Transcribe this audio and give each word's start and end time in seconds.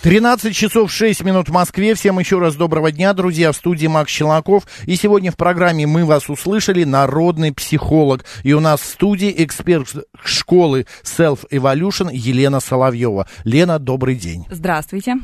13 0.00 0.54
часов 0.54 0.92
6 0.92 1.24
минут 1.24 1.48
в 1.48 1.52
Москве. 1.52 1.92
Всем 1.96 2.20
еще 2.20 2.38
раз 2.38 2.54
доброго 2.54 2.92
дня, 2.92 3.12
друзья. 3.14 3.50
В 3.50 3.56
студии 3.56 3.88
Макс 3.88 4.12
Челноков. 4.12 4.62
И 4.86 4.94
сегодня 4.94 5.32
в 5.32 5.36
программе 5.36 5.88
«Мы 5.88 6.04
вас 6.04 6.30
услышали» 6.30 6.84
народный 6.84 7.52
психолог. 7.52 8.24
И 8.44 8.52
у 8.52 8.60
нас 8.60 8.80
в 8.80 8.84
студии 8.84 9.34
эксперт 9.38 9.88
школы 10.24 10.86
Self 11.02 11.40
Evolution 11.50 12.10
Елена 12.12 12.60
Соловьева. 12.60 13.26
Лена, 13.42 13.80
добрый 13.80 14.14
день. 14.14 14.46
Здравствуйте. 14.48 15.16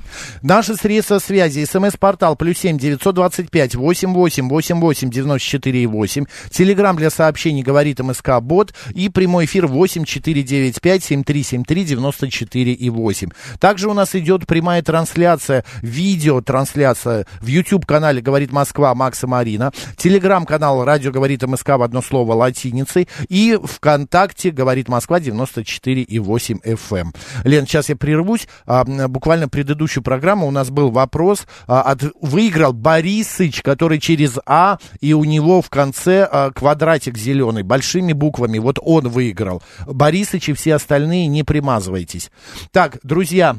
Наши 0.42 0.74
средства 0.74 1.20
связи. 1.20 1.64
СМС-портал 1.64 2.34
плюс 2.34 2.58
семь 2.58 2.76
девятьсот 2.76 3.14
двадцать 3.14 3.52
пять 3.52 3.76
восемь 3.76 4.12
восемь 4.12 4.48
восемь 4.48 4.80
восемь 4.80 5.08
девяносто 5.08 5.46
четыре 5.46 5.86
восемь. 5.86 6.24
Телеграмм 6.50 6.96
для 6.96 7.10
сообщений 7.10 7.62
говорит 7.62 8.00
МСК 8.00 8.40
Бот. 8.40 8.74
И 8.92 9.08
прямой 9.08 9.44
эфир 9.44 9.68
восемь 9.68 10.04
четыре 10.04 10.42
девять 10.42 10.80
пять 10.80 11.04
семь 11.04 11.22
три 11.22 11.44
семь 11.44 11.62
три 11.62 11.84
девяносто 11.84 12.28
четыре 12.28 12.72
и 12.72 12.90
восемь. 12.90 13.30
Также 13.60 13.88
у 13.88 13.94
нас 13.94 14.16
идет 14.16 14.48
прямая 14.48 14.73
трансляция, 14.82 15.64
видеотрансляция 15.82 17.26
в 17.40 17.46
YouTube-канале 17.46 18.20
«Говорит 18.20 18.52
Москва» 18.52 18.94
Макса 18.94 19.26
Марина, 19.26 19.72
телеграм-канал 19.96 20.84
«Радио 20.84 21.12
говорит 21.12 21.42
МСК» 21.42 21.70
в 21.70 21.82
одно 21.82 22.02
слово 22.02 22.34
латиницей 22.34 23.08
и 23.28 23.58
ВКонтакте 23.62 24.50
«Говорит 24.50 24.88
Москва» 24.88 25.20
94,8 25.20 26.62
FM. 26.62 27.14
Лен, 27.44 27.66
сейчас 27.66 27.88
я 27.88 27.96
прервусь. 27.96 28.48
А, 28.66 28.84
буквально 28.84 29.48
предыдущую 29.48 30.02
программу 30.02 30.46
у 30.46 30.50
нас 30.50 30.70
был 30.70 30.90
вопрос. 30.90 31.46
А, 31.66 31.82
от, 31.82 32.02
выиграл 32.20 32.72
Борисыч, 32.72 33.62
который 33.62 33.98
через 33.98 34.38
А, 34.46 34.78
и 35.00 35.12
у 35.12 35.24
него 35.24 35.62
в 35.62 35.70
конце 35.70 36.28
а, 36.30 36.50
квадратик 36.50 37.16
зеленый, 37.16 37.62
большими 37.62 38.12
буквами. 38.12 38.58
Вот 38.58 38.78
он 38.80 39.08
выиграл. 39.08 39.62
Борисыч 39.86 40.50
и 40.50 40.52
все 40.52 40.74
остальные 40.74 41.26
не 41.26 41.42
примазывайтесь. 41.42 42.30
Так, 42.72 42.98
друзья, 43.02 43.56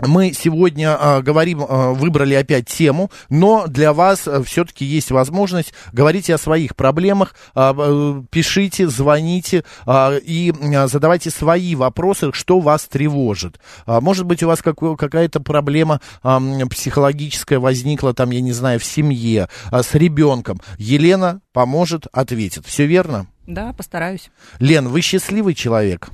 мы 0.00 0.32
сегодня 0.32 0.98
э, 1.00 1.22
говорим, 1.22 1.62
э, 1.62 1.92
выбрали 1.92 2.34
опять 2.34 2.66
тему, 2.66 3.12
но 3.28 3.66
для 3.68 3.92
вас 3.92 4.26
э, 4.26 4.42
все-таки 4.42 4.84
есть 4.84 5.12
возможность 5.12 5.72
говорить 5.92 6.30
о 6.30 6.38
своих 6.38 6.74
проблемах, 6.74 7.36
э, 7.54 7.72
э, 7.76 8.22
пишите, 8.28 8.88
звоните 8.88 9.62
э, 9.86 10.18
и 10.18 10.52
э, 10.52 10.88
задавайте 10.88 11.30
свои 11.30 11.76
вопросы, 11.76 12.32
что 12.32 12.58
вас 12.58 12.86
тревожит. 12.86 13.60
А, 13.86 14.00
может 14.00 14.26
быть, 14.26 14.42
у 14.42 14.48
вас 14.48 14.62
какой, 14.62 14.96
какая-то 14.96 15.38
проблема 15.38 16.00
э, 16.24 16.40
психологическая 16.68 17.60
возникла, 17.60 18.14
там, 18.14 18.30
я 18.30 18.40
не 18.40 18.52
знаю, 18.52 18.80
в 18.80 18.84
семье, 18.84 19.48
э, 19.70 19.82
с 19.82 19.94
ребенком. 19.94 20.60
Елена 20.76 21.40
поможет, 21.52 22.08
ответит. 22.12 22.66
Все 22.66 22.86
верно? 22.86 23.28
Да, 23.46 23.72
постараюсь. 23.72 24.30
Лен, 24.58 24.88
вы 24.88 25.02
счастливый 25.02 25.54
человек? 25.54 26.08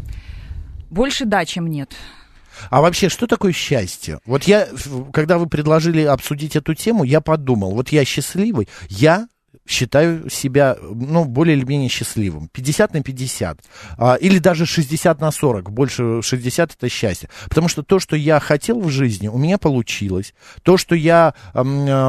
Больше 0.91 1.25
да, 1.25 1.47
чем 1.47 1.67
нет. 1.67 1.95
А 2.69 2.81
вообще, 2.81 3.09
что 3.09 3.27
такое 3.27 3.53
счастье? 3.53 4.21
Вот 4.27 4.45
я, 4.45 4.69
когда 5.13 5.39
вы 5.39 5.49
предложили 5.49 6.03
обсудить 6.03 6.57
эту 6.57 6.75
тему, 6.75 7.05
я 7.05 7.21
подумал, 7.21 7.73
вот 7.73 7.91
я 7.91 8.05
счастливый, 8.05 8.69
я 8.89 9.29
считаю 9.67 10.29
себя, 10.31 10.77
ну, 10.83 11.25
более 11.25 11.57
или 11.57 11.65
менее 11.65 11.89
счастливым. 11.89 12.49
50 12.49 12.95
на 12.95 13.03
50. 13.03 13.61
А, 13.97 14.15
или 14.15 14.39
даже 14.39 14.67
60 14.67 15.21
на 15.21 15.31
40. 15.31 15.71
Больше 15.71 16.21
60 16.23 16.75
это 16.75 16.89
счастье. 16.89 17.29
Потому 17.49 17.69
что 17.69 17.83
то, 17.83 17.99
что 17.99 18.17
я 18.17 18.41
хотел 18.41 18.81
в 18.81 18.91
жизни, 18.91 19.29
у 19.29 19.39
меня 19.39 19.59
получилось. 19.59 20.35
То, 20.63 20.77
что 20.77 20.95
я, 20.95 21.35
а, 21.53 21.63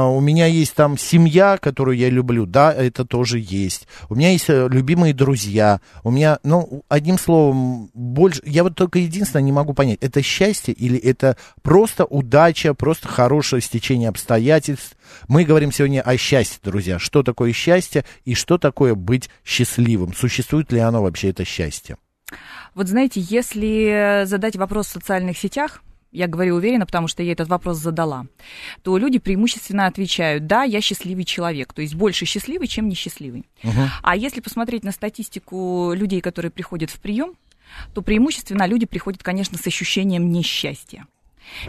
у 0.08 0.20
меня 0.22 0.48
есть 0.48 0.74
там 0.74 0.98
семья, 0.98 1.58
которую 1.58 1.98
я 1.98 2.10
люблю, 2.10 2.46
да, 2.46 2.74
это 2.74 3.06
тоже 3.06 3.40
есть. 3.40 3.88
У 4.10 4.16
меня 4.16 4.32
есть 4.32 4.50
э, 4.50 4.68
любимые 4.70 5.14
друзья. 5.14 5.82
У 6.04 6.12
меня, 6.12 6.40
ну, 6.44 6.84
одним 6.90 7.20
словом, 7.20 7.90
больше... 7.94 8.42
Я 8.46 8.64
вот 8.64 8.76
только 8.76 9.00
единственное 9.00 9.44
не 9.44 9.52
могу 9.52 9.74
понять, 9.74 10.00
это 10.02 10.22
счастье 10.22 10.74
или 10.74 10.98
это 10.98 11.38
просто 11.62 12.06
удача, 12.06 12.74
просто 12.74 13.08
хорошее 13.08 13.62
стечение 13.62 14.10
обстоятельств. 14.10 14.96
Мы 15.28 15.44
говорим 15.44 15.72
сегодня 15.72 16.02
о 16.02 16.18
счастье, 16.18 16.60
друзья. 16.64 17.00
Что 17.00 17.24
такое 17.24 17.54
счастье 17.54 18.06
и 18.26 18.36
что 18.36 18.58
такое 18.58 18.96
быть 18.96 19.30
счастливым? 19.44 20.14
Существует 20.14 20.72
ли 20.72 20.80
оно 20.80 21.02
вообще, 21.02 21.30
это 21.30 21.46
счастье? 21.46 21.98
Вот 22.76 22.88
знаете, 22.88 23.20
если 23.20 24.24
задать 24.26 24.56
вопрос 24.56 24.88
в 24.88 24.92
социальных 24.92 25.38
сетях, 25.38 25.84
я 26.12 26.28
говорю 26.28 26.56
уверенно, 26.56 26.86
потому 26.86 27.08
что 27.08 27.24
я 27.24 27.32
этот 27.32 27.48
вопрос 27.48 27.78
задала, 27.78 28.26
то 28.84 28.98
люди 28.98 29.18
преимущественно 29.18 29.88
отвечают, 29.88 30.46
да, 30.46 30.64
я 30.64 30.82
счастливый 30.82 31.24
человек, 31.24 31.74
то 31.74 31.82
есть 31.82 31.96
больше 31.96 32.26
счастливый, 32.26 32.68
чем 32.68 32.90
несчастливый. 32.90 33.46
Угу. 33.64 33.82
А 34.04 34.16
если 34.16 34.42
посмотреть 34.42 34.84
на 34.84 34.92
статистику 34.92 35.94
людей, 35.94 36.22
которые 36.22 36.52
приходят 36.52 36.90
в 36.90 37.00
прием, 37.00 37.36
то 37.94 38.02
преимущественно 38.02 38.66
люди 38.66 38.86
приходят, 38.86 39.24
конечно, 39.24 39.58
с 39.58 39.66
ощущением 39.66 40.32
несчастья. 40.32 41.08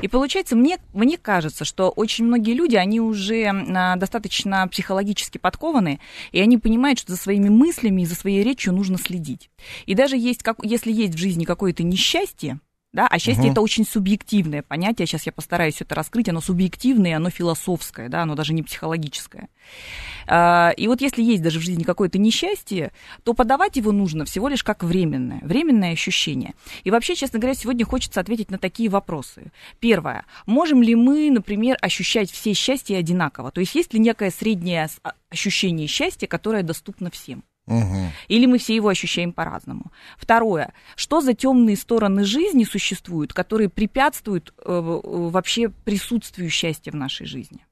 И 0.00 0.09
получается, 0.09 0.56
мне, 0.56 0.78
мне 0.93 1.19
кажется, 1.19 1.65
что 1.65 1.91
очень 1.91 2.25
многие 2.25 2.55
люди, 2.55 2.77
они 2.77 3.00
уже 3.00 3.44
а, 3.47 3.97
достаточно 3.97 4.66
психологически 4.69 5.38
подкованы, 5.38 6.00
и 6.33 6.41
они 6.41 6.59
понимают, 6.59 6.99
что 6.99 7.12
за 7.12 7.19
своими 7.19 7.49
мыслями 7.49 8.03
и 8.03 8.06
за 8.06 8.15
своей 8.15 8.43
речью 8.43 8.72
нужно 8.72 8.99
следить. 8.99 9.50
И 9.87 9.94
даже 9.94 10.16
есть, 10.16 10.43
как, 10.43 10.56
если 10.62 10.93
есть 10.93 11.15
в 11.15 11.19
жизни 11.19 11.44
какое-то 11.44 11.83
несчастье, 11.83 12.59
да, 12.92 13.06
а 13.06 13.19
счастье 13.19 13.44
угу. 13.44 13.53
это 13.53 13.60
очень 13.62 13.86
субъективное 13.86 14.62
понятие. 14.62 15.06
Сейчас 15.06 15.25
я 15.25 15.32
постараюсь 15.32 15.80
это 15.80 15.94
раскрыть. 15.94 16.28
Оно 16.28 16.42
субъективное, 16.42 17.16
оно 17.16 17.30
философское, 17.30 18.10
да, 18.10 18.22
оно 18.22 18.34
даже 18.34 18.53
не 18.53 18.62
психологическое. 18.62 19.48
А, 20.26 20.72
и 20.76 20.86
вот 20.88 21.00
если 21.00 21.22
есть 21.22 21.42
даже 21.42 21.58
в 21.58 21.62
жизни 21.62 21.84
какое-то 21.84 22.19
несчастье, 22.19 22.92
то 23.25 23.32
подавать 23.32 23.76
его 23.76 23.92
нужно 23.92 24.26
всего 24.26 24.48
лишь 24.48 24.62
как 24.62 24.84
временное, 24.84 25.41
временное 25.42 25.92
ощущение. 25.92 26.54
И 26.84 26.91
вообще, 26.91 27.14
честно 27.14 27.38
говоря, 27.38 27.54
сегодня 27.54 27.86
хочется 27.86 28.20
ответить 28.20 28.50
на 28.50 28.58
такие 28.58 28.91
вопросы. 28.91 29.53
Первое. 29.80 30.26
Можем 30.44 30.82
ли 30.82 30.94
мы, 30.94 31.30
например, 31.30 31.78
ощущать 31.80 32.30
все 32.30 32.53
счастья 32.53 32.98
одинаково? 32.98 33.50
То 33.50 33.60
есть 33.60 33.74
есть 33.74 33.94
ли 33.94 34.00
некое 34.00 34.30
среднее 34.30 34.88
а, 35.03 35.14
ощущение 35.30 35.86
счастья, 35.86 36.26
которое 36.26 36.62
доступно 36.62 37.10
всем? 37.10 37.42
Угу. 37.72 38.12
Или 38.28 38.47
мы 38.47 38.59
все 38.59 38.75
его 38.75 38.88
ощущаем 38.88 39.33
по-разному. 39.33 39.93
Второе. 40.19 40.72
Что 40.97 41.21
за 41.21 41.34
темные 41.34 41.77
стороны 41.77 42.25
жизни 42.25 42.65
существуют, 42.65 43.33
которые 43.33 43.69
препятствуют 43.69 44.53
э, 44.59 45.00
вообще 45.03 45.69
присутствию 45.69 46.50
счастья 46.50 46.93
в 46.93 46.97
нашей 46.97 47.27
жизни? 47.27 47.66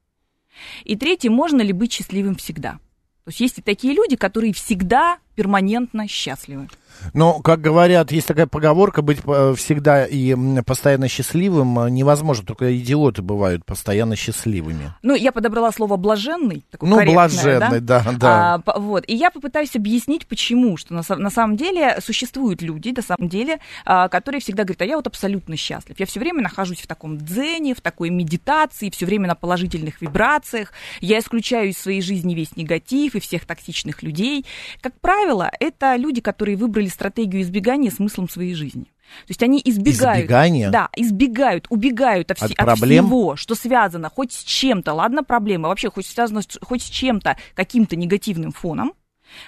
И 0.83 0.95
третье. 0.95 1.29
Можно 1.29 1.61
ли 1.61 1.73
быть 1.73 1.93
счастливым 1.93 2.35
всегда? 2.35 2.79
То 3.23 3.29
есть 3.29 3.39
есть 3.39 3.59
и 3.59 3.61
такие 3.61 3.93
люди, 3.93 4.15
которые 4.15 4.53
всегда 4.53 5.19
перманентно 5.35 6.07
счастливы. 6.07 6.67
Но, 7.13 7.39
как 7.39 7.61
говорят, 7.61 8.11
есть 8.11 8.27
такая 8.27 8.47
поговорка, 8.47 9.01
быть 9.01 9.19
э, 9.25 9.53
всегда 9.57 10.05
и 10.05 10.35
постоянно 10.65 11.07
счастливым 11.07 11.79
э, 11.79 11.89
невозможно, 11.89 12.45
только 12.45 12.77
идиоты 12.77 13.21
бывают 13.21 13.65
постоянно 13.65 14.15
счастливыми. 14.15 14.93
Ну, 15.01 15.15
я 15.15 15.31
подобрала 15.31 15.71
слово 15.71 15.97
«блаженный». 15.97 16.63
Ну, 16.79 17.03
блаженный, 17.03 17.79
да, 17.79 18.03
да. 18.03 18.11
да. 18.11 18.63
А, 18.65 18.79
вот, 18.79 19.03
и 19.07 19.15
я 19.15 19.31
попытаюсь 19.31 19.75
объяснить, 19.75 20.27
почему, 20.27 20.77
что 20.77 20.93
на, 20.93 21.01
на 21.17 21.29
самом 21.29 21.57
деле 21.57 21.97
существуют 22.01 22.61
люди, 22.61 22.93
на 22.95 23.01
самом 23.01 23.29
деле, 23.29 23.59
а, 23.85 24.07
которые 24.07 24.41
всегда 24.41 24.63
говорят, 24.63 24.81
а 24.81 24.85
я 24.85 24.95
вот 24.95 25.07
абсолютно 25.07 25.57
счастлив. 25.57 25.99
Я 25.99 26.05
все 26.05 26.19
время 26.19 26.43
нахожусь 26.43 26.81
в 26.81 26.87
таком 26.87 27.17
дзене, 27.17 27.73
в 27.73 27.81
такой 27.81 28.09
медитации, 28.09 28.89
все 28.89 29.05
время 29.05 29.27
на 29.27 29.35
положительных 29.35 30.01
вибрациях, 30.01 30.71
я 30.99 31.19
исключаю 31.19 31.69
из 31.69 31.77
своей 31.77 32.01
жизни 32.01 32.35
весь 32.35 32.55
негатив 32.55 33.15
и 33.15 33.19
всех 33.19 33.45
токсичных 33.45 34.03
людей. 34.03 34.45
Как 34.81 34.99
правило, 34.99 35.20
это 35.59 35.95
люди, 35.95 36.21
которые 36.21 36.57
выбрали 36.57 36.87
стратегию 36.87 37.41
избегания 37.41 37.91
смыслом 37.91 38.29
своей 38.29 38.53
жизни. 38.53 38.85
То 39.27 39.31
есть 39.31 39.43
они 39.43 39.61
избегают, 39.63 40.19
Избегание? 40.19 40.69
да, 40.69 40.89
избегают, 40.95 41.67
убегают 41.69 42.31
от, 42.31 42.41
от, 42.41 42.51
от 42.51 42.77
всего, 42.77 43.35
что 43.35 43.55
связано 43.55 44.09
хоть 44.09 44.31
с 44.31 44.43
чем-то, 44.43 44.93
ладно, 44.93 45.23
проблема, 45.23 45.67
вообще 45.67 45.89
хоть 45.89 46.05
связано 46.05 46.41
хоть 46.61 46.83
с 46.83 46.89
чем-то, 46.89 47.37
каким-то 47.53 47.95
негативным 47.95 48.51
фоном. 48.51 48.93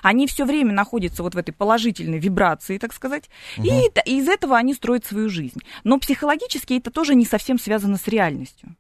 Они 0.01 0.27
все 0.27 0.45
время 0.45 0.73
находятся 0.73 1.23
вот 1.23 1.35
в 1.35 1.37
этой 1.37 1.51
положительной 1.51 2.19
вибрации, 2.19 2.77
так 2.77 2.93
сказать, 2.93 3.29
угу. 3.57 3.67
и, 3.67 3.89
и 4.05 4.19
из 4.19 4.29
этого 4.29 4.57
они 4.57 4.73
строят 4.73 5.05
свою 5.05 5.29
жизнь. 5.29 5.59
Но 5.83 5.97
психологически 5.99 6.73
это 6.73 6.89
тоже 6.89 7.15
не 7.15 7.25
совсем 7.25 7.59
связано 7.59 7.97
с 7.97 8.07
реальностью. 8.07 8.75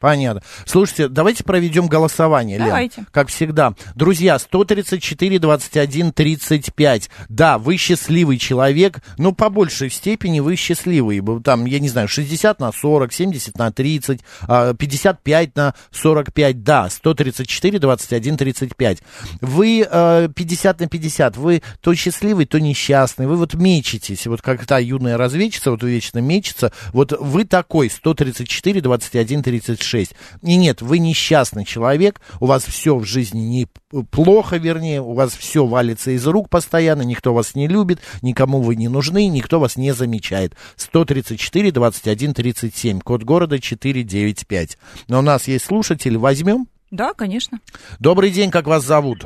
Понятно. 0.00 0.40
Слушайте, 0.64 1.08
давайте 1.08 1.44
проведем 1.44 1.86
голосование, 1.86 2.56
Лен. 2.56 2.68
Давайте. 2.68 3.04
Как 3.12 3.28
всегда. 3.28 3.74
Друзья, 3.94 4.38
134, 4.38 5.38
21, 5.38 6.12
35. 6.12 7.10
Да, 7.28 7.58
вы 7.58 7.76
счастливый 7.76 8.38
человек, 8.38 9.02
но 9.18 9.32
по 9.32 9.50
большей 9.50 9.90
степени 9.90 10.40
вы 10.40 10.56
счастливый. 10.56 11.22
Там, 11.42 11.66
я 11.66 11.78
не 11.80 11.90
знаю, 11.90 12.08
60 12.08 12.60
на 12.60 12.72
40, 12.72 13.12
70 13.12 13.58
на 13.58 13.70
30, 13.70 14.20
а, 14.48 14.72
55 14.72 15.54
на 15.56 15.74
45. 15.92 16.62
Да, 16.62 16.88
134, 16.88 17.78
21, 17.78 18.36
35. 18.38 18.98
Вы 19.42 19.86
э, 19.88 20.28
50 20.34 20.80
на 20.80 20.86
50. 20.88 21.36
Вы 21.36 21.62
то 21.82 21.94
счастливый, 21.94 22.46
то 22.46 22.58
несчастный. 22.58 23.26
Вы 23.26 23.36
вот 23.36 23.52
мечетесь. 23.52 24.26
Вот 24.26 24.40
как 24.40 24.64
та 24.64 24.78
юная 24.78 25.18
разведчица, 25.18 25.70
вот 25.70 25.82
вечно 25.82 26.20
мечется. 26.20 26.72
Вот 26.94 27.12
вы 27.20 27.44
такой, 27.44 27.90
134, 27.90 28.80
21, 28.80 29.42
36. 29.42 29.89
И 29.98 30.56
нет, 30.56 30.82
вы 30.82 30.98
несчастный 30.98 31.64
человек, 31.64 32.20
у 32.40 32.46
вас 32.46 32.64
все 32.64 32.96
в 32.96 33.04
жизни 33.04 33.40
не 33.40 33.66
плохо, 34.10 34.56
вернее, 34.56 35.00
у 35.02 35.12
вас 35.12 35.34
все 35.34 35.66
валится 35.66 36.10
из 36.12 36.26
рук 36.26 36.48
постоянно, 36.48 37.02
никто 37.02 37.34
вас 37.34 37.54
не 37.54 37.68
любит, 37.68 38.00
никому 38.22 38.60
вы 38.60 38.76
не 38.76 38.88
нужны, 38.88 39.28
никто 39.28 39.58
вас 39.58 39.76
не 39.76 39.92
замечает. 39.92 40.54
134, 40.76 41.72
21, 41.72 42.34
37, 42.34 43.00
код 43.00 43.22
города 43.22 43.58
495. 43.58 44.78
Но 45.08 45.18
у 45.18 45.22
нас 45.22 45.48
есть 45.48 45.66
слушатель, 45.66 46.16
возьмем? 46.16 46.66
Да, 46.90 47.14
конечно. 47.14 47.60
Добрый 47.98 48.30
день, 48.30 48.50
как 48.50 48.66
вас 48.66 48.84
зовут? 48.84 49.24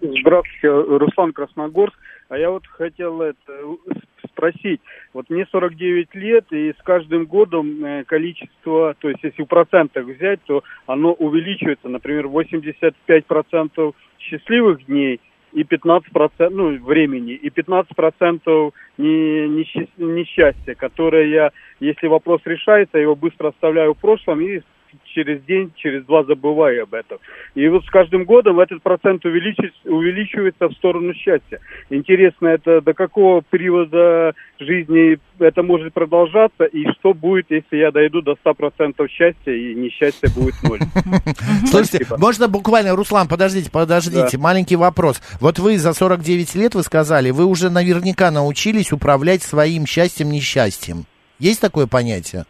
Здравствуйте, 0.00 0.68
Руслан 0.68 1.32
Красногорск. 1.32 1.96
А 2.28 2.38
я 2.38 2.50
вот 2.50 2.66
хотел 2.66 3.20
это, 3.20 3.36
спросить. 4.32 4.80
Вот 5.12 5.30
мне 5.30 5.46
49 5.50 6.14
лет, 6.14 6.46
и 6.50 6.72
с 6.72 6.82
каждым 6.82 7.26
годом 7.26 7.84
э, 7.84 8.04
количество, 8.04 8.94
то 8.98 9.08
есть 9.08 9.22
если 9.22 9.42
в 9.42 9.46
процентах 9.46 10.06
взять, 10.06 10.40
то 10.46 10.62
оно 10.86 11.12
увеличивается. 11.12 11.88
Например, 11.88 12.26
85% 12.26 13.94
счастливых 14.18 14.86
дней 14.86 15.20
и 15.52 15.62
15% 15.62 16.48
ну, 16.50 16.78
времени, 16.78 17.32
и 17.32 17.48
15% 17.48 18.72
не, 18.98 19.48
не, 19.48 19.88
несчастья, 19.98 20.74
которое 20.74 21.26
я, 21.28 21.50
если 21.80 22.06
вопрос 22.06 22.40
решается, 22.44 22.96
я 22.96 23.02
его 23.02 23.14
быстро 23.14 23.48
оставляю 23.48 23.94
в 23.94 23.98
прошлом 23.98 24.40
и 24.40 24.62
через 25.04 25.42
день, 25.42 25.72
через 25.76 26.04
два 26.04 26.24
забываю 26.24 26.84
об 26.84 26.94
этом. 26.94 27.18
И 27.54 27.66
вот 27.68 27.84
с 27.84 27.90
каждым 27.90 28.24
годом 28.24 28.60
этот 28.60 28.82
процент 28.82 29.24
увеличивается 29.24 30.68
в 30.68 30.72
сторону 30.74 31.14
счастья. 31.14 31.60
Интересно, 31.90 32.48
это 32.48 32.80
до 32.80 32.94
какого 32.94 33.42
периода 33.42 34.34
жизни 34.58 35.18
это 35.38 35.62
может 35.62 35.92
продолжаться, 35.92 36.64
и 36.64 36.86
что 36.98 37.14
будет, 37.14 37.46
если 37.50 37.76
я 37.76 37.90
дойду 37.90 38.22
до 38.22 38.36
100% 38.44 39.08
счастья, 39.08 39.52
и 39.52 39.74
несчастье 39.74 40.28
будет 40.34 40.54
ноль. 40.62 40.80
Слушайте, 41.66 42.06
можно 42.18 42.48
буквально, 42.48 42.94
Руслан, 42.94 43.28
подождите, 43.28 43.70
подождите, 43.70 44.38
маленький 44.38 44.76
вопрос. 44.76 45.20
Вот 45.40 45.58
вы 45.58 45.78
за 45.78 45.92
49 45.92 46.54
лет, 46.54 46.74
вы 46.74 46.82
сказали, 46.82 47.30
вы 47.30 47.44
уже 47.44 47.70
наверняка 47.70 48.30
научились 48.30 48.92
управлять 48.92 49.42
своим 49.42 49.86
счастьем-несчастьем. 49.86 51.04
Есть 51.38 51.60
такое 51.60 51.86
понятие? 51.86 52.44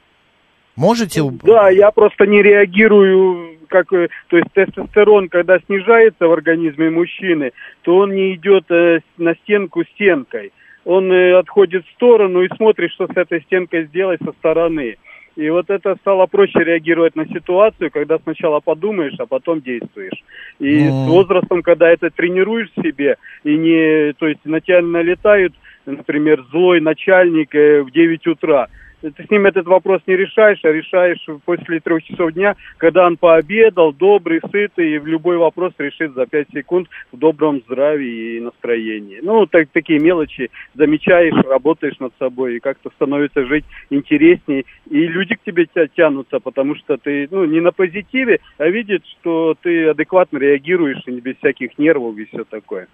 Можете? 0.77 1.23
Да, 1.43 1.69
я 1.71 1.91
просто 1.91 2.27
не 2.27 2.43
реагирую, 2.43 3.59
как, 3.69 3.93
э, 3.93 4.09
то 4.29 4.37
есть 4.37 4.53
тестостерон, 4.55 5.29
когда 5.29 5.59
снижается 5.61 6.29
в 6.29 6.33
организме 6.33 6.91
мужчины, 6.91 7.53
то 7.83 7.97
он 7.97 8.15
не 8.15 8.35
идет 8.35 8.71
э, 8.71 9.01
на 9.19 9.35
стенку 9.37 9.85
стенкой. 9.85 10.53
Он 10.85 11.13
э, 11.13 11.39
отходит 11.39 11.85
в 11.87 11.93
сторону 11.93 12.43
и 12.43 12.55
смотрит, 12.57 12.91
что 12.93 13.07
с 13.07 13.17
этой 13.17 13.43
стенкой 13.43 13.87
сделать 13.87 14.21
со 14.25 14.33
стороны. 14.33 14.97
И 15.35 15.49
вот 15.49 15.71
это 15.71 15.97
стало 15.97 16.27
проще 16.27 16.59
реагировать 16.63 17.17
на 17.17 17.27
ситуацию, 17.27 17.91
когда 17.91 18.19
сначала 18.19 18.61
подумаешь, 18.61 19.19
а 19.19 19.27
потом 19.27 19.63
действуешь. 19.63 20.23
И 20.59 20.85
mm. 20.85 20.91
с 20.91 21.09
возрастом, 21.09 21.63
когда 21.63 21.91
это 21.91 22.11
тренируешь 22.11 22.71
в 22.77 22.83
себе, 22.83 23.17
и 23.43 23.57
не, 23.57 24.13
то 24.13 24.27
есть 24.27 24.45
на 24.45 24.61
тебя 24.61 24.83
налетают, 24.83 25.55
например, 25.87 26.45
злой 26.51 26.81
начальник 26.81 27.55
в 27.55 27.91
9 27.91 28.27
утра, 28.27 28.69
ты 29.10 29.25
с 29.25 29.31
ним 29.31 29.46
этот 29.46 29.66
вопрос 29.66 30.00
не 30.06 30.16
решаешь, 30.16 30.60
а 30.62 30.69
решаешь 30.69 31.25
после 31.44 31.81
трех 31.81 32.02
часов 32.04 32.32
дня, 32.32 32.56
когда 32.78 33.06
он 33.06 33.16
пообедал, 33.16 33.93
добрый, 33.93 34.40
сытый, 34.50 34.94
и 34.94 34.99
в 34.99 35.06
любой 35.06 35.37
вопрос 35.37 35.72
решит 35.78 36.14
за 36.14 36.26
пять 36.26 36.49
секунд 36.52 36.88
в 37.10 37.19
добром 37.19 37.62
здравии 37.66 38.37
и 38.37 38.40
настроении. 38.40 39.20
Ну, 39.22 39.46
так, 39.46 39.69
такие 39.72 39.99
мелочи 39.99 40.50
замечаешь, 40.75 41.34
работаешь 41.44 41.99
над 41.99 42.12
собой, 42.19 42.56
и 42.56 42.60
как-то 42.60 42.90
становится 42.90 43.44
жить 43.44 43.64
интереснее, 43.90 44.64
и 44.88 45.06
люди 45.06 45.34
к 45.34 45.43
тебе 45.43 45.66
тянутся, 45.96 46.38
потому 46.38 46.76
что 46.76 46.96
ты, 46.96 47.28
ну, 47.31 47.44
не 47.44 47.60
на 47.60 47.72
позитиве, 47.72 48.40
а 48.58 48.69
видят, 48.69 49.02
что 49.06 49.54
ты 49.60 49.88
адекватно 49.88 50.38
реагируешь, 50.38 51.02
и 51.06 51.12
без 51.20 51.37
всяких 51.38 51.78
нервов 51.78 52.16
и 52.16 52.25
все 52.26 52.44
такое. 52.44 52.88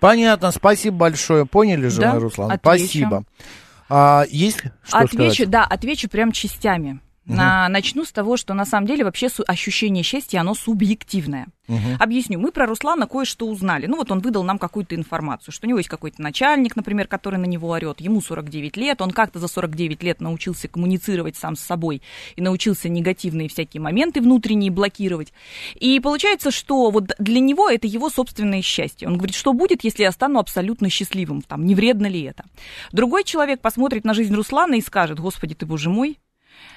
Понятно, 0.00 0.50
спасибо 0.50 0.96
большое. 0.96 1.46
Поняли 1.46 1.88
же, 1.88 2.00
да? 2.00 2.18
Руслан? 2.18 2.50
Отвечу. 2.50 2.84
Спасибо. 2.84 3.24
А, 3.94 4.24
есть 4.30 4.60
что 4.84 5.00
отвечу, 5.00 5.34
сказать? 5.34 5.50
Да, 5.50 5.64
отвечу 5.66 6.08
прям 6.08 6.32
частями. 6.32 7.00
Угу. 7.26 7.36
На, 7.36 7.68
начну 7.68 8.04
с 8.04 8.10
того, 8.10 8.36
что 8.36 8.52
на 8.52 8.64
самом 8.64 8.86
деле 8.86 9.04
вообще 9.04 9.28
ощущение 9.46 10.02
счастья, 10.02 10.40
оно 10.40 10.54
субъективное. 10.54 11.46
Угу. 11.68 11.78
Объясню. 12.00 12.40
Мы 12.40 12.50
про 12.50 12.66
Руслана 12.66 13.06
кое-что 13.06 13.46
узнали. 13.46 13.86
Ну 13.86 13.96
вот 13.96 14.10
он 14.10 14.18
выдал 14.18 14.42
нам 14.42 14.58
какую-то 14.58 14.96
информацию, 14.96 15.52
что 15.52 15.66
у 15.66 15.68
него 15.68 15.78
есть 15.78 15.88
какой-то 15.88 16.20
начальник, 16.20 16.74
например, 16.74 17.06
который 17.06 17.38
на 17.38 17.44
него 17.44 17.68
орет. 17.68 18.00
Ему 18.00 18.20
49 18.20 18.76
лет, 18.76 19.00
он 19.00 19.12
как-то 19.12 19.38
за 19.38 19.46
49 19.46 20.02
лет 20.02 20.20
научился 20.20 20.66
коммуницировать 20.66 21.36
сам 21.36 21.54
с 21.54 21.60
собой 21.60 22.02
и 22.34 22.42
научился 22.42 22.88
негативные 22.88 23.48
всякие 23.48 23.80
моменты 23.80 24.20
внутренние 24.20 24.72
блокировать. 24.72 25.32
И 25.76 26.00
получается, 26.00 26.50
что 26.50 26.90
вот 26.90 27.12
для 27.18 27.38
него 27.38 27.70
это 27.70 27.86
его 27.86 28.10
собственное 28.10 28.62
счастье. 28.62 29.06
Он 29.06 29.16
говорит, 29.16 29.36
что 29.36 29.52
будет, 29.52 29.84
если 29.84 30.02
я 30.02 30.10
стану 30.10 30.40
абсолютно 30.40 30.90
счастливым, 30.90 31.42
там, 31.42 31.64
не 31.64 31.76
вредно 31.76 32.08
ли 32.08 32.22
это. 32.22 32.44
Другой 32.90 33.22
человек 33.22 33.60
посмотрит 33.60 34.04
на 34.04 34.12
жизнь 34.12 34.34
Руслана 34.34 34.74
и 34.74 34.80
скажет, 34.80 35.20
господи 35.20 35.54
ты, 35.54 35.66
боже 35.66 35.88
мой, 35.88 36.18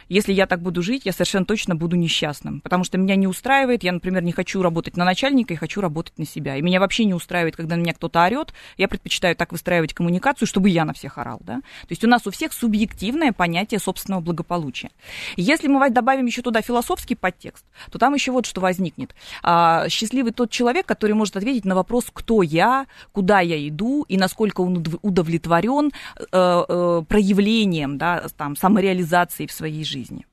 если 0.10 0.34
я 0.34 0.46
так 0.46 0.62
буду 0.62 0.82
жить, 0.82 1.06
я 1.06 1.12
совершенно 1.12 1.46
точно 1.46 1.76
буду 1.76 1.96
несчастным, 1.96 2.62
потому 2.62 2.84
что 2.84 2.98
меня 2.98 3.16
не 3.16 3.28
устраивает, 3.28 3.84
я, 3.84 3.92
например, 3.92 4.24
не 4.24 4.32
хочу 4.32 4.62
работать 4.62 4.98
на 4.98 5.06
начальника 5.06 5.54
и 5.54 5.58
хочу 5.58 5.82
работать 5.82 6.18
на 6.20 6.26
себя. 6.26 6.58
И 6.58 6.62
меня 6.62 6.80
вообще 6.80 7.06
не 7.06 7.14
устраивает, 7.14 7.56
когда 7.56 7.76
на 7.76 7.82
меня 7.82 7.94
кто-то 7.94 8.24
орет, 8.24 8.54
я 8.78 8.88
предпочитаю 8.88 9.36
так 9.36 9.52
выстраивать 9.52 9.94
коммуникацию, 9.94 10.48
чтобы 10.48 10.70
я 10.70 10.86
на 10.86 10.94
всех 10.94 11.18
орал, 11.18 11.40
да. 11.42 11.56
То 11.56 11.88
есть 11.90 12.04
у 12.04 12.08
нас 12.08 12.28
у 12.28 12.32
всех 12.32 12.54
субъективное 12.54 13.32
понятие 13.32 13.80
собственного 13.80 14.22
благополучия. 14.22 14.92
Если 15.38 15.68
мы 15.68 15.90
добавим 15.90 16.26
еще 16.26 16.42
туда 16.42 16.62
философский 16.62 17.16
подтекст, 17.16 17.66
то 17.92 17.98
там 17.98 18.14
еще 18.14 18.32
вот 18.32 18.46
что 18.46 18.62
возникнет. 18.62 19.16
А, 19.44 19.90
счастливый 19.90 20.32
тот 20.32 20.52
человек, 20.52 20.86
который 20.86 21.14
может 21.14 21.36
ответить 21.36 21.66
на 21.66 21.76
вопрос, 21.76 22.06
кто 22.14 22.44
я, 22.44 22.86
куда 23.12 23.40
я 23.40 23.68
иду 23.68 24.06
и 24.08 24.18
насколько 24.18 24.62
он 24.62 24.84
удовлетворен 25.02 25.92
э, 26.20 26.24
э, 26.32 27.04
проявлением, 27.08 27.98
да, 27.98 28.28
там, 28.38 28.56
самореализации 28.56 29.48
в 29.48 29.52
своей 29.52 29.84
жизни 29.84 29.95
жизни. 29.96 30.26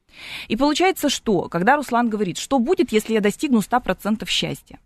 И 0.49 0.57
получается, 0.57 1.09
что, 1.09 1.49
когда 1.49 1.77
Руслан 1.77 2.11
говорит, 2.11 2.39
что 2.39 2.59
будет, 2.59 2.93
если 2.93 3.15
я 3.15 3.21
достигну 3.21 3.61
100% 3.61 4.29
счастья? 4.29 4.79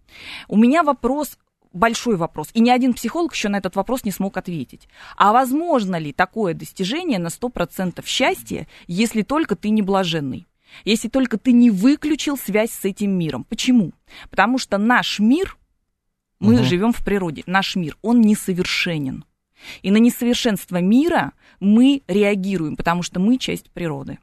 У 0.49 0.57
меня 0.57 0.83
вопрос 0.83 1.39
большой 1.73 2.17
вопрос. 2.17 2.51
И 2.55 2.61
ни 2.61 2.71
один 2.71 2.93
психолог 2.95 3.35
еще 3.35 3.49
на 3.49 3.57
этот 3.57 3.77
вопрос 3.77 4.05
не 4.05 4.11
смог 4.11 4.37
ответить. 4.37 4.89
А 5.17 5.33
возможно 5.33 5.97
ли 5.97 6.13
такое 6.13 6.55
достижение 6.55 7.19
на 7.19 7.29
100% 7.29 8.05
счастья, 8.07 8.67
если 8.87 9.23
только 9.23 9.57
ты 9.57 9.71
не 9.71 9.83
блаженный? 9.83 10.47
Если 10.85 11.09
только 11.09 11.39
ты 11.39 11.53
не 11.53 11.71
выключил 11.71 12.37
связь 12.37 12.71
с 12.71 12.85
этим 12.85 13.11
миром. 13.19 13.45
Почему? 13.45 13.93
Потому 14.31 14.59
что 14.59 14.79
наш 14.79 15.19
мир, 15.19 15.57
мы 16.39 16.57
угу. 16.57 16.65
живем 16.65 16.93
в 16.93 17.05
природе, 17.05 17.43
наш 17.47 17.77
мир, 17.77 17.97
он 18.03 18.21
несовершенен. 18.21 19.25
И 19.83 19.91
на 19.91 19.97
несовершенство 19.97 20.79
мира 20.81 21.33
мы 21.61 22.03
реагируем, 22.09 22.77
потому 22.77 23.03
что 23.03 23.21
мы 23.21 23.39
часть 23.39 23.71
природы. 23.71 24.19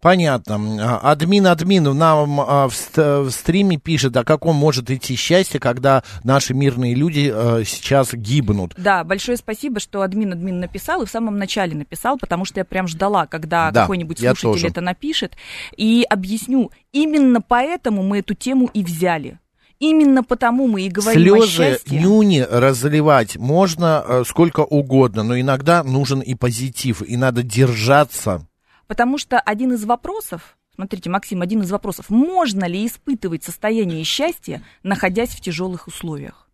Понятно. 0.00 0.58
А, 0.80 1.12
админ, 1.12 1.46
админ 1.46 1.84
нам 1.96 2.40
а, 2.40 2.68
в, 2.68 3.30
стриме 3.30 3.78
пишет, 3.78 4.16
о 4.16 4.24
каком 4.24 4.56
может 4.56 4.90
идти 4.90 5.16
счастье, 5.16 5.60
когда 5.60 6.02
наши 6.24 6.54
мирные 6.54 6.94
люди 6.94 7.32
а, 7.32 7.62
сейчас 7.64 8.12
гибнут. 8.12 8.74
Да, 8.76 9.04
большое 9.04 9.36
спасибо, 9.36 9.80
что 9.80 10.02
админ, 10.02 10.32
админ 10.32 10.60
написал, 10.60 11.02
и 11.02 11.06
в 11.06 11.10
самом 11.10 11.38
начале 11.38 11.74
написал, 11.74 12.18
потому 12.18 12.44
что 12.44 12.60
я 12.60 12.64
прям 12.64 12.88
ждала, 12.88 13.26
когда 13.26 13.70
да, 13.70 13.82
какой-нибудь 13.82 14.18
слушатель 14.18 14.68
это 14.68 14.80
напишет. 14.80 15.36
И 15.76 16.06
объясню, 16.08 16.70
именно 16.92 17.40
поэтому 17.40 18.02
мы 18.02 18.18
эту 18.18 18.34
тему 18.34 18.70
и 18.72 18.82
взяли. 18.82 19.38
Именно 19.78 20.24
потому 20.24 20.68
мы 20.68 20.82
и 20.82 20.88
говорим 20.88 21.20
Слезы, 21.20 21.42
о 21.42 21.46
счастье. 21.46 22.00
нюни 22.00 22.40
разливать 22.40 23.36
можно 23.36 24.02
э, 24.06 24.22
сколько 24.26 24.60
угодно, 24.60 25.22
но 25.22 25.38
иногда 25.38 25.84
нужен 25.84 26.20
и 26.20 26.34
позитив, 26.34 27.02
и 27.02 27.16
надо 27.18 27.42
держаться 27.42 28.46
Потому 28.86 29.18
что 29.18 29.38
один 29.40 29.72
из 29.72 29.84
вопросов, 29.84 30.56
смотрите, 30.74 31.10
Максим, 31.10 31.42
один 31.42 31.62
из 31.62 31.70
вопросов, 31.70 32.10
можно 32.10 32.66
ли 32.66 32.86
испытывать 32.86 33.44
состояние 33.44 34.04
счастья, 34.04 34.62
находясь 34.82 35.30
в 35.30 35.40
тяжелых 35.40 35.86
условиях? 35.88 36.48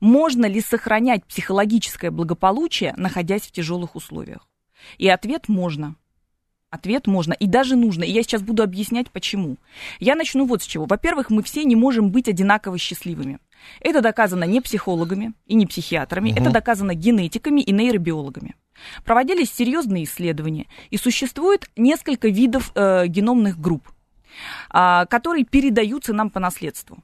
Можно 0.00 0.46
ли 0.46 0.60
сохранять 0.60 1.24
психологическое 1.24 2.10
благополучие, 2.10 2.92
находясь 2.96 3.42
в 3.42 3.52
тяжелых 3.52 3.96
условиях? 3.96 4.48
И 4.98 5.08
ответ 5.08 5.48
можно. 5.48 5.96
Ответ 6.70 7.06
можно 7.06 7.32
и 7.32 7.46
даже 7.46 7.76
нужно. 7.76 8.04
И 8.04 8.10
я 8.10 8.22
сейчас 8.22 8.42
буду 8.42 8.62
объяснять, 8.62 9.10
почему. 9.10 9.56
Я 10.00 10.14
начну 10.14 10.44
вот 10.46 10.62
с 10.62 10.66
чего. 10.66 10.84
Во-первых, 10.84 11.30
мы 11.30 11.42
все 11.42 11.64
не 11.64 11.76
можем 11.76 12.10
быть 12.10 12.28
одинаково 12.28 12.76
счастливыми. 12.76 13.38
Это 13.80 14.00
доказано 14.00 14.44
не 14.44 14.60
психологами 14.60 15.34
и 15.46 15.54
не 15.54 15.66
психиатрами, 15.66 16.30
Мгм. 16.30 16.42
это 16.42 16.50
доказано 16.50 16.94
генетиками 16.94 17.60
и 17.60 17.72
нейробиологами. 17.72 18.54
Проводились 19.04 19.52
серьезные 19.52 20.04
исследования, 20.04 20.66
и 20.90 20.96
существует 20.98 21.70
несколько 21.76 22.28
видов 22.28 22.72
э, 22.74 23.06
геномных 23.06 23.58
групп, 23.58 23.88
а, 24.70 25.06
которые 25.06 25.44
передаются 25.44 26.12
нам 26.12 26.30
по 26.30 26.40
наследству. 26.40 27.02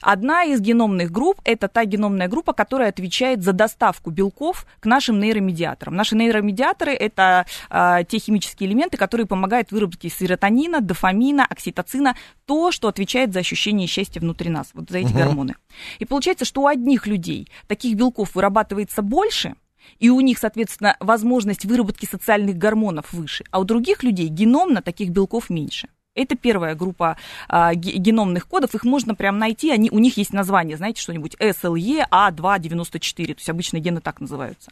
Одна 0.00 0.44
из 0.44 0.60
геномных 0.60 1.10
групп– 1.10 1.40
это 1.44 1.68
та 1.68 1.84
геномная 1.84 2.28
группа, 2.28 2.52
которая 2.52 2.88
отвечает 2.90 3.42
за 3.42 3.52
доставку 3.52 4.10
белков 4.10 4.66
к 4.80 4.86
нашим 4.86 5.18
нейромедиаторам. 5.20 5.94
Наши 5.96 6.14
нейромедиаторы– 6.16 6.92
это 6.94 7.46
а, 7.68 8.04
те 8.04 8.18
химические 8.18 8.70
элементы, 8.70 8.96
которые 8.96 9.26
помогают 9.26 9.72
выработке 9.72 10.08
серотонина, 10.08 10.80
дофамина, 10.80 11.44
окситоцина, 11.44 12.16
то, 12.46 12.70
что 12.70 12.88
отвечает 12.88 13.32
за 13.32 13.40
ощущение 13.40 13.86
счастья 13.86 14.20
внутри 14.20 14.50
нас, 14.50 14.70
вот 14.74 14.88
за 14.90 14.98
эти 14.98 15.08
Мгм. 15.08 15.18
гормоны. 15.18 15.56
И 15.98 16.04
получается, 16.04 16.44
что 16.44 16.62
у 16.62 16.66
одних 16.66 17.06
людей 17.06 17.48
таких 17.66 17.96
белков 17.96 18.34
вырабатывается 18.34 19.02
больше, 19.02 19.54
и 19.98 20.10
у 20.10 20.20
них, 20.20 20.38
соответственно, 20.38 20.96
возможность 21.00 21.64
выработки 21.64 22.06
социальных 22.06 22.56
гормонов 22.56 23.12
выше, 23.12 23.44
а 23.50 23.58
у 23.58 23.64
других 23.64 24.02
людей 24.02 24.28
геномно 24.28 24.82
таких 24.82 25.10
белков 25.10 25.50
меньше. 25.50 25.88
Это 26.18 26.36
первая 26.36 26.74
группа 26.74 27.16
а, 27.48 27.74
ге- 27.74 27.92
геномных 27.92 28.46
кодов, 28.46 28.74
их 28.74 28.84
можно 28.84 29.14
прям 29.14 29.38
найти, 29.38 29.70
они, 29.70 29.90
у 29.90 29.98
них 29.98 30.16
есть 30.16 30.32
название, 30.32 30.76
знаете, 30.76 31.00
что-нибудь 31.00 31.36
SLE 31.38 32.06
A294, 32.10 33.26
то 33.26 33.32
есть 33.32 33.48
обычно 33.48 33.78
гены 33.78 34.00
так 34.00 34.20
называются. 34.20 34.70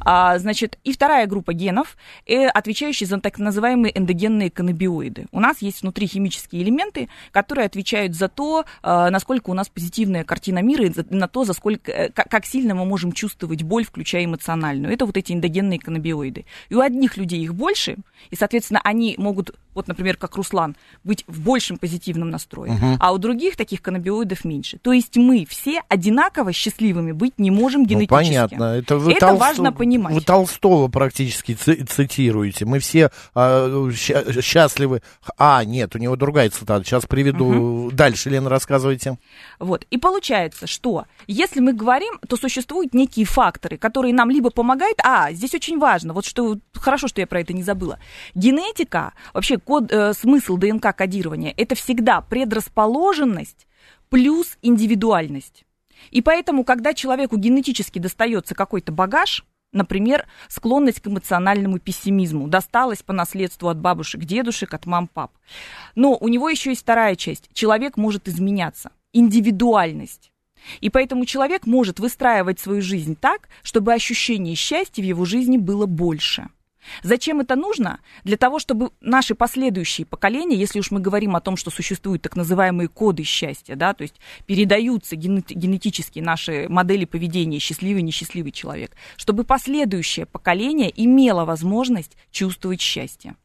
А, 0.00 0.38
значит, 0.38 0.78
и 0.84 0.92
вторая 0.92 1.26
группа 1.26 1.52
генов, 1.52 1.96
э, 2.26 2.46
отвечающие 2.46 3.06
за 3.06 3.20
так 3.20 3.38
называемые 3.38 3.96
эндогенные 3.98 4.50
каннабиоиды. 4.50 5.26
У 5.32 5.40
нас 5.40 5.62
есть 5.62 5.82
внутри 5.82 6.06
химические 6.06 6.62
элементы, 6.62 7.08
которые 7.32 7.66
отвечают 7.66 8.14
за 8.14 8.28
то, 8.28 8.64
а, 8.82 9.10
насколько 9.10 9.50
у 9.50 9.54
нас 9.54 9.68
позитивная 9.68 10.24
картина 10.24 10.60
мира, 10.60 10.84
и 10.86 10.92
на 11.10 11.28
то, 11.28 11.44
за 11.44 11.52
сколько, 11.52 11.90
э, 11.90 12.10
как 12.10 12.46
сильно 12.46 12.74
мы 12.74 12.84
можем 12.84 13.12
чувствовать 13.12 13.62
боль, 13.62 13.84
включая 13.84 14.24
эмоциональную. 14.24 14.92
Это 14.92 15.06
вот 15.06 15.16
эти 15.16 15.32
эндогенные 15.32 15.78
каннабиоиды. 15.78 16.44
И 16.68 16.74
у 16.74 16.80
одних 16.80 17.16
людей 17.16 17.40
их 17.40 17.54
больше, 17.54 17.96
и, 18.30 18.36
соответственно, 18.36 18.80
они 18.84 19.14
могут, 19.18 19.54
вот, 19.74 19.88
например, 19.88 20.16
как 20.16 20.36
Руслан, 20.36 20.76
быть 21.04 21.24
в 21.26 21.40
большем 21.40 21.76
позитивном 21.78 22.30
настрое, 22.30 22.72
Мгм. 22.72 22.96
а 23.00 23.12
у 23.12 23.18
других 23.18 23.56
таких 23.56 23.82
каннабиоидов 23.82 24.44
меньше. 24.44 24.78
То 24.78 24.92
есть 24.92 25.16
мы 25.16 25.46
все 25.48 25.82
одинаково 25.88 26.52
счастливыми 26.52 27.12
быть 27.12 27.38
не 27.38 27.50
можем 27.50 27.82
Ну, 27.82 27.86
генетически. 27.88 28.10
понятно. 28.14 28.64
Это, 28.76 28.96
вы 28.98 29.12
Это 29.12 29.26
Толсто- 29.28 29.38
важно 29.38 29.72
понимать. 29.72 30.14
Вы 30.14 30.20
Толстого 30.20 30.88
практически 30.88 31.54
ци- 31.54 31.84
цитируете. 31.84 32.64
Мы 32.64 32.78
все 32.78 33.10
а, 33.34 33.90
счастливы. 34.42 35.02
А, 35.38 35.64
нет, 35.64 35.94
у 35.94 35.98
него 35.98 36.16
другая 36.16 36.50
цитата. 36.50 36.84
Сейчас 36.84 37.06
приведу. 37.06 37.90
Дальше, 37.92 38.30
Лена, 38.30 38.48
рассказывайте. 38.50 39.18
Вот. 39.58 39.84
И 39.90 39.98
получается, 39.98 40.66
что 40.66 41.04
если 41.26 41.60
мы 41.60 41.72
говорим, 41.72 42.18
то 42.28 42.36
существуют 42.36 42.94
некие 42.94 43.26
факторы, 43.26 43.76
которые 43.76 44.14
нам 44.14 44.30
либо 44.30 44.50
помогают, 44.50 44.98
а, 45.04 45.32
здесь 45.32 45.54
очень 45.54 45.78
важно, 45.78 46.12
вот 46.12 46.24
что, 46.24 46.56
хорошо, 46.74 47.08
что 47.08 47.20
я 47.20 47.26
про 47.26 47.40
это 47.40 47.52
не 47.52 47.62
забыла. 47.62 47.98
Генетика, 48.34 49.12
вообще 49.34 49.58
код, 49.60 49.92
э, 49.92 50.12
смысл 50.14 50.56
ДНК-кодирования, 50.56 51.54
это 51.56 51.74
всегда 51.74 52.20
предрасположенность 52.20 53.66
плюс 54.08 54.58
индивидуальность. 54.62 55.64
И 56.10 56.22
поэтому, 56.22 56.64
когда 56.64 56.94
человеку 56.94 57.36
генетически 57.36 57.98
достается 57.98 58.54
какой-то 58.54 58.92
багаж, 58.92 59.44
например, 59.72 60.26
склонность 60.48 61.00
к 61.00 61.06
эмоциональному 61.06 61.78
пессимизму, 61.78 62.48
досталась 62.48 63.02
по 63.02 63.12
наследству 63.12 63.68
от 63.68 63.78
бабушек, 63.78 64.24
дедушек, 64.24 64.74
от 64.74 64.86
мам-пап. 64.86 65.32
Но 65.94 66.16
у 66.16 66.28
него 66.28 66.48
еще 66.48 66.70
есть 66.70 66.82
вторая 66.82 67.16
часть. 67.16 67.48
Человек 67.52 67.96
может 67.96 68.28
изменяться. 68.28 68.90
Индивидуальность. 69.12 70.32
И 70.80 70.90
поэтому 70.90 71.24
человек 71.24 71.66
может 71.66 72.00
выстраивать 72.00 72.60
свою 72.60 72.82
жизнь 72.82 73.16
так, 73.18 73.48
чтобы 73.62 73.94
ощущение 73.94 74.54
счастья 74.54 75.02
в 75.02 75.06
его 75.06 75.24
жизни 75.24 75.56
было 75.56 75.86
больше. 75.86 76.48
Зачем 77.02 77.40
это 77.40 77.56
нужно? 77.56 78.00
Для 78.24 78.36
того, 78.36 78.58
чтобы 78.58 78.90
наши 79.00 79.34
последующие 79.34 80.06
поколения, 80.06 80.56
если 80.56 80.78
уж 80.78 80.90
мы 80.90 81.00
говорим 81.00 81.36
о 81.36 81.40
том, 81.40 81.56
что 81.56 81.70
существуют 81.70 82.22
так 82.22 82.36
называемые 82.36 82.88
коды 82.88 83.22
счастья, 83.24 83.76
да, 83.76 83.94
то 83.94 84.02
есть 84.02 84.14
передаются 84.46 85.16
генет- 85.16 85.52
генетически 85.52 86.20
наши 86.20 86.66
модели 86.68 87.04
поведения 87.04 87.58
счастливый, 87.58 88.02
несчастливый 88.02 88.52
человек, 88.52 88.96
чтобы 89.16 89.44
последующее 89.44 90.26
поколение 90.26 90.92
имело 90.94 91.44
возможность 91.44 92.16
чувствовать 92.30 92.80
счастье. 92.80 93.36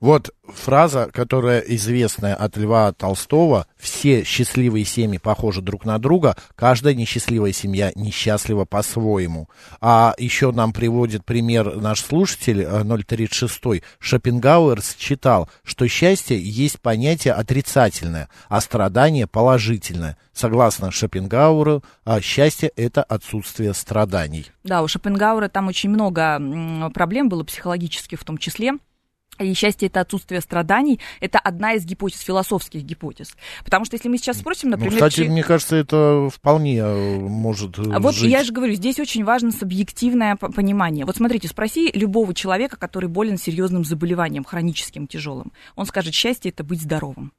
Вот 0.00 0.30
фраза, 0.48 1.08
которая 1.12 1.60
известная 1.60 2.34
от 2.34 2.56
Льва 2.56 2.92
Толстого. 2.92 3.66
Все 3.76 4.24
счастливые 4.24 4.84
семьи 4.84 5.18
похожи 5.18 5.62
друг 5.62 5.84
на 5.84 5.98
друга. 5.98 6.36
Каждая 6.56 6.94
несчастливая 6.94 7.52
семья 7.52 7.92
несчастлива 7.94 8.64
по-своему. 8.64 9.48
А 9.80 10.14
еще 10.18 10.52
нам 10.52 10.72
приводит 10.72 11.24
пример 11.24 11.76
наш 11.76 12.00
слушатель 12.02 12.62
э, 12.62 13.02
036. 13.06 13.82
Шопенгауэр 13.98 14.80
считал, 14.82 15.48
что 15.62 15.86
счастье 15.88 16.38
есть 16.40 16.80
понятие 16.80 17.34
отрицательное, 17.34 18.28
а 18.48 18.60
страдание 18.60 19.26
положительное. 19.26 20.16
Согласно 20.32 20.90
Шопенгауэру, 20.90 21.84
а 22.04 22.20
счастье– 22.20 22.70
это 22.76 23.02
отсутствие 23.02 23.72
страданий. 23.72 24.50
Да, 24.64 24.82
у 24.82 24.88
Шопенгауэра 24.88 25.48
там 25.48 25.68
очень 25.68 25.90
много 25.90 26.40
проблем 26.92 27.28
было 27.28 27.44
психологических 27.44 28.20
в 28.20 28.24
том 28.24 28.38
числе. 28.38 28.74
И 29.40 29.52
счастье 29.54 29.88
это 29.88 30.00
отсутствие 30.00 30.40
страданий, 30.40 31.00
это 31.20 31.38
одна 31.38 31.72
из 31.74 31.84
гипотез, 31.84 32.20
философских 32.20 32.82
гипотез. 32.82 33.34
Потому 33.64 33.84
что 33.84 33.96
если 33.96 34.08
мы 34.08 34.18
сейчас 34.18 34.38
спросим, 34.38 34.70
Ну, 34.70 34.76
например... 34.76 34.94
кстати, 34.94 35.14
чи- 35.24 35.28
мне 35.28 35.42
кажется, 35.42 35.74
это 35.76 36.28
вполне 36.32 36.78
э, 36.78 37.18
может 37.18 37.78
э, 37.78 37.98
Вот 37.98 38.14
жить. 38.14 38.30
я 38.30 38.44
же 38.44 38.52
говорю, 38.52 38.74
здесь 38.74 39.00
очень 39.00 39.24
важно 39.24 39.50
субъективное 39.50 40.36
понимание. 40.36 41.04
Вот 41.04 41.16
смотрите, 41.16 41.48
спроси 41.48 41.90
любого 41.94 42.32
человека, 42.34 42.76
который 42.76 43.08
болен 43.08 43.36
серьезным 43.36 43.84
заболеванием, 43.84 44.44
хроническим, 44.44 45.06
тяжелым. 45.08 45.52
Он 45.74 45.86
скажет, 45.86 46.14
счастье 46.14 46.50
это 46.52 46.62
быть 46.62 46.80
здоровым. 46.82 47.32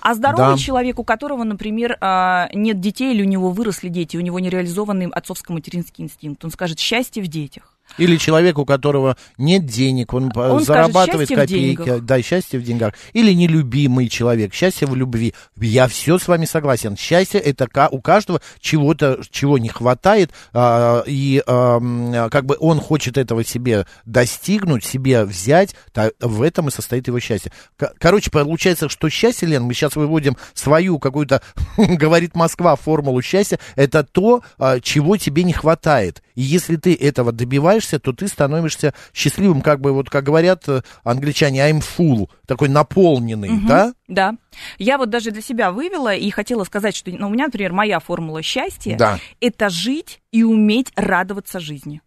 А 0.00 0.14
здоровый 0.14 0.56
Да. 0.56 0.58
человек, 0.58 0.98
у 0.98 1.04
которого, 1.04 1.42
например, 1.42 1.96
а, 2.02 2.50
нет 2.52 2.80
детей 2.80 3.14
или 3.14 3.22
у 3.22 3.26
него 3.26 3.50
выросли 3.50 3.88
дети, 3.88 4.18
у 4.18 4.20
него 4.20 4.38
нереализованный 4.38 5.06
отцовско-материнский 5.06 6.04
инстинкт, 6.04 6.44
он 6.44 6.50
скажет 6.50 6.78
счастье 6.78 7.22
в 7.22 7.28
детях. 7.28 7.78
Или 7.98 8.16
человек, 8.16 8.58
у 8.58 8.64
которого 8.64 9.16
нет 9.38 9.66
денег, 9.66 10.14
он, 10.14 10.24
Он 10.24 10.30
скажет, 10.30 10.66
зарабатывает 10.66 11.28
«Счастье 11.28 11.36
в 11.36 11.40
копейки. 11.40 11.76
деньгах». 11.76 12.04
Да, 12.04 12.22
счастье 12.22 12.60
в 12.60 12.62
деньгах. 12.62 12.94
Или 13.12 13.32
нелюбимый 13.32 14.08
человек, 14.08 14.54
счастье 14.54 14.86
в 14.86 14.94
любви. 14.94 15.34
Я 15.56 15.88
все 15.88 16.18
с 16.18 16.28
вами 16.28 16.44
согласен. 16.44 16.96
Счастье 16.96 17.40
это 17.40 17.68
у 17.90 18.00
каждого 18.00 18.40
чего-то, 18.60 19.20
чего 19.30 19.58
не 19.58 19.68
хватает, 19.68 20.30
а, 20.52 21.02
и 21.06 21.42
как 21.46 22.46
бы 22.46 22.56
он 22.58 22.80
хочет 22.80 23.18
этого 23.18 23.44
себе 23.44 23.86
достигнуть, 24.04 24.84
себе 24.84 25.24
взять, 25.24 25.74
в 26.20 26.42
этом 26.42 26.68
и 26.68 26.70
состоит 26.70 27.06
его 27.08 27.20
счастье. 27.20 27.52
Короче, 27.98 28.30
получается, 28.30 28.88
что 28.88 29.08
счастье, 29.08 29.48
Лен, 29.48 29.64
мы 29.64 29.74
сейчас 29.74 29.96
выводим 29.96 30.36
свою 30.54 30.98
какую-то, 30.98 31.42
говорит 31.76 32.34
Москва, 32.34 32.76
формулу 32.76 33.22
счастья, 33.22 33.58
это 33.76 34.04
то, 34.04 34.42
а, 34.58 34.80
чего 34.80 35.16
тебе 35.16 35.42
не 35.42 35.52
хватает. 35.52 36.22
И 36.34 36.42
если 36.42 36.76
ты 36.76 36.94
этого 36.94 37.32
добиваешься, 37.32 37.79
то 37.88 38.12
ты 38.12 38.28
становишься 38.28 38.94
счастливым, 39.14 39.60
как 39.62 39.80
бы, 39.80 39.92
вот 39.92 40.10
как 40.10 40.24
говорят 40.24 40.68
э, 40.68 40.82
англичане, 41.04 41.60
I'm 41.70 41.80
full, 41.82 42.28
такой 42.46 42.68
наполненный, 42.68 43.50
Мгм, 43.50 43.66
да? 43.66 43.92
Да. 44.08 44.34
Я 44.78 44.98
вот 44.98 45.10
даже 45.10 45.30
для 45.30 45.42
себя 45.42 45.70
вывела 45.72 46.14
и 46.14 46.30
хотела 46.30 46.64
сказать, 46.64 46.94
что 46.96 47.10
ну, 47.10 47.28
у 47.28 47.30
меня, 47.30 47.46
например, 47.46 47.72
моя 47.72 47.98
формула 48.00 48.42
счастья 48.42 48.96
Да. 48.96 49.18
это 49.40 49.68
жить 49.70 50.20
и 50.32 50.42
уметь 50.42 50.92
радоваться 50.96 51.60
жизни. 51.60 52.02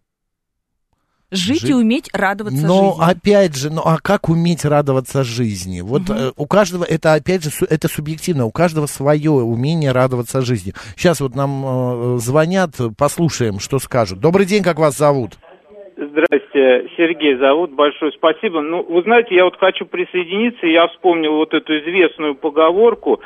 Жить 1.35 1.61
Жить. 1.61 1.69
и 1.71 1.73
уметь 1.73 2.09
радоваться 2.13 2.61
Но 2.63 2.91
жизни. 2.91 3.11
опять 3.11 3.55
же, 3.55 3.71
ну 3.71 3.81
а 3.83 3.97
как 3.97 4.29
уметь 4.29 4.65
радоваться 4.65 5.23
жизни? 5.23 5.81
Вот 5.81 6.03
Мгм. 6.03 6.13
э, 6.13 6.31
у 6.35 6.45
каждого 6.45 6.83
это 6.83 7.15
опять 7.15 7.43
же 7.43 7.49
это 7.67 7.87
субъективно, 7.87 8.45
у 8.45 8.51
каждого 8.51 8.85
свое 8.85 9.31
умение 9.31 9.91
радоваться 9.93 10.41
жизни. 10.41 10.75
Сейчас 10.95 11.21
вот 11.21 11.33
нам 11.35 11.63
э, 11.65 12.19
звонят, 12.19 12.75
послушаем, 12.97 13.59
что 13.59 13.79
скажут. 13.79 14.19
Добрый 14.19 14.45
день, 14.45 14.61
как 14.61 14.77
вас 14.77 14.95
зовут? 14.95 15.39
Здрасте, 15.95 16.89
Сергей 16.97 17.35
зовут, 17.35 17.71
большое 17.71 18.11
спасибо. 18.13 18.61
Ну, 18.61 18.83
вы 18.83 19.03
знаете, 19.03 19.35
я 19.35 19.45
вот 19.45 19.57
хочу 19.57 19.85
присоединиться, 19.85 20.65
я 20.65 20.87
вспомнил 20.87 21.35
вот 21.35 21.53
эту 21.53 21.77
известную 21.79 22.35
поговорку, 22.35 23.21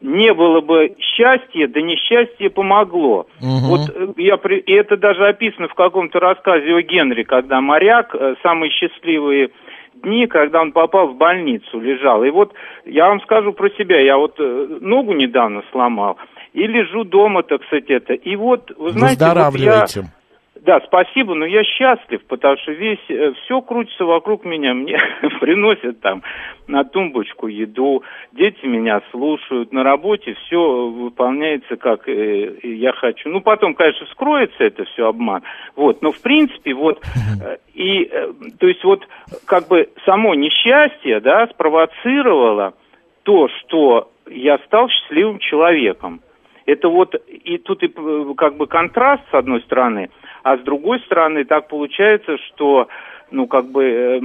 не 0.00 0.32
было 0.34 0.60
бы 0.60 0.94
счастья, 1.00 1.66
да 1.68 1.80
несчастье 1.80 2.50
помогло. 2.50 3.26
Мгм. 3.40 3.68
Вот 3.68 3.80
э, 3.92 4.08
я 4.18 4.36
при... 4.36 4.58
и 4.58 4.72
это 4.72 4.96
даже 4.96 5.26
описано 5.26 5.68
в 5.68 5.74
каком-то 5.74 6.20
рассказе 6.20 6.74
о 6.74 6.82
Генри, 6.82 7.24
когда 7.24 7.60
моряк, 7.60 8.14
э, 8.14 8.34
самые 8.42 8.70
счастливые 8.70 9.50
дни, 9.94 10.26
когда 10.26 10.60
он 10.60 10.72
попал 10.72 11.08
в 11.08 11.16
больницу, 11.16 11.80
лежал. 11.80 12.22
И 12.24 12.30
вот 12.30 12.52
я 12.84 13.08
вам 13.08 13.20
скажу 13.22 13.52
про 13.52 13.70
себя, 13.70 13.98
я 14.00 14.16
вот 14.18 14.34
э, 14.38 14.78
ногу 14.80 15.12
недавно 15.12 15.62
сломал, 15.72 16.18
и 16.52 16.66
лежу 16.66 17.04
дома, 17.04 17.42
так 17.42 17.64
сказать, 17.64 17.90
это. 17.90 18.12
И 18.12 18.36
вот, 18.36 18.70
вы 18.76 18.90
знаете, 18.90 19.24
вот 19.24 19.56
я... 19.56 19.86
Да, 20.66 20.80
спасибо, 20.84 21.34
но 21.34 21.46
я 21.46 21.62
счастлив, 21.62 22.24
потому 22.26 22.56
что 22.56 22.72
весь, 22.72 22.98
все 23.44 23.62
крутится 23.62 24.04
вокруг 24.04 24.44
меня, 24.44 24.74
мне 24.74 24.98
приносят 25.40 26.00
там 26.00 26.24
на 26.66 26.82
тумбочку 26.82 27.46
еду, 27.46 28.02
дети 28.32 28.66
меня 28.66 29.00
слушают, 29.12 29.72
на 29.72 29.84
работе 29.84 30.34
все 30.34 30.88
выполняется, 30.88 31.76
как 31.76 32.08
э, 32.08 32.58
я 32.64 32.92
хочу. 32.94 33.28
Ну, 33.28 33.42
потом, 33.42 33.74
конечно, 33.74 34.06
скроется 34.06 34.64
это 34.64 34.84
все 34.86 35.06
обман, 35.06 35.44
вот, 35.76 36.02
но 36.02 36.10
в 36.10 36.20
принципе, 36.20 36.74
вот, 36.74 37.00
э, 37.40 37.58
и, 37.72 38.02
э, 38.02 38.32
то 38.58 38.66
есть 38.66 38.82
вот, 38.82 39.06
как 39.44 39.68
бы 39.68 39.88
само 40.04 40.34
несчастье, 40.34 41.20
да, 41.20 41.46
спровоцировало 41.46 42.74
то, 43.22 43.46
что 43.60 44.10
я 44.28 44.58
стал 44.66 44.88
счастливым 44.88 45.38
человеком. 45.38 46.22
Это 46.66 46.88
вот, 46.88 47.14
и 47.28 47.58
тут 47.58 47.82
и 47.82 47.92
э, 47.94 48.34
как 48.36 48.56
бы 48.56 48.66
контраст 48.66 49.22
с 49.30 49.34
одной 49.34 49.62
стороны, 49.62 50.10
а 50.42 50.56
с 50.56 50.60
другой 50.60 51.00
стороны 51.00 51.44
так 51.44 51.68
получается, 51.68 52.36
что 52.38 52.88
ну, 53.30 53.48
как 53.48 53.70
бы... 53.70 53.82
Э, 53.82 54.20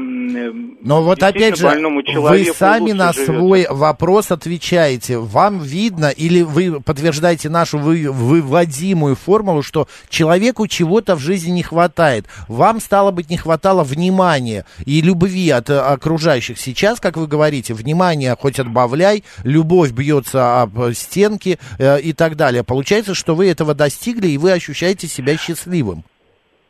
Но 0.81 1.01
вот 1.01 1.23
опять 1.23 1.57
же, 1.57 1.67
вы 1.67 2.45
сами 2.53 2.91
на 2.91 3.11
живет. 3.11 3.25
свой 3.27 3.67
вопрос 3.69 4.31
отвечаете. 4.31 5.17
Вам 5.17 5.59
видно 5.59 6.09
или 6.09 6.43
вы 6.43 6.79
подтверждаете 6.81 7.49
нашу 7.49 7.79
вы, 7.79 8.11
выводимую 8.11 9.15
формулу, 9.15 9.63
что 9.63 9.87
человеку 10.09 10.67
чего-то 10.67 11.15
в 11.15 11.19
жизни 11.19 11.51
не 11.51 11.63
хватает. 11.63 12.27
Вам, 12.47 12.79
стало 12.79 13.11
быть, 13.11 13.29
не 13.29 13.37
хватало 13.37 13.83
внимания 13.83 14.65
и 14.85 15.01
любви 15.01 15.49
от 15.49 15.71
э, 15.71 15.79
окружающих. 15.79 16.59
Сейчас, 16.59 16.99
как 16.99 17.17
вы 17.17 17.25
говорите, 17.25 17.73
внимание 17.73 18.35
хоть 18.39 18.59
отбавляй, 18.59 19.23
любовь 19.43 19.91
бьется 19.91 20.61
об 20.61 20.93
стенки 20.93 21.57
э, 21.79 21.99
и 22.01 22.13
так 22.13 22.35
далее. 22.35 22.63
Получается, 22.63 23.15
что 23.15 23.33
вы 23.33 23.49
этого 23.49 23.73
достигли, 23.73 24.27
и 24.27 24.37
вы 24.37 24.51
ощущаете 24.51 25.07
себя 25.07 25.37
счастливым. 25.37 26.03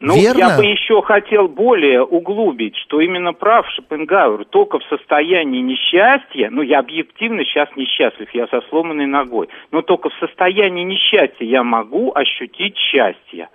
Ну, 0.01 0.19
Верно? 0.19 0.39
я 0.39 0.57
бы 0.57 0.65
еще 0.65 1.03
хотел 1.03 1.47
более 1.47 2.03
углубить, 2.03 2.75
что 2.75 3.01
именно 3.01 3.33
прав 3.33 3.67
Шопенгауэр, 3.75 4.45
только 4.45 4.79
в 4.79 4.83
состоянии 4.85 5.61
несчастья, 5.61 6.49
ну, 6.49 6.63
я 6.63 6.79
объективно 6.79 7.45
сейчас 7.45 7.69
несчастлив, 7.75 8.27
я 8.33 8.47
со 8.47 8.61
сломанной 8.69 9.05
ногой, 9.05 9.47
но 9.69 9.83
только 9.83 10.09
в 10.09 10.13
состоянии 10.19 10.83
несчастья 10.83 11.45
я 11.45 11.63
могу 11.63 12.11
ощутить 12.15 12.75
счастье. 12.77 13.49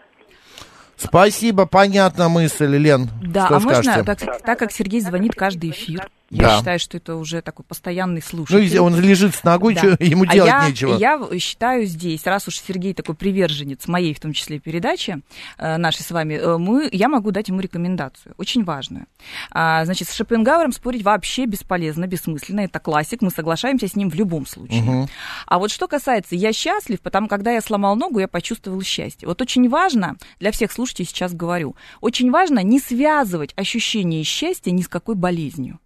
Спасибо, 0.94 1.66
понятна 1.66 2.28
мысль, 2.28 2.76
Лен. 2.76 3.08
Да, 3.22 3.46
что 3.46 3.56
а 3.56 3.60
скажете? 3.60 3.88
можно, 3.90 4.04
так, 4.04 4.42
так 4.42 4.58
как 4.58 4.70
Сергей 4.70 5.00
звонит 5.00 5.34
каждый 5.34 5.70
эфир, 5.70 6.08
я 6.36 6.48
да. 6.48 6.58
считаю, 6.58 6.78
что 6.78 6.96
это 6.96 7.16
уже 7.16 7.40
такой 7.42 7.64
постоянный 7.64 8.22
слушатель. 8.22 8.76
Ну, 8.76 8.84
он 8.84 9.00
лежит 9.00 9.34
с 9.34 9.44
ногой, 9.44 9.74
да. 9.74 9.94
что, 9.94 9.96
ему 10.04 10.24
а 10.28 10.32
делать 10.32 10.50
я, 10.50 10.68
нечего. 10.68 10.96
Я 10.96 11.38
считаю 11.38 11.86
здесь, 11.86 12.24
раз 12.24 12.48
уж 12.48 12.58
Сергей 12.60 12.94
такой 12.94 13.14
приверженец 13.14 13.86
моей, 13.88 14.14
в 14.14 14.20
том 14.20 14.32
числе, 14.32 14.58
передачи 14.58 15.20
э, 15.58 15.76
нашей 15.76 16.02
с 16.02 16.10
вами, 16.10 16.34
э, 16.34 16.58
мы, 16.58 16.88
я 16.92 17.08
могу 17.08 17.30
дать 17.30 17.48
ему 17.48 17.60
рекомендацию, 17.60 18.34
очень 18.36 18.64
важную. 18.64 19.06
А, 19.50 19.84
значит, 19.84 20.08
с 20.08 20.14
Шопенгауэром 20.14 20.72
спорить 20.72 21.02
вообще 21.02 21.46
бесполезно, 21.46 22.06
бессмысленно. 22.06 22.60
Это 22.60 22.78
классик, 22.80 23.22
мы 23.22 23.30
соглашаемся 23.30 23.88
с 23.88 23.96
ним 23.96 24.10
в 24.10 24.14
любом 24.14 24.46
случае. 24.46 24.82
Угу. 24.82 25.08
А 25.46 25.58
вот 25.58 25.70
что 25.70 25.88
касается 25.88 26.34
«я 26.34 26.52
счастлив», 26.52 27.00
потому 27.00 27.28
когда 27.28 27.52
я 27.52 27.60
сломал 27.60 27.96
ногу, 27.96 28.18
я 28.18 28.28
почувствовал 28.28 28.82
счастье. 28.82 29.28
Вот 29.28 29.40
очень 29.42 29.68
важно, 29.68 30.16
для 30.40 30.52
всех 30.52 30.72
слушателей 30.72 31.06
сейчас 31.06 31.32
говорю, 31.34 31.76
очень 32.00 32.30
важно 32.30 32.62
не 32.62 32.78
связывать 32.78 33.52
ощущение 33.56 34.22
счастья 34.24 34.70
ни 34.70 34.82
с 34.82 34.88
какой 34.88 35.14
болезнью. 35.14 35.78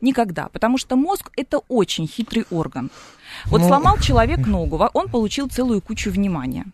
Никогда, 0.00 0.48
потому 0.48 0.78
что 0.78 0.96
мозг 0.96 1.30
это 1.36 1.58
очень 1.68 2.06
хитрый 2.06 2.44
орган. 2.50 2.90
Вот 3.46 3.60
ну... 3.60 3.68
сломал 3.68 3.98
человек 3.98 4.46
ногу, 4.46 4.76
он 4.94 5.08
получил 5.08 5.48
целую 5.48 5.80
кучу 5.80 6.10
внимания. 6.10 6.66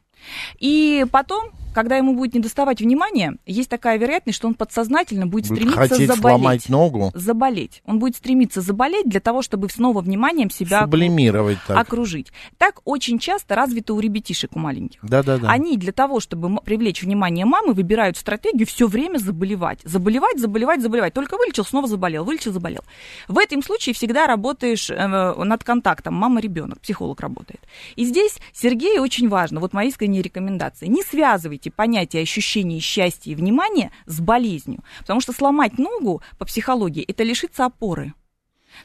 И 0.58 1.04
потом 1.11 1.50
когда 1.75 1.97
ему 1.97 2.14
будет 2.14 2.35
недоставать 2.35 2.81
внимания, 2.81 3.37
есть 3.47 3.69
такая 3.69 3.99
вероятность, 3.99 4.37
что 4.37 4.49
он 4.49 4.54
подсознательно 4.54 5.26
будет, 5.26 5.47
стремиться 5.47 5.97
заболеть. 5.97 6.21
сломать 6.21 6.69
ногу. 6.69 7.12
Заболеть. 7.14 7.83
Он 7.85 7.99
будет 7.99 8.16
стремиться 8.16 8.61
заболеть 8.61 9.09
для 9.09 9.21
того, 9.21 9.43
чтобы 9.43 9.69
снова 9.69 10.00
вниманием 10.00 10.50
себя 10.50 10.83
Сублимировать 10.83 11.59
так. 11.66 11.76
окружить. 11.76 12.33
Так 12.59 12.81
очень 12.85 13.19
часто 13.19 13.54
развито 13.54 13.95
у 13.95 14.00
ребятишек, 14.00 14.56
у 14.56 14.58
маленьких. 14.58 15.00
Да-да-да. 15.02 15.49
Они 15.50 15.76
для 15.76 15.93
того, 15.93 16.21
чтобы 16.21 16.56
привлечь 16.60 17.02
внимание 17.02 17.45
мамы, 17.45 17.75
выбирают 17.75 18.17
стратегию 18.17 18.67
все 18.67 18.87
время 18.87 19.19
заболевать. 19.19 19.80
Заболевать, 19.84 20.39
заболевать, 20.39 20.80
заболевать. 20.80 21.13
Только 21.13 21.37
вылечил, 21.37 21.65
снова 21.65 21.89
заболел, 21.89 22.25
вылечил, 22.25 22.52
заболел. 22.52 22.82
В 23.28 23.39
этом 23.39 23.63
случае 23.63 23.95
всегда 23.95 24.26
работаешь 24.26 24.91
э, 24.91 25.06
над 25.06 25.65
контактом 25.65 26.15
мама-ребенок, 26.15 26.80
психолог 26.80 27.21
работает. 27.21 27.60
И 27.97 28.04
здесь 28.04 28.39
Сергею 28.52 29.02
очень 29.02 29.28
важно, 29.28 29.60
вот 29.60 29.73
мои 29.73 29.89
искренние 29.89 30.23
рекомендации, 30.23 30.87
не 30.87 31.02
связывайте 31.02 31.63
связываете 31.64 31.70
понятие 31.70 32.22
ощущения 32.22 32.80
счастья 32.80 33.32
и 33.32 33.34
внимания 33.34 33.90
с 34.06 34.20
болезнью. 34.20 34.82
Потому 35.00 35.20
что 35.20 35.32
сломать 35.32 35.78
ногу 35.78 36.22
по 36.38 36.44
психологии– 36.44 37.04
это 37.08 37.22
лишиться 37.24 37.64
опоры. 37.64 38.12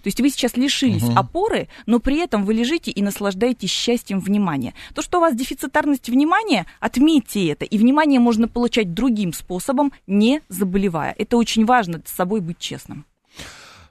То 0.04 0.08
есть 0.08 0.22
вы 0.22 0.30
сейчас 0.30 0.56
лишились 0.56 1.04
угу. 1.04 1.18
опоры, 1.18 1.68
но 1.88 2.00
при 2.00 2.18
этом 2.18 2.46
вы 2.46 2.54
лежите 2.54 2.92
и 2.92 3.02
наслаждаетесь 3.02 3.72
счастьем 3.72 4.20
внимания. 4.20 4.76
То, 4.94 5.02
что 5.02 5.18
у 5.18 5.22
вас 5.22 5.36
дефицитарность 5.36 6.10
внимания, 6.10 6.68
отметьте 6.80 7.48
это. 7.48 7.66
И 7.66 7.78
внимание 7.78 8.20
можно 8.20 8.48
получать 8.48 8.94
другим 8.94 9.34
способом, 9.34 9.92
не 10.06 10.42
заболевая. 10.48 11.16
Это 11.18 11.38
очень 11.38 11.66
важно 11.66 12.02
с 12.06 12.12
собой 12.12 12.42
быть 12.42 12.60
честным. 12.60 13.06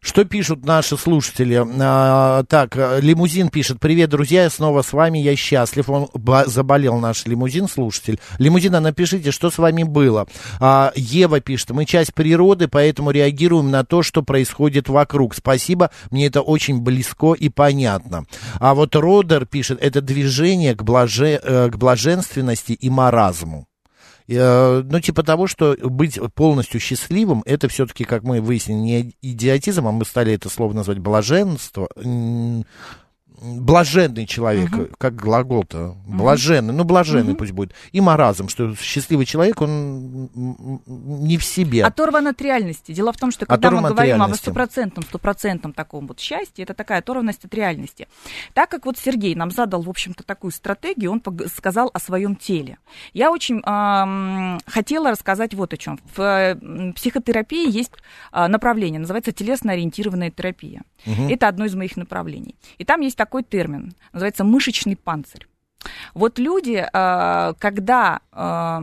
Что 0.00 0.24
пишут 0.24 0.64
наши 0.64 0.96
слушатели? 0.96 1.64
А, 1.80 2.44
так, 2.44 2.76
лимузин 3.00 3.48
пишет. 3.48 3.78
Привет, 3.80 4.10
друзья, 4.10 4.44
я 4.44 4.50
снова 4.50 4.82
с 4.82 4.92
вами, 4.92 5.18
я 5.18 5.34
счастлив. 5.36 5.88
Он 5.90 6.08
заболел, 6.46 6.98
наш 6.98 7.26
лимузин, 7.26 7.68
слушатель. 7.68 8.20
Лимузина, 8.38 8.80
напишите, 8.80 9.30
что 9.32 9.50
с 9.50 9.58
вами 9.58 9.82
было. 9.82 10.26
А, 10.60 10.92
Ева 10.94 11.40
пишет. 11.40 11.70
Мы 11.70 11.84
часть 11.84 12.14
природы, 12.14 12.68
поэтому 12.68 13.10
реагируем 13.10 13.70
на 13.70 13.84
то, 13.84 14.02
что 14.02 14.22
происходит 14.22 14.88
вокруг. 14.88 15.34
Спасибо, 15.34 15.90
мне 16.10 16.26
это 16.26 16.42
очень 16.42 16.80
близко 16.80 17.32
и 17.32 17.48
понятно. 17.48 18.24
А 18.60 18.74
вот 18.74 18.94
Родер 18.94 19.46
пишет, 19.46 19.78
это 19.80 20.00
движение 20.00 20.74
к, 20.74 20.82
блаже, 20.82 21.40
э, 21.42 21.70
к 21.70 21.76
блаженственности 21.76 22.72
и 22.72 22.90
маразму. 22.90 23.66
Э, 24.28 24.82
ну, 24.84 25.00
типа 25.00 25.22
того, 25.22 25.46
что 25.46 25.76
быть 25.82 26.18
полностью 26.34 26.80
счастливым, 26.80 27.42
это 27.46 27.68
все-таки, 27.68 28.04
как 28.04 28.22
мы 28.22 28.40
выяснили, 28.40 28.78
не 28.78 29.14
идиотизм, 29.22 29.86
а 29.86 29.92
мы 29.92 30.04
стали 30.04 30.34
это 30.34 30.50
слово 30.50 30.74
назвать 30.74 30.98
блаженство, 30.98 31.88
блаженный 33.40 34.26
человек, 34.26 34.72
угу. 34.72 34.88
как 34.98 35.14
глагол-то, 35.14 35.96
блаженный, 36.06 36.72
ну, 36.72 36.84
блаженный 36.84 37.32
угу. 37.32 37.38
пусть 37.38 37.52
будет, 37.52 37.72
и 37.92 38.00
маразм, 38.00 38.48
что 38.48 38.74
счастливый 38.76 39.26
человек, 39.26 39.60
он 39.60 40.30
не 40.34 41.38
в 41.38 41.44
себе. 41.44 41.84
Оторван 41.84 42.26
от 42.28 42.40
реальности. 42.40 42.92
Дело 42.92 43.12
в 43.12 43.16
том, 43.16 43.30
что 43.30 43.46
когда 43.46 43.68
оторван 43.68 43.82
мы 43.84 43.90
говорим 43.90 44.22
об 44.22 44.34
стопроцентном, 44.34 45.04
стопроцентном 45.04 45.72
таком 45.72 46.06
вот 46.06 46.20
счастье, 46.20 46.64
это 46.64 46.74
такая 46.74 46.98
оторванность 46.98 47.44
от 47.44 47.54
реальности. 47.54 48.08
Так 48.54 48.70
как 48.70 48.86
вот 48.86 48.98
Сергей 48.98 49.34
нам 49.34 49.50
задал, 49.50 49.82
в 49.82 49.90
общем-то, 49.90 50.24
такую 50.24 50.50
стратегию, 50.50 51.12
он 51.12 51.22
сказал 51.54 51.90
о 51.92 51.98
своем 51.98 52.36
теле. 52.36 52.78
Я 53.12 53.30
очень 53.30 53.60
э, 53.60 54.58
хотела 54.66 55.10
рассказать 55.10 55.54
вот 55.54 55.72
о 55.72 55.76
чем. 55.76 55.98
В 56.14 56.92
психотерапии 56.94 57.70
есть 57.70 57.92
э, 58.32 58.46
направление, 58.46 59.00
называется 59.00 59.32
телесно-ориентированная 59.32 60.30
терапия. 60.30 60.82
Угу. 61.06 61.30
Это 61.30 61.48
одно 61.48 61.64
из 61.64 61.74
моих 61.74 61.96
направлений. 61.96 62.56
И 62.78 62.84
там 62.84 63.00
есть 63.00 63.16
такой 63.28 63.42
термин, 63.42 63.92
называется 64.14 64.42
мышечный 64.42 64.96
панцирь. 64.96 65.46
Вот 66.14 66.38
люди, 66.38 66.82
э, 66.82 67.54
когда 67.58 68.20
э, 68.32 68.80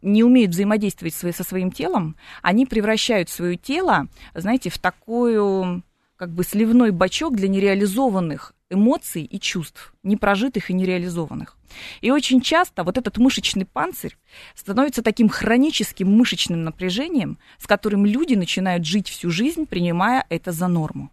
не 0.00 0.24
умеют 0.24 0.52
взаимодействовать 0.52 1.14
со 1.14 1.44
своим 1.44 1.70
телом, 1.70 2.16
они 2.40 2.64
превращают 2.64 3.28
свое 3.28 3.56
тело, 3.56 4.08
знаете, 4.34 4.70
в 4.70 4.78
такую 4.78 5.82
как 6.16 6.30
бы 6.30 6.44
сливной 6.44 6.92
бачок 6.92 7.36
для 7.36 7.48
нереализованных 7.48 8.54
эмоций 8.70 9.22
и 9.22 9.38
чувств, 9.38 9.92
непрожитых 10.02 10.70
и 10.70 10.74
нереализованных. 10.74 11.58
И 12.00 12.10
очень 12.10 12.40
часто 12.40 12.84
вот 12.84 12.96
этот 12.96 13.18
мышечный 13.18 13.66
панцирь 13.66 14.16
становится 14.54 15.02
таким 15.02 15.28
хроническим 15.28 16.10
мышечным 16.10 16.64
напряжением, 16.64 17.38
с 17.58 17.66
которым 17.66 18.06
люди 18.06 18.34
начинают 18.34 18.86
жить 18.86 19.08
всю 19.08 19.30
жизнь, 19.30 19.66
принимая 19.66 20.24
это 20.30 20.52
за 20.52 20.68
норму 20.68 21.10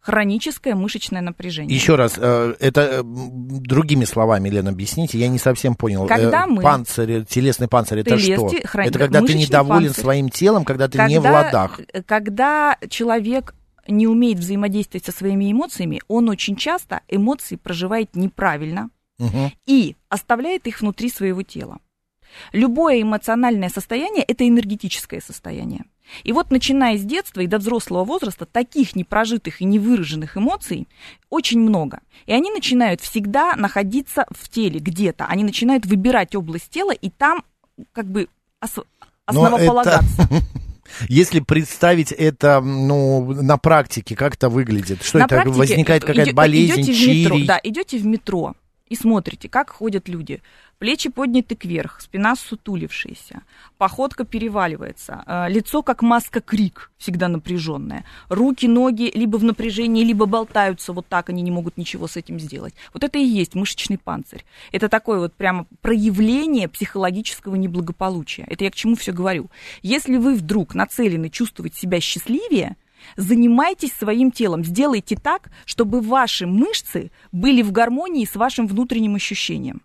хроническое 0.00 0.74
мышечное 0.74 1.20
напряжение. 1.20 1.74
Еще 1.74 1.94
раз, 1.94 2.14
э, 2.16 2.54
это 2.58 2.80
э, 2.80 3.02
другими 3.04 4.04
словами, 4.04 4.48
Лена, 4.48 4.70
объясните, 4.70 5.18
я 5.18 5.28
не 5.28 5.38
совсем 5.38 5.74
понял. 5.74 6.06
Когда 6.06 6.44
э, 6.44 6.46
мы... 6.46 6.62
Панцирь, 6.62 7.24
телесный 7.24 7.68
панцирь, 7.68 8.00
это 8.00 8.18
что? 8.18 8.48
Хрон... 8.64 8.86
Это 8.86 8.98
когда 8.98 9.20
ты 9.20 9.34
недоволен 9.34 9.88
панцирь. 9.88 10.02
своим 10.02 10.28
телом, 10.30 10.64
когда 10.64 10.88
ты 10.88 10.98
когда, 10.98 11.08
не 11.08 11.18
в 11.18 11.24
ладах. 11.24 11.80
Когда 12.06 12.78
человек 12.88 13.54
не 13.86 14.06
умеет 14.06 14.38
взаимодействовать 14.38 15.04
со 15.04 15.12
своими 15.12 15.52
эмоциями, 15.52 16.00
он 16.08 16.28
очень 16.28 16.56
часто 16.56 17.00
эмоции 17.08 17.56
проживает 17.56 18.16
неправильно 18.16 18.90
угу. 19.18 19.52
и 19.66 19.96
оставляет 20.08 20.66
их 20.66 20.80
внутри 20.80 21.10
своего 21.10 21.42
тела. 21.42 21.78
Любое 22.52 23.02
эмоциональное 23.02 23.68
состояние– 23.68 24.22
это 24.28 24.46
энергетическое 24.48 25.20
состояние. 25.20 25.84
И 26.24 26.32
вот 26.32 26.50
начиная 26.50 26.96
с 26.96 27.02
детства 27.02 27.40
и 27.40 27.46
до 27.46 27.58
взрослого 27.58 28.04
возраста 28.04 28.46
таких 28.46 28.96
непрожитых 28.96 29.60
и 29.60 29.64
невыраженных 29.64 30.36
эмоций 30.36 30.88
очень 31.28 31.60
много. 31.60 32.00
И 32.26 32.32
они 32.32 32.50
начинают 32.50 33.00
всегда 33.00 33.54
находиться 33.56 34.26
в 34.30 34.48
теле 34.48 34.80
где-то. 34.80 35.26
Они 35.26 35.44
начинают 35.44 35.86
выбирать 35.86 36.34
область 36.34 36.70
тела 36.70 36.92
и 36.92 37.10
там 37.10 37.44
как 37.92 38.06
бы 38.06 38.28
ос- 38.62 38.76
Но 38.76 38.82
основополагаться. 39.44 40.22
это- 40.22 40.44
Если 41.08 41.38
представить 41.40 42.10
это 42.10 42.60
ну, 42.60 43.32
на 43.32 43.56
практике, 43.58 44.16
как 44.16 44.34
это 44.34 44.48
выглядит? 44.48 45.04
Что 45.04 45.18
На 45.18 45.24
это? 45.24 45.36
практике 45.36 45.56
Возникает 45.58 46.04
какая-то 46.04 46.32
болезнь, 46.34 46.80
идете 46.82 46.92
в 46.92 46.96
метро, 46.96 47.34
чирий? 47.36 47.46
Да, 47.46 47.60
идете 47.62 47.98
в 47.98 48.06
метро 48.06 48.54
и 48.90 48.96
смотрите, 48.96 49.48
как 49.48 49.70
ходят 49.70 50.08
люди. 50.08 50.42
Плечи 50.78 51.10
подняты 51.10 51.54
кверх, 51.54 52.00
спина 52.00 52.34
сутулившаяся, 52.34 53.42
походка 53.76 54.24
переваливается, 54.24 55.22
э, 55.26 55.48
лицо 55.50 55.82
как 55.82 56.02
маска 56.02 56.40
крик, 56.40 56.90
всегда 56.96 57.28
напряженное. 57.28 58.04
Руки, 58.30 58.66
ноги 58.66 59.10
либо 59.14 59.36
в 59.36 59.44
напряжении, 59.44 60.04
либо 60.04 60.24
болтаются 60.24 60.94
вот 60.94 61.06
так, 61.06 61.28
они 61.28 61.42
не 61.42 61.50
могут 61.50 61.76
ничего 61.76 62.08
с 62.08 62.16
этим 62.16 62.40
сделать. 62.40 62.74
Вот 62.94 63.04
это 63.04 63.18
и 63.18 63.24
есть 63.24 63.54
мышечный 63.54 63.98
панцирь. 63.98 64.44
Это 64.72 64.88
такое 64.88 65.18
вот 65.18 65.34
прямо 65.34 65.66
проявление 65.82 66.66
психологического 66.66 67.56
неблагополучия. 67.56 68.46
Это 68.48 68.64
я 68.64 68.70
к 68.70 68.74
чему 68.74 68.96
все 68.96 69.12
говорю. 69.12 69.50
Если 69.82 70.16
вы 70.16 70.34
вдруг 70.34 70.74
нацелены 70.74 71.28
чувствовать 71.28 71.74
себя 71.74 72.00
счастливее, 72.00 72.76
Занимайтесь 73.16 73.92
своим 73.92 74.30
телом, 74.30 74.64
сделайте 74.64 75.16
так, 75.16 75.50
чтобы 75.64 76.00
ваши 76.00 76.46
мышцы 76.46 77.10
были 77.32 77.62
в 77.62 77.72
гармонии 77.72 78.24
с 78.24 78.36
вашим 78.36 78.66
внутренним 78.66 79.14
ощущением. 79.14 79.82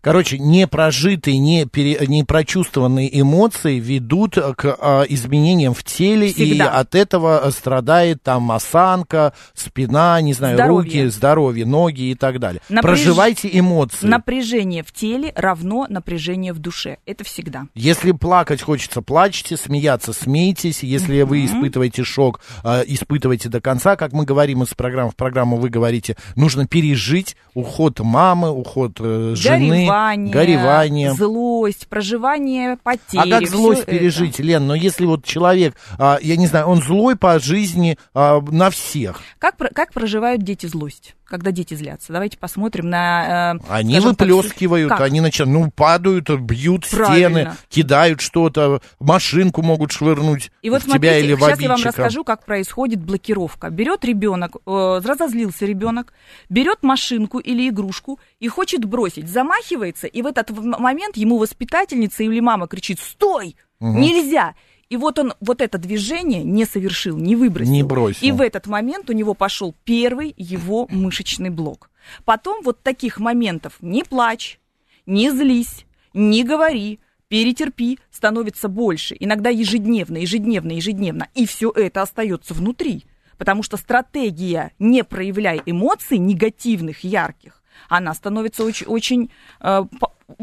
Короче, 0.00 0.38
не 0.38 0.66
прожитые, 0.66 1.38
не, 1.38 1.66
пере, 1.66 1.98
не 2.06 2.24
прочувствованные 2.24 3.20
эмоции 3.20 3.78
ведут 3.80 4.34
к 4.34 4.76
а, 4.80 5.02
изменениям 5.08 5.74
в 5.74 5.82
теле, 5.84 6.32
Всегда. 6.32 6.64
и 6.66 6.68
от 6.68 6.94
этого 6.94 7.50
страдает 7.50 8.22
там 8.22 8.50
осанка, 8.52 9.32
спина, 9.54 10.20
не 10.20 10.32
знаю, 10.34 10.56
Здоровье. 10.56 11.02
руки, 11.02 11.06
здоровье, 11.10 11.66
ноги 11.66 12.02
и 12.10 12.14
так 12.14 12.38
далее. 12.38 12.60
Напряж- 12.68 12.82
Проживайте 12.82 13.50
эмоции. 13.52 14.06
Напряжение 14.06 14.82
в 14.82 14.92
теле 14.92 15.32
равно 15.36 15.86
напряжение 15.88 16.52
в 16.52 16.58
душе. 16.58 16.98
Это 17.06 17.24
всегда. 17.24 17.66
Если 17.74 18.12
плакать 18.12 18.62
хочется, 18.62 19.02
плачьте, 19.02 19.56
смеяться, 19.56 20.12
смейтесь. 20.12 20.82
Если 20.82 21.22
вы 21.22 21.44
испытываете 21.44 22.04
шок, 22.04 22.40
э, 22.64 22.84
испытывайте 22.86 23.48
до 23.48 23.60
конца. 23.60 23.96
Как 23.96 24.12
мы 24.12 24.24
говорим 24.24 24.62
из 24.62 24.74
программы 24.74 25.10
в 25.10 25.16
программу, 25.16 25.56
вы 25.56 25.68
говорите, 25.68 26.16
нужно 26.36 26.66
пережить 26.66 27.36
уход 27.54 28.00
мамы, 28.00 28.50
уход 28.50 28.92
э, 29.00 29.34
жены, 29.36 29.47
горевание, 29.48 30.32
горевание. 30.32 31.12
злость, 31.14 31.88
проживание 31.88 32.76
потери. 32.82 33.32
А 33.32 33.40
как 33.40 33.48
злость 33.48 33.82
это. 33.82 33.90
пережить, 33.92 34.38
Лен? 34.38 34.66
Но 34.66 34.74
если 34.74 35.06
вот 35.06 35.24
человек, 35.24 35.76
а, 35.98 36.18
я 36.20 36.36
не 36.36 36.46
знаю, 36.46 36.66
он 36.66 36.82
злой 36.82 37.16
по 37.16 37.38
жизни 37.38 37.98
а, 38.14 38.40
на 38.40 38.70
всех, 38.70 39.20
Как, 39.38 39.56
как 39.74 39.92
проживают 39.92 40.42
дети 40.42 40.66
злость, 40.66 41.14
когда 41.28 41.52
дети 41.52 41.74
злятся? 41.74 42.12
Давайте 42.12 42.38
посмотрим 42.38 42.88
на... 42.88 43.54
э, 43.54 43.58
они 43.68 43.94
скажем 43.94 44.16
так, 44.16 44.28
выплескивают, 44.28 44.88
как? 44.90 45.00
они 45.02 45.20
начинают, 45.20 45.52
ну, 45.66 45.70
падают, 45.70 46.30
бьют 46.30 46.86
стены, 46.86 47.04
Правильно. 47.04 47.56
кидают 47.68 48.20
что-то, 48.20 48.80
машинку 48.98 49.62
могут 49.62 49.92
швырнуть 49.92 50.50
И 50.62 50.70
вот 50.70 50.82
в 50.82 50.84
тебя 50.86 50.92
смотрите, 51.12 51.20
или 51.20 51.34
в 51.34 51.40
сейчас 51.40 51.60
я 51.60 51.68
вам 51.68 51.74
обидчика. 51.74 51.88
расскажу, 51.88 52.24
как 52.24 52.44
происходит 52.44 53.04
блокировка. 53.04 53.70
Берет 53.70 54.04
ребенок, 54.04 54.56
э, 54.66 55.00
разозлился 55.04 55.66
ребенок, 55.66 56.12
берет 56.48 56.82
машинку 56.82 57.38
или 57.38 57.68
игрушку 57.68 58.18
и 58.40 58.48
хочет 58.48 58.84
бросить, 58.84 59.28
замахивается, 59.28 60.06
и 60.06 60.22
в 60.22 60.26
этот 60.26 60.50
момент 60.50 61.16
ему 61.16 61.38
воспитательница 61.38 62.22
или 62.22 62.40
мама 62.40 62.66
кричит 62.66 63.00
«Стой! 63.00 63.56
Нельзя!» 63.80 64.54
И 64.90 64.96
вот 64.96 65.18
он 65.18 65.34
вот 65.40 65.60
это 65.60 65.76
движение 65.76 66.42
не 66.42 66.64
совершил, 66.64 67.18
не 67.18 67.36
выбросил. 67.36 67.72
Не 67.72 67.82
бросил. 67.82 68.26
И 68.26 68.32
в 68.32 68.40
этот 68.40 68.66
момент 68.66 69.10
у 69.10 69.12
него 69.12 69.34
пошел 69.34 69.74
первый 69.84 70.34
его 70.36 70.86
мышечный 70.90 71.50
блок. 71.50 71.90
Потом 72.24 72.62
вот 72.62 72.82
таких 72.82 73.18
моментов 73.18 73.74
не 73.82 74.02
плачь, 74.02 74.58
не 75.04 75.30
злись, 75.30 75.84
не 76.14 76.42
говори, 76.42 77.00
перетерпи, 77.28 77.98
становится 78.10 78.68
больше. 78.68 79.14
Иногда 79.20 79.50
ежедневно, 79.50 80.16
ежедневно, 80.16 80.72
ежедневно. 80.72 81.28
И 81.34 81.46
все 81.46 81.70
это 81.70 82.02
остается 82.02 82.54
внутри. 82.54 83.04
Потому 83.36 83.62
что 83.62 83.76
стратегия 83.76 84.72
«не 84.78 85.04
проявляй 85.04 85.62
эмоций 85.64 86.18
негативных, 86.18 87.04
ярких», 87.04 87.62
она 87.88 88.12
становится 88.14 88.64
очень, 88.64 88.86
очень 88.86 89.30
э, 89.60 89.84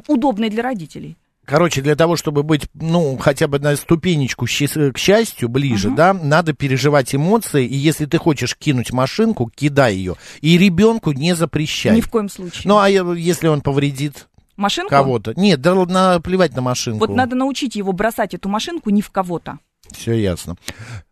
удобной 0.08 0.50
для 0.50 0.64
родителей. 0.64 1.18
Короче, 1.46 1.82
для 1.82 1.96
того, 1.96 2.16
чтобы 2.16 2.44
быть, 2.44 2.68
ну, 2.74 3.18
хотя 3.18 3.48
бы 3.48 3.60
на 3.60 3.76
ступенечку 3.76 4.46
счаст- 4.46 4.92
к 4.94 4.98
счастью 4.98 5.48
ближе, 5.50 5.92
да, 5.92 6.14
надо 6.14 6.54
переживать 6.54 7.14
эмоции, 7.14 7.66
и 7.66 7.76
если 7.76 8.06
ты 8.06 8.18
хочешь 8.18 8.56
кинуть 8.56 8.92
машинку, 8.92 9.52
кидай 9.54 9.96
ее. 9.96 10.16
И 10.42 10.58
ребенку 10.58 11.12
не 11.12 11.36
запрещай. 11.36 11.96
Ни 11.96 12.02
в 12.02 12.10
коем 12.10 12.30
случае. 12.30 12.64
Ну, 12.66 12.78
а 12.78 12.90
если 12.90 13.48
он 13.48 13.62
повредит 13.62 14.28
Машинку? 14.56 14.90
кого-то? 14.90 15.34
Нет, 15.36 15.62
да 15.62 15.76
наплевать 15.76 16.56
на 16.56 16.62
машинку. 16.62 17.08
Вот 17.08 17.16
надо 17.16 17.36
научить 17.36 17.76
его 17.76 17.92
бросать 17.92 18.34
эту 18.34 18.50
машинку 18.50 18.90
не 18.90 19.02
в 19.02 19.12
кого-то. 19.12 19.60
Все 19.92 20.14
ясно. 20.14 20.56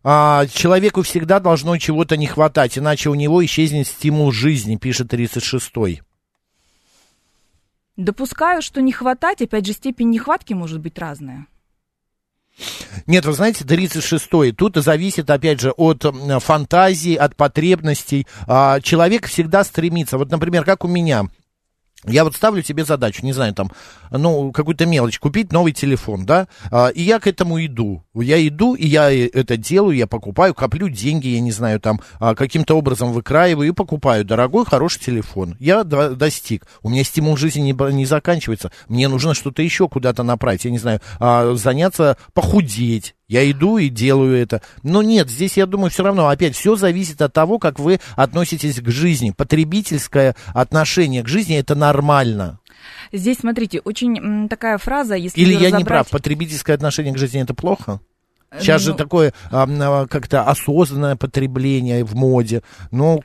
А, 0.02 0.46
человеку 0.46 1.02
всегда 1.02 1.38
должно 1.40 1.76
чего-то 1.78 2.16
не 2.16 2.26
хватать, 2.26 2.76
иначе 2.76 3.08
у 3.10 3.14
него 3.14 3.44
исчезнет 3.44 3.86
стимул 3.86 4.32
жизни, 4.32 4.76
пишет 4.76 5.12
36-й. 5.12 6.02
Допускаю, 7.96 8.60
что 8.60 8.80
не 8.82 8.92
хватать, 8.92 9.40
опять 9.40 9.66
же, 9.66 9.72
степень 9.72 10.10
нехватки 10.10 10.52
может 10.52 10.80
быть 10.80 10.98
разная. 10.98 11.46
Нет, 13.06 13.24
вы 13.24 13.32
знаете, 13.32 13.64
36-й, 13.64 14.52
тут 14.52 14.76
зависит, 14.76 15.28
опять 15.30 15.60
же, 15.60 15.72
от 15.72 16.04
фантазии, 16.42 17.14
от 17.14 17.36
потребностей. 17.36 18.26
А, 18.46 18.80
человек 18.80 19.26
всегда 19.26 19.64
стремится, 19.64 20.18
вот, 20.18 20.30
например, 20.30 20.64
как 20.64 20.84
у 20.84 20.88
меня, 20.88 21.24
я 22.06 22.24
вот 22.24 22.34
ставлю 22.34 22.62
себе 22.62 22.84
задачу, 22.84 23.24
не 23.24 23.32
знаю, 23.32 23.54
там, 23.54 23.70
ну, 24.10 24.52
какую-то 24.52 24.86
мелочь, 24.86 25.18
купить 25.18 25.52
новый 25.52 25.72
телефон, 25.72 26.26
да, 26.26 26.48
а, 26.70 26.88
и 26.88 27.02
я 27.02 27.18
к 27.18 27.26
этому 27.26 27.64
иду. 27.64 28.02
Я 28.14 28.46
иду, 28.46 28.74
и 28.74 28.86
я 28.86 29.10
э, 29.10 29.28
это 29.32 29.56
делаю, 29.56 29.96
я 29.96 30.06
покупаю, 30.06 30.54
коплю 30.54 30.88
деньги, 30.88 31.28
я 31.28 31.40
не 31.40 31.52
знаю, 31.52 31.80
там, 31.80 32.00
а, 32.20 32.34
каким-то 32.34 32.76
образом 32.76 33.12
выкраиваю 33.12 33.68
и 33.68 33.72
покупаю 33.72 34.24
дорогой, 34.24 34.64
хороший 34.64 35.00
телефон. 35.00 35.56
Я 35.58 35.84
до- 35.84 36.14
достиг. 36.14 36.66
У 36.82 36.90
меня 36.90 37.04
стимул 37.04 37.36
жизни 37.36 37.60
не, 37.60 37.92
не 37.92 38.06
заканчивается. 38.06 38.70
Мне 38.88 39.08
нужно 39.08 39.34
что-то 39.34 39.62
еще 39.62 39.88
куда-то 39.88 40.22
направить, 40.22 40.64
я 40.64 40.70
не 40.70 40.78
знаю, 40.78 41.00
а, 41.18 41.54
заняться, 41.54 42.16
похудеть. 42.32 43.14
Я 43.26 43.50
иду 43.50 43.78
и 43.78 43.88
делаю 43.88 44.36
это. 44.36 44.60
Но 44.82 45.02
нет, 45.02 45.30
здесь, 45.30 45.56
я 45.56 45.66
думаю, 45.66 45.90
все 45.90 46.02
равно, 46.02 46.28
опять, 46.28 46.54
все 46.54 46.76
зависит 46.76 47.22
от 47.22 47.32
того, 47.32 47.58
как 47.58 47.78
вы 47.78 48.00
относитесь 48.16 48.80
к 48.80 48.90
жизни. 48.90 49.30
Потребительское 49.30 50.36
отношение 50.52 51.22
к 51.22 51.28
жизни 51.28 51.56
это 51.56 51.74
нормально. 51.74 52.58
Здесь, 53.12 53.38
смотрите, 53.38 53.80
очень 53.84 54.48
такая 54.48 54.76
фраза, 54.76 55.14
если 55.14 55.40
Или 55.40 55.54
я 55.54 55.70
не 55.70 55.78
разобрать- 55.78 55.86
прав, 55.86 56.10
потребительское 56.10 56.76
отношение 56.76 57.14
к 57.14 57.18
жизни 57.18 57.40
это 57.40 57.54
плохо? 57.54 58.00
Сейчас 58.58 58.82
же 58.82 58.90
ну- 58.90 58.96
такое 58.96 59.32
а, 59.50 60.06
как-то 60.06 60.42
осознанное 60.44 61.16
потребление 61.16 62.04
в 62.04 62.14
моде. 62.14 62.62
Ну, 62.90 63.20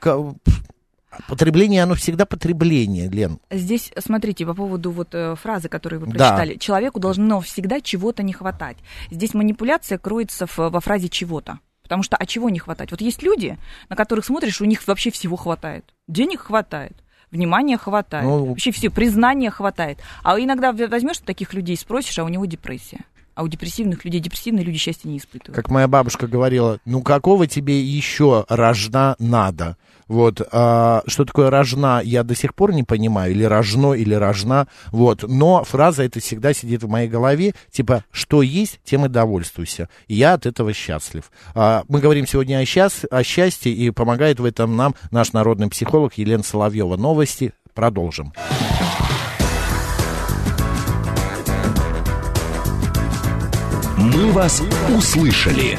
потребление, 1.27 1.84
оно 1.84 1.95
всегда 1.95 2.25
потребление, 2.25 3.10
Лен. 3.10 3.39
Здесь, 3.51 3.91
смотрите, 3.99 4.45
по 4.45 4.53
поводу 4.53 4.91
вот 4.91 5.10
э, 5.13 5.36
фразы, 5.36 5.69
которую 5.69 6.01
вы 6.01 6.08
Да. 6.08 6.13
прочитали. 6.13 6.55
Человеку 6.58 6.99
должно 6.99 7.41
всегда 7.41 7.82
чего-то 7.82 8.23
не 8.23 8.34
хватать. 8.34 8.77
Здесь 9.12 9.34
манипуляция 9.34 9.97
кроется 9.97 10.47
в- 10.47 10.58
во 10.58 10.79
фразе 10.79 11.10
чего-то. 11.10 11.60
Потому 11.84 12.03
что, 12.03 12.17
а 12.17 12.25
чего 12.27 12.49
не 12.49 12.60
хватать? 12.60 12.91
Вот 12.91 13.01
есть 13.01 13.23
люди, 13.23 13.58
на 13.89 13.95
которых 13.95 14.23
смотришь, 14.23 14.62
у 14.62 14.65
них 14.65 14.86
вообще 14.88 15.10
всего 15.12 15.36
хватает. 15.36 15.86
Денег 16.08 16.41
хватает, 16.41 16.93
внимания 17.32 17.77
хватает, 17.77 18.25
Ну, 18.25 18.45
вообще 18.45 18.71
все, 18.71 18.91
признания 18.91 19.49
хватает. 19.49 19.97
А 20.23 20.39
иногда 20.39 20.71
возьмешь 20.71 21.17
таких 21.17 21.53
людей, 21.55 21.75
спросишь, 21.77 22.19
а 22.19 22.23
у 22.23 22.29
него 22.29 22.45
депрессия. 22.45 22.99
А 23.34 23.41
у 23.43 23.47
депрессивных 23.47 24.03
людей, 24.05 24.19
депрессивные 24.19 24.65
люди 24.65 24.77
счастья 24.77 25.08
не 25.08 25.17
испытывают. 25.17 25.55
Как 25.55 25.71
моя 25.71 25.88
бабушка 25.88 26.27
говорила, 26.27 26.77
ну 26.86 27.01
какого 27.01 27.47
тебе 27.47 27.79
еще 27.82 28.45
рожна 28.49 29.15
надо? 29.17 29.77
Вот, 30.09 30.41
а, 30.51 31.03
что 31.05 31.23
такое 31.23 31.49
рожна, 31.49 32.01
я 32.03 32.23
до 32.23 32.35
сих 32.35 32.55
пор 32.55 32.73
не 32.73 32.83
понимаю, 32.83 33.31
или 33.31 33.43
рожно, 33.43 33.93
или 33.93 34.15
рожна, 34.15 34.67
вот, 34.87 35.23
но 35.23 35.63
фраза 35.63 36.03
эта 36.03 36.19
всегда 36.19 36.51
сидит 36.53 36.81
в 36.83 36.89
моей 36.89 37.07
голове, 37.07 37.53
типа, 37.71 38.03
что 38.11 38.41
есть, 38.41 38.79
тем 38.83 39.05
и 39.05 39.07
довольствуйся, 39.07 39.87
и 40.07 40.15
я 40.15 40.33
от 40.33 40.47
этого 40.47 40.73
счастлив. 40.73 41.31
А, 41.53 41.83
мы 41.87 41.99
говорим 41.99 42.25
сегодня 42.25 42.57
о, 42.57 42.63
счаст- 42.63 43.05
о 43.11 43.23
счастье, 43.23 43.71
и 43.71 43.91
помогает 43.91 44.39
в 44.39 44.45
этом 44.45 44.75
нам 44.75 44.95
наш 45.11 45.31
народный 45.31 45.69
психолог 45.69 46.15
Елена 46.15 46.43
Соловьева. 46.43 46.97
Новости, 46.97 47.53
продолжим. 47.75 48.33
«Мы 53.95 54.31
вас 54.31 54.61
услышали». 54.97 55.77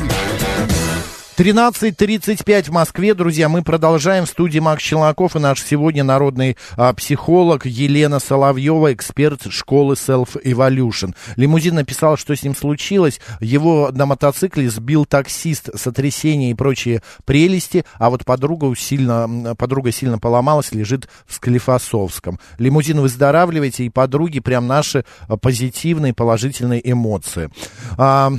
13.35 1.41 2.65
в 2.65 2.69
Москве, 2.69 3.15
друзья, 3.15 3.49
мы 3.49 3.63
продолжаем. 3.63 4.27
В 4.27 4.29
студии 4.29 4.59
Макс 4.59 4.83
Челноков 4.83 5.37
и 5.37 5.39
наш 5.39 5.63
сегодня 5.63 6.05
народный 6.05 6.59
а, 6.77 6.93
психолог 6.93 7.65
Елена 7.65 8.19
Соловьева, 8.19 8.93
эксперт 8.93 9.51
школы 9.51 9.95
Self 9.95 10.37
Evolution. 10.45 11.15
Лимузин 11.37 11.77
написал, 11.77 12.19
что 12.19 12.37
с 12.37 12.43
ним 12.43 12.55
случилось. 12.55 13.23
Его 13.41 13.89
на 13.91 14.05
мотоцикле 14.05 14.69
сбил 14.69 15.07
таксист, 15.07 15.71
сотрясение 15.77 16.51
и 16.51 16.55
прочие 16.55 17.03
прелести, 17.25 17.87
а 17.95 18.11
вот 18.11 18.27
подруга 18.27 18.77
сильно, 18.77 19.55
подруга 19.57 19.93
сильно 19.93 20.19
поломалась, 20.19 20.73
лежит 20.73 21.09
в 21.27 21.33
Склифосовском. 21.33 22.39
Лимузин 22.59 23.01
выздоравливайте, 23.01 23.85
и 23.85 23.89
подруги 23.89 24.41
прям 24.41 24.67
наши 24.67 25.07
а, 25.27 25.39
позитивные, 25.39 26.13
положительные 26.13 26.83
эмоции. 26.85 27.49
А, 27.97 28.31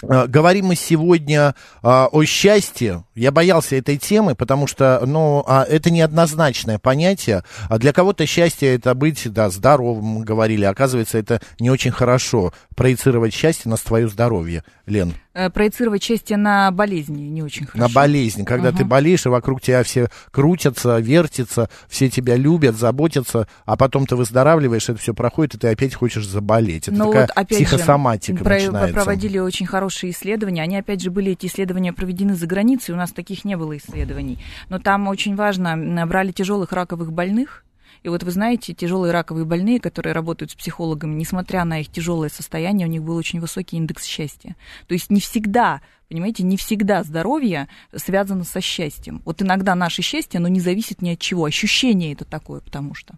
Говорим 0.00 0.66
мы 0.66 0.76
сегодня 0.76 1.56
а, 1.82 2.08
о 2.12 2.24
счастье. 2.24 3.04
Я 3.16 3.32
боялся 3.32 3.74
этой 3.74 3.96
темы, 3.96 4.36
потому 4.36 4.68
что, 4.68 5.02
ну, 5.04 5.42
а, 5.44 5.64
это 5.64 5.90
неоднозначное 5.90 6.78
понятие. 6.78 7.42
А 7.68 7.78
для 7.78 7.92
кого-то 7.92 8.24
счастье 8.24 8.76
это 8.76 8.94
быть, 8.94 9.32
да, 9.32 9.50
здоровым, 9.50 10.20
говорили. 10.20 10.64
Оказывается, 10.64 11.18
это 11.18 11.40
не 11.58 11.68
очень 11.68 11.90
хорошо 11.90 12.52
проецировать 12.76 13.34
счастье 13.34 13.68
на 13.68 13.76
свое 13.76 14.08
здоровье, 14.08 14.62
Лен. 14.86 15.14
Э, 15.38 15.50
проецировать 15.50 16.02
счастье 16.02 16.36
на 16.36 16.72
болезни 16.72 17.22
не 17.22 17.44
очень 17.44 17.64
хорошо. 17.64 17.86
На 17.88 17.94
болезнь, 17.94 18.44
когда 18.44 18.70
Ага. 18.70 18.78
ты 18.78 18.84
болеешь, 18.84 19.24
и 19.24 19.28
вокруг 19.28 19.60
тебя 19.62 19.84
все 19.84 20.08
крутятся, 20.32 20.98
вертятся, 20.98 21.70
все 21.88 22.10
тебя 22.10 22.34
любят, 22.34 22.76
заботятся, 22.76 23.46
а 23.64 23.76
потом 23.76 24.04
ты 24.04 24.16
выздоравливаешь, 24.16 24.88
это 24.88 24.98
все 24.98 25.14
проходит, 25.14 25.54
и 25.54 25.58
ты 25.58 25.68
опять 25.68 25.94
хочешь 25.94 26.26
заболеть. 26.26 26.88
Это 26.88 26.96
Но 26.96 27.04
такая 27.06 27.22
вот 27.28 27.30
опять 27.36 27.58
психосоматика 27.58 28.38
же, 28.38 28.44
начинается. 28.44 28.94
проводили 28.94 29.38
очень 29.38 29.66
хорошие 29.66 30.10
исследования. 30.10 30.60
Они, 30.62 30.76
опять 30.76 31.00
же, 31.02 31.12
были 31.12 31.30
эти 31.30 31.46
исследования 31.46 31.92
проведены 31.92 32.34
за 32.34 32.48
границей, 32.48 32.92
у 32.94 32.96
нас 32.96 33.12
таких 33.12 33.44
не 33.44 33.56
было 33.56 33.76
исследований. 33.76 34.40
Но 34.68 34.80
там 34.80 35.06
очень 35.06 35.36
важно, 35.36 36.04
брали 36.08 36.32
тяжелых 36.32 36.72
раковых 36.72 37.12
больных, 37.12 37.62
и 38.08 38.10
вот 38.10 38.22
вы 38.22 38.30
знаете, 38.30 38.72
тяжелые 38.72 39.12
раковые 39.12 39.44
больные, 39.44 39.80
которые 39.80 40.14
работают 40.14 40.50
с 40.50 40.54
психологами, 40.54 41.14
несмотря 41.14 41.64
на 41.64 41.80
их 41.80 41.90
тяжелое 41.92 42.30
состояние, 42.30 42.88
у 42.88 42.90
них 42.90 43.02
был 43.02 43.16
очень 43.16 43.38
высокий 43.38 43.76
индекс 43.76 44.04
счастья. 44.04 44.56
То 44.86 44.94
есть 44.94 45.10
не 45.10 45.20
всегда, 45.20 45.82
понимаете, 46.08 46.42
не 46.42 46.56
всегда 46.56 47.02
здоровье 47.04 47.68
связано 47.94 48.44
со 48.44 48.62
счастьем. 48.62 49.20
Вот 49.26 49.42
иногда 49.42 49.74
наше 49.74 50.00
счастье, 50.00 50.38
оно 50.38 50.48
не 50.48 50.60
зависит 50.60 51.02
ни 51.02 51.10
от 51.10 51.18
чего. 51.18 51.44
Ощущение 51.44 52.14
это 52.14 52.24
такое, 52.24 52.60
потому 52.60 52.94
что. 52.94 53.14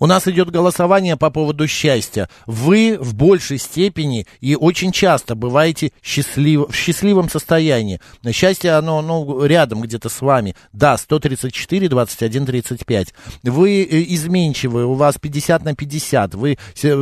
У 0.00 0.06
нас 0.06 0.26
идет 0.28 0.50
голосование 0.50 1.16
по 1.16 1.30
поводу 1.30 1.66
счастья. 1.66 2.28
Вы 2.46 2.98
в 3.00 3.14
большей 3.14 3.58
степени 3.58 4.26
и 4.40 4.54
очень 4.54 4.92
часто 4.92 5.34
бываете 5.34 5.92
счастлив, 6.02 6.68
в 6.68 6.74
счастливом 6.74 7.28
состоянии. 7.28 8.00
Счастье, 8.32 8.72
оно 8.72 9.02
ну, 9.02 9.44
рядом 9.44 9.80
где-то 9.80 10.08
с 10.08 10.20
вами. 10.20 10.54
Да, 10.72 10.96
134, 10.96 11.88
21, 11.88 12.46
35. 12.46 13.14
Вы 13.44 13.82
э, 13.82 14.04
изменчивы, 14.14 14.84
у 14.84 14.94
вас 14.94 15.16
50 15.18 15.64
на 15.64 15.74
50. 15.74 16.34
Вы 16.34 16.58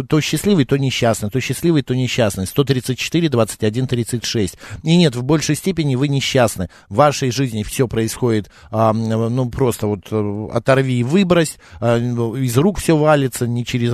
то 0.08 0.20
счастливый, 0.20 0.64
то 0.64 0.76
несчастный, 0.76 1.30
то 1.30 1.40
счастливый, 1.40 1.82
то 1.82 1.94
несчастный. 1.94 2.46
134, 2.46 3.28
21, 3.28 3.86
36. 3.86 4.54
И 4.82 4.96
нет, 4.96 5.16
в 5.16 5.22
большей 5.22 5.56
степени 5.56 5.96
вы 5.96 6.08
несчастны. 6.08 6.68
В 6.88 6.96
вашей 6.96 7.30
жизни 7.30 7.62
все 7.62 7.88
происходит, 7.88 8.50
ну, 8.70 9.50
просто 9.50 9.86
вот 9.86 10.06
э, 10.10 10.48
оторви 10.52 11.00
и 11.00 11.02
выбрось, 11.02 11.58
а, 11.80 11.98
из 12.56 12.58
рук 12.58 12.78
все 12.78 12.96
валится, 12.96 13.46
не 13.46 13.64
через 13.64 13.92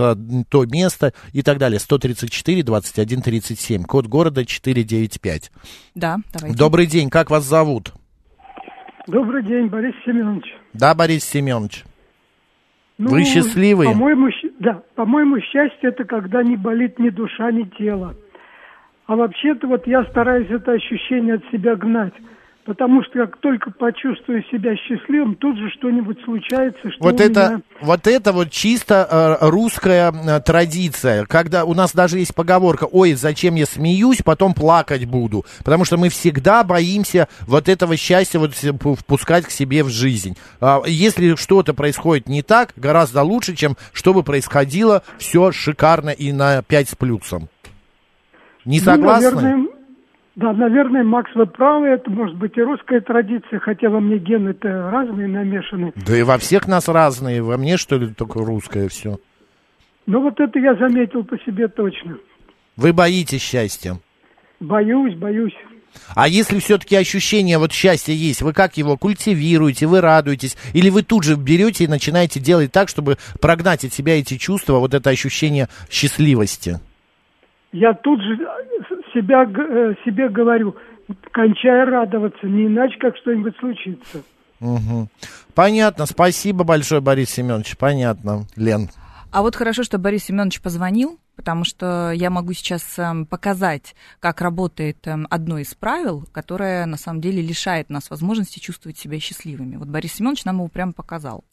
то 0.49 0.65
место 0.67 1.13
и 1.33 1.43
так 1.43 1.59
далее. 1.59 1.79
134, 1.79 2.63
21, 2.63 3.23
37. 3.23 3.83
Код 3.83 4.07
города 4.07 4.45
495. 4.45 5.51
Да, 5.95 6.17
давайте. 6.33 6.59
Добрый 6.59 6.87
день, 6.87 7.11
как 7.11 7.31
вас 7.31 7.45
зовут? 7.45 7.93
Добрый 9.09 9.45
день, 9.45 9.67
Борис 9.67 9.95
Семенович. 10.05 10.45
Да, 10.75 10.95
Борис 10.95 11.25
Семенович. 11.25 11.85
Ну, 12.99 13.11
Вы 13.11 13.25
счастливые? 13.25 13.91
По-моему, 13.91 14.29
да, 14.61 14.83
по-моему, 14.95 15.41
счастье 15.41 15.89
это 15.89 16.05
когда 16.05 16.43
не 16.43 16.57
болит 16.57 16.99
ни 17.01 17.09
душа, 17.11 17.51
ни 17.51 17.65
тело. 17.77 18.15
А 19.07 19.17
вообще-то 19.17 19.67
вот 19.67 19.87
я 19.89 20.05
стараюсь 20.05 20.49
это 20.51 20.73
ощущение 20.73 21.35
от 21.35 21.43
себя 21.51 21.75
гнать. 21.75 22.15
Потому 22.65 23.03
что 23.03 23.27
как 23.27 23.39
только 23.39 23.73
почувствую 23.73 24.45
себя 24.45 24.77
счастливым, 24.77 25.35
тут 25.35 25.59
же 25.59 25.69
что-нибудь 25.71 26.19
случается, 26.25 26.93
что 26.93 27.03
Вот 27.03 27.21
это, 27.21 27.49
меня... 27.49 27.63
вот 27.81 28.07
это 28.07 28.33
вот 28.33 28.51
чисто 28.51 29.39
э, 29.41 29.49
русская 29.49 30.13
э, 30.13 30.41
традиция, 30.41 31.25
когда 31.27 31.65
у 31.65 31.75
нас 31.75 31.93
даже 31.93 32.19
есть 32.21 32.37
поговорка, 32.37 32.85
ой, 32.85 33.15
зачем 33.15 33.57
я 33.57 33.67
смеюсь, 33.67 34.23
потом 34.23 34.55
плакать 34.55 35.07
буду, 35.07 35.45
потому 35.65 35.85
что 35.85 35.97
мы 35.97 36.09
всегда 36.09 36.63
боимся 36.63 37.27
вот 37.49 37.69
этого 37.69 37.97
счастья 37.97 38.39
вот 38.39 38.55
впускать 38.55 39.45
к 39.47 39.51
себе 39.51 39.83
в 39.83 39.89
жизнь. 39.89 40.37
А, 40.61 40.83
Если 40.87 41.35
что-то 41.35 41.75
происходит 41.75 42.29
не 42.29 42.43
так, 42.43 42.75
гораздо 42.77 43.23
лучше, 43.25 43.57
чем 43.57 43.77
чтобы 43.93 44.23
происходило 44.23 45.03
все 45.19 45.51
шикарно 45.51 46.11
и 46.11 46.31
на 46.31 46.63
5 46.63 46.91
с 46.91 46.95
плюсом. 46.95 47.49
Не 48.65 48.79
Ну, 48.79 48.85
согласны? 48.85 49.33
наверное, 49.33 49.72
да, 50.35 50.53
наверное, 50.53 51.05
Макс, 51.05 51.31
вы 51.35 51.47
правы, 51.47 51.89
это 51.89 52.11
может 52.11 52.37
быть 52.37 52.57
и 52.57 52.63
русская 52.63 53.01
традиция, 53.01 53.59
хотя 53.61 53.91
во 53.91 54.01
мне 54.01 54.19
гены-то 54.19 54.91
разные 54.91 55.29
намешаны. 55.29 55.93
Да 55.95 56.17
и 56.17 56.23
во 56.23 56.39
всех 56.39 56.67
нас 56.67 56.89
разные, 56.89 57.43
во 57.43 57.59
мне 57.59 57.77
что 57.77 57.97
ли 57.99 58.09
только 58.09 58.39
русское 58.41 58.89
все. 58.89 59.19
Но 60.07 60.21
вот 60.21 60.41
это 60.41 60.59
я 60.59 60.75
заметил 60.75 61.23
по 61.25 61.39
себе 61.41 61.69
точно. 61.69 62.17
Вы 62.77 62.95
боитесь 62.95 63.43
счастья. 63.43 63.99
Боюсь, 64.59 65.15
боюсь. 65.17 65.55
А 66.15 66.27
если 66.27 66.59
все-таки 66.61 66.97
ощущение 66.97 67.59
вот 67.59 67.73
счастья 67.73 68.15
есть, 68.15 68.41
вы 68.41 68.55
как 68.55 68.79
его 68.79 68.97
культивируете, 68.97 69.87
вы 69.87 70.01
радуетесь, 70.01 70.57
или 70.73 70.89
вы 70.89 71.03
тут 71.03 71.25
же 71.25 71.37
берете 71.37 71.85
и 71.85 71.89
начинаете 71.89 72.41
делать 72.41 72.73
так, 72.73 72.89
чтобы 72.89 73.19
прогнать 73.41 73.85
от 73.85 73.93
себя 73.93 74.19
эти 74.19 74.39
чувства, 74.39 74.79
вот 74.79 74.95
это 74.95 75.11
ощущение 75.11 75.69
счастливости? 75.91 76.81
Я 77.73 77.95
тут 77.95 78.21
же 78.21 78.35
э, 78.35 78.85
себя, 79.15 79.45
э, 79.45 79.95
себе 80.05 80.29
говорю, 80.29 80.77
кончай 81.33 81.85
радоваться, 81.85 82.47
не 82.47 82.67
иначе, 82.67 82.97
как 82.99 83.17
что-нибудь 83.17 83.57
случится. 83.59 84.23
Мгм. 84.61 85.09
Понятно, 85.55 86.07
спасибо 86.07 86.65
большое, 86.65 87.01
Борис 87.01 87.31
Семенович, 87.31 87.77
понятно, 87.77 88.47
Лен. 88.57 88.91
А 89.33 89.43
вот 89.43 89.57
хорошо, 89.57 89.83
что 89.83 89.99
Борис 89.99 90.25
Семенович 90.25 90.61
позвонил, 90.61 91.19
потому 91.37 91.65
что 91.65 92.13
я 92.13 92.31
могу 92.31 92.53
сейчас 92.53 92.99
эм, 92.99 93.27
показать, 93.27 93.95
как 94.21 94.41
работает 94.41 95.07
эм, 95.07 95.27
одно 95.31 95.59
из 95.59 95.75
правил, 95.75 96.27
которое 96.33 96.87
на 96.87 96.97
самом 96.97 97.21
деле 97.21 97.43
лишает 97.43 97.91
нас 97.91 98.11
возможности 98.11 98.59
чувствовать 98.59 98.99
себя 98.99 99.19
счастливыми. 99.19 99.77
Вот 99.77 99.89
Борис 99.89 100.15
Семенович 100.15 100.45
нам 100.45 100.57
его 100.57 100.69
прямо 100.69 100.93
показал. 100.93 101.45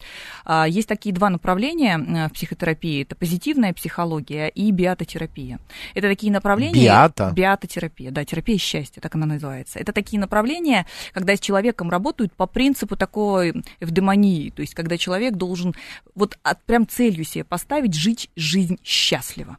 А, 0.45 0.67
Есть 0.67 0.87
такие 0.87 1.13
два 1.15 1.29
направления 1.29 1.97
э, 1.97 2.27
в 2.27 2.33
психотерапии. 2.33 3.03
Это 3.03 3.15
позитивная 3.15 3.73
психология 3.73 4.47
и 4.47 4.71
биототерапия. 4.71 5.59
Это 5.93 6.07
такие 6.07 6.31
направления... 6.31 6.83
Биата? 6.83 7.31
Биототерапия, 7.35 8.11
да, 8.11 8.25
терапия 8.25 8.57
счастья, 8.57 9.01
так 9.01 9.15
она 9.15 9.25
называется. 9.25 9.79
Это 9.79 9.93
такие 9.93 10.19
направления, 10.19 10.85
когда 11.13 11.35
с 11.35 11.39
человеком 11.39 11.89
работают 11.89 12.33
по 12.33 12.47
принципу 12.47 12.95
такой 12.95 13.63
эвдемонии, 13.79 14.49
то 14.49 14.61
есть 14.61 14.73
когда 14.73 14.97
человек 14.97 15.35
должен 15.35 15.73
вот 16.15 16.37
от, 16.43 16.61
прям 16.63 16.87
целью 16.87 17.23
себе 17.23 17.43
поставить 17.43 17.93
жить 17.93 18.29
жизнь 18.35 18.77
счастливо. 18.83 19.57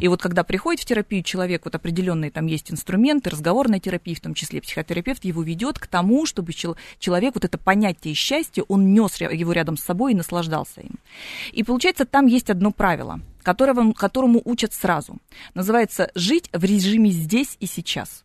И 0.00 0.08
вот 0.08 0.20
когда 0.20 0.42
приходит 0.44 0.80
в 0.80 0.84
терапию 0.84 1.22
человек, 1.22 1.64
вот 1.64 1.74
определенные 1.74 2.30
там 2.30 2.46
есть 2.46 2.70
инструменты, 2.70 3.30
разговорная 3.30 3.80
терапия, 3.80 4.14
в 4.14 4.20
том 4.20 4.34
числе 4.34 4.60
психотерапевт 4.60 5.24
его 5.24 5.42
ведет 5.42 5.78
к 5.78 5.86
тому, 5.86 6.26
чтобы 6.26 6.52
чел- 6.52 6.76
человек 6.98 7.34
вот 7.34 7.44
это 7.44 7.58
понятие 7.58 8.14
счастья, 8.14 8.64
он 8.68 8.92
нес 8.92 9.20
его 9.20 9.52
рядом 9.52 9.76
с 9.76 9.82
собой 9.82 10.12
и 10.12 10.16
наслаждался 10.16 10.80
им. 10.80 10.98
И 11.52 11.62
получается, 11.62 12.04
там 12.04 12.26
есть 12.26 12.50
одно 12.50 12.72
правило, 12.72 13.20
которого, 13.42 13.92
которому 13.92 14.42
учат 14.44 14.72
сразу. 14.72 15.18
Называется 15.54 16.10
«жить 16.14 16.48
в 16.52 16.64
режиме 16.64 17.10
здесь 17.10 17.56
и 17.60 17.66
сейчас». 17.66 18.24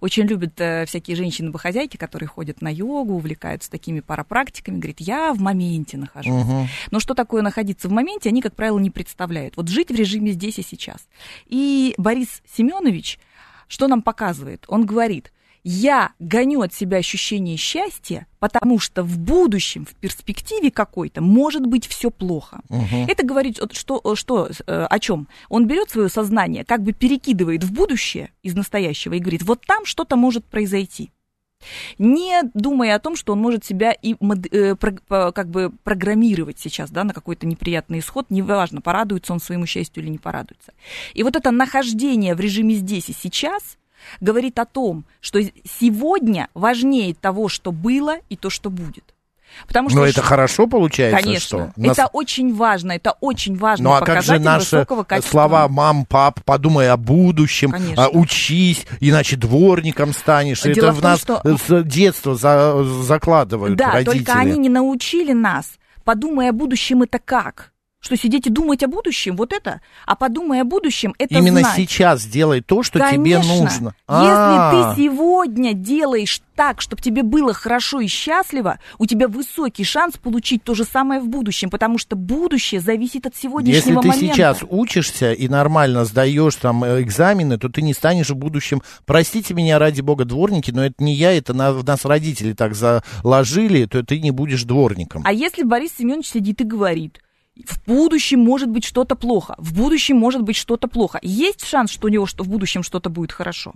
Очень 0.00 0.24
любят 0.24 0.60
э, 0.60 0.84
всякие 0.86 1.16
женщины-хозяйки, 1.16 1.96
которые 1.96 2.28
ходят 2.28 2.62
на 2.62 2.72
йогу, 2.72 3.14
увлекаются 3.14 3.70
такими 3.70 4.00
парапрактиками, 4.00 4.78
говорит, 4.78 5.00
я 5.00 5.32
в 5.32 5.40
моменте 5.40 5.96
нахожусь. 5.96 6.44
Мгм. 6.44 6.68
Но 6.90 7.00
что 7.00 7.14
такое 7.14 7.42
находиться 7.42 7.88
в 7.88 7.92
моменте, 7.92 8.28
они, 8.28 8.42
как 8.42 8.54
правило, 8.54 8.78
не 8.78 8.90
представляют. 8.90 9.56
Вот 9.56 9.68
жить 9.68 9.90
в 9.90 9.94
режиме 9.94 10.32
здесь 10.32 10.58
и 10.58 10.62
сейчас. 10.62 11.08
И 11.46 11.94
Борис 11.98 12.42
Семенович, 12.56 13.18
что 13.68 13.88
нам 13.88 14.02
показывает? 14.02 14.64
Он 14.68 14.86
говорит, 14.86 15.32
я 15.68 16.12
гоню 16.20 16.62
от 16.62 16.72
себя 16.72 16.98
ощущение 16.98 17.56
счастья, 17.56 18.28
потому 18.38 18.78
что 18.78 19.02
в 19.02 19.18
будущем, 19.18 19.84
в 19.84 19.96
перспективе 19.96 20.70
какой-то, 20.70 21.20
может 21.20 21.66
быть 21.66 21.88
все 21.88 22.12
плохо. 22.12 22.60
Это 23.08 23.26
говорит 23.26 23.58
вот 23.58 23.74
что, 23.74 24.14
что, 24.14 24.48
э, 24.48 24.86
о 24.88 24.98
чем? 25.00 25.26
Он 25.48 25.66
берет 25.66 25.90
свое 25.90 26.08
сознание, 26.08 26.64
как 26.64 26.84
бы 26.84 26.92
перекидывает 26.92 27.64
в 27.64 27.72
будущее 27.72 28.30
из 28.44 28.54
настоящего 28.54 29.14
и 29.14 29.18
говорит, 29.18 29.42
вот 29.42 29.66
там 29.66 29.84
что-то 29.84 30.14
может 30.14 30.44
произойти 30.44 31.10
не 31.98 32.42
думая 32.54 32.94
о 32.94 32.98
том, 33.00 33.16
что 33.16 33.32
он 33.32 33.40
может 33.40 33.64
себя 33.64 33.90
и 33.90 34.14
э, 34.14 34.76
про- 34.76 35.32
как 35.32 35.48
бы 35.48 35.72
программировать 35.82 36.60
сейчас, 36.60 36.90
да, 36.90 37.02
на 37.02 37.12
какой-то 37.14 37.46
неприятный 37.46 38.00
исход, 38.00 38.26
неважно, 38.30 38.80
порадуется 38.82 39.32
он 39.32 39.40
своему 39.40 39.66
счастью 39.66 40.02
или 40.02 40.10
не 40.10 40.18
порадуется. 40.18 40.74
И 41.14 41.22
вот 41.22 41.34
это 41.34 41.50
нахождение 41.50 42.34
в 42.34 42.40
режиме 42.40 42.74
здесь 42.74 43.08
и 43.08 43.14
сейчас, 43.14 43.78
говорит 44.20 44.58
о 44.58 44.64
том, 44.64 45.04
что 45.20 45.40
сегодня 45.64 46.48
важнее 46.54 47.14
того, 47.14 47.48
что 47.48 47.72
было 47.72 48.16
и 48.28 48.36
то, 48.36 48.50
что 48.50 48.70
будет. 48.70 49.14
Потому 49.66 49.88
что 49.88 49.98
Но 50.00 50.04
это 50.04 50.20
хорошо 50.22 50.66
получается, 50.66 51.22
Конечно, 51.22 51.46
что? 51.46 51.72
Нас- 51.76 51.96
это 51.98 52.08
очень 52.08 52.54
важно, 52.54 52.92
это 52.92 53.12
очень 53.20 53.56
важно. 53.56 53.84
Ну 53.90 53.94
а 53.94 54.00
как 54.02 54.22
же 54.22 54.38
наши 54.38 54.86
слова 55.24 55.66
«мам», 55.68 56.04
«пап», 56.04 56.40
подумай 56.44 56.90
о 56.90 56.96
будущем, 56.96 57.70
Конечно. 57.70 58.04
а, 58.04 58.08
учись, 58.08 58.86
иначе 59.00 59.36
дворником 59.36 60.12
станешь. 60.12 60.62
Дело 60.62 60.88
это 60.88 60.92
в 60.92 60.98
в 60.98 61.00
том, 61.00 61.10
нас 61.10 61.20
что- 61.20 61.40
с 61.44 61.82
детства 61.84 62.34
за- 62.34 62.84
закладывают 63.02 63.76
Да, 63.78 63.92
родители. 63.92 64.18
только 64.24 64.38
они 64.38 64.58
не 64.58 64.68
научили 64.68 65.32
нас. 65.32 65.78
Подумай 66.04 66.50
о 66.50 66.52
будущем 66.52 67.02
это 67.02 67.18
как? 67.18 67.72
Что 68.00 68.16
сидеть 68.16 68.46
и 68.46 68.50
думать 68.50 68.82
о 68.84 68.88
будущем, 68.88 69.36
вот 69.36 69.52
это? 69.52 69.80
А 70.06 70.14
подумай 70.14 70.60
о 70.60 70.64
будущем, 70.64 71.12
это 71.18 71.34
Именно 71.34 71.60
знать. 71.60 71.74
сейчас 71.76 72.24
делай 72.24 72.60
то, 72.60 72.82
что 72.84 73.00
тебе 73.00 73.08
Конечно. 73.08 73.54
нужно. 73.54 73.88
Если 73.88 73.96
А, 74.06 74.94
ты 74.94 75.02
сегодня 75.02 75.72
делаешь 75.72 76.40
так, 76.54 76.80
чтобы 76.80 77.02
тебе 77.02 77.22
было 77.24 77.52
хорошо 77.52 77.98
и 78.00 78.06
счастливо, 78.06 78.78
у 78.98 79.06
тебя 79.06 79.26
высокий 79.26 79.82
шанс 79.82 80.18
получить 80.18 80.62
то 80.62 80.74
же 80.74 80.84
самое 80.84 81.20
в 81.20 81.26
будущем, 81.28 81.68
потому 81.68 81.98
что 81.98 82.14
будущее 82.16 82.80
зависит 82.80 83.26
от 83.26 83.32
Если 83.34 83.48
сегодняшнего 83.48 84.02
ты 84.02 84.08
момента. 84.08 84.34
сейчас 84.36 84.58
учишься 84.68 85.32
и 85.32 85.48
нормально 85.48 86.04
сдаешь 86.04 86.54
там 86.56 86.84
э, 86.84 87.02
экзамены, 87.02 87.58
то 87.58 87.68
ты 87.68 87.82
не 87.82 87.92
станешь 87.92 88.30
в 88.30 88.36
будущем. 88.36 88.82
Простите 89.04 89.52
меня 89.52 89.78
ради 89.80 90.00
бога, 90.02 90.24
дворники, 90.24 90.70
но 90.70 90.84
это 90.84 91.02
не 91.02 91.14
я, 91.14 91.36
это 91.36 91.54
на- 91.54 91.72
нас 91.82 92.04
родители 92.04 92.52
так 92.52 92.74
заложили, 92.76 93.86
то 93.86 94.04
ты 94.04 94.20
не 94.20 94.30
будешь 94.30 94.62
дворником. 94.62 95.22
А 95.24 95.32
если 95.32 95.64
Борис 95.64 95.90
Семенович 95.98 96.28
сидит 96.28 96.60
и 96.60 96.64
говорит, 96.64 97.20
в 97.64 97.86
будущем 97.86 98.40
может 98.40 98.68
быть 98.68 98.84
что-то 98.84 99.14
плохо, 99.14 99.54
в 99.58 99.74
будущем 99.74 100.16
может 100.16 100.42
быть 100.42 100.56
что-то 100.56 100.88
плохо, 100.88 101.18
есть 101.22 101.64
шанс, 101.64 101.90
что 101.90 102.06
у 102.06 102.10
него 102.10 102.26
что 102.26 102.44
в 102.44 102.48
будущем 102.48 102.82
что-то 102.82 103.10
будет 103.10 103.32
хорошо? 103.32 103.74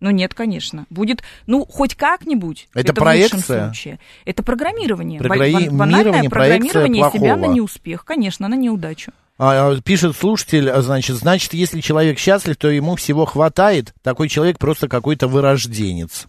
Ну 0.00 0.10
нет, 0.10 0.32
конечно. 0.32 0.86
Будет, 0.88 1.22
ну, 1.46 1.66
хоть 1.66 1.94
как-нибудь. 1.94 2.68
Это 2.72 2.94
в 2.94 2.96
лучшем 2.96 3.04
проекция? 3.04 3.66
случае. 3.66 4.00
Это 4.24 4.42
программирование. 4.42 5.20
Программирование, 5.20 5.70
Бан- 5.70 5.78
Банальное 5.78 6.30
программирование 6.30 7.10
себя 7.12 7.36
на 7.36 7.46
неуспех. 7.46 8.06
Конечно, 8.06 8.48
на 8.48 8.54
неудачу. 8.54 9.12
А, 9.36 9.70
а, 9.72 9.80
пишет 9.80 10.16
слушатель, 10.16 10.70
а, 10.70 10.80
значит, 10.80 11.16
значит, 11.16 11.52
если 11.54 11.80
человек 11.80 12.18
счастлив, 12.18 12.56
то 12.56 12.68
ему 12.68 12.96
всего 12.96 13.26
хватает. 13.26 13.94
Такой 14.02 14.28
человек 14.28 14.58
просто 14.58 14.88
какой-то 14.88 15.28
вырожденец. 15.28 16.26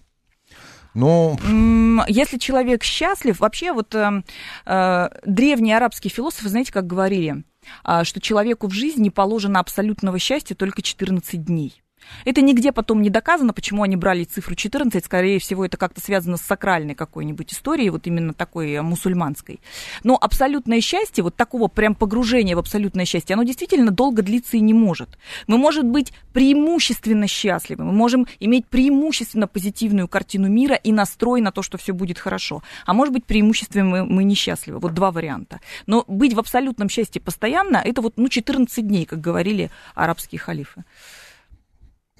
Ну, 0.94 1.38
Если 2.08 2.38
человек 2.38 2.84
счастлив, 2.84 3.40
вообще 3.40 3.72
вот 3.72 3.96
э, 3.96 4.24
э, 4.66 5.10
древние 5.26 5.78
арабские 5.78 6.12
философы, 6.12 6.50
знаете, 6.50 6.74
как 6.74 6.88
говорили, 6.88 7.44
а, 7.84 8.04
что 8.04 8.20
человеку 8.20 8.68
в 8.68 8.74
жизни 8.74 9.10
положено 9.10 9.60
абсолютного 9.60 10.20
счастья 10.20 10.56
только 10.56 10.82
14 10.82 11.44
дней. 11.44 11.82
Это 12.26 12.42
нигде 12.42 12.72
потом 12.72 13.02
не 13.02 13.10
доказано, 13.10 13.54
почему 13.54 13.84
они 13.84 13.96
брали 13.96 14.24
цифру 14.24 14.56
14. 14.56 15.04
Скорее 15.04 15.40
всего, 15.40 15.66
это 15.66 15.78
как-то 15.78 16.02
связано 16.02 16.38
с 16.38 16.42
сакральной 16.42 16.96
какой-нибудь 16.96 17.54
историей, 17.54 17.90
вот 17.90 18.08
именно 18.08 18.34
такой 18.34 18.72
э, 18.72 18.82
мусульманской. 18.82 19.60
Но 20.04 20.18
абсолютное 20.20 20.82
счастье, 20.82 21.24
вот 21.24 21.36
такого 21.36 21.68
прям 21.68 21.96
погружения 21.96 22.56
в 22.56 22.60
абсолютное 22.60 23.06
счастье, 23.06 23.34
оно 23.34 23.44
действительно 23.44 23.92
долго 23.92 24.22
длиться 24.22 24.58
и 24.58 24.60
не 24.60 24.74
может. 24.74 25.18
Мы, 25.48 25.58
может 25.58 25.86
быть, 25.86 26.14
преимущественно 26.34 27.28
счастливы, 27.28 27.84
мы 27.84 27.92
можем 27.92 28.28
иметь 28.40 28.68
преимущественно 28.68 29.48
позитивную 29.48 30.08
картину 30.08 30.50
мира 30.50 30.76
и 30.76 30.92
настрой 30.92 31.42
на 31.42 31.52
то, 31.52 31.62
что 31.62 31.78
все 31.78 31.94
будет 31.94 32.18
хорошо. 32.18 32.64
А 32.86 32.94
может 32.94 33.14
быть, 33.14 33.26
преимущественно 33.26 33.86
мы, 33.86 34.06
мы 34.06 34.24
несчастливы. 34.24 34.80
Вот 34.80 34.94
два 34.94 35.12
варианта. 35.12 35.60
Но 35.88 36.06
быть 36.08 36.34
в 36.34 36.40
абсолютном 36.40 36.90
счастье 36.90 37.22
постоянно, 37.22 37.78
это 37.78 38.02
вот 38.02 38.14
ну, 38.18 38.28
14 38.30 38.88
дней, 38.88 39.06
как 39.06 39.22
говорили 39.22 39.70
арабские 39.96 40.40
халифы. 40.40 40.84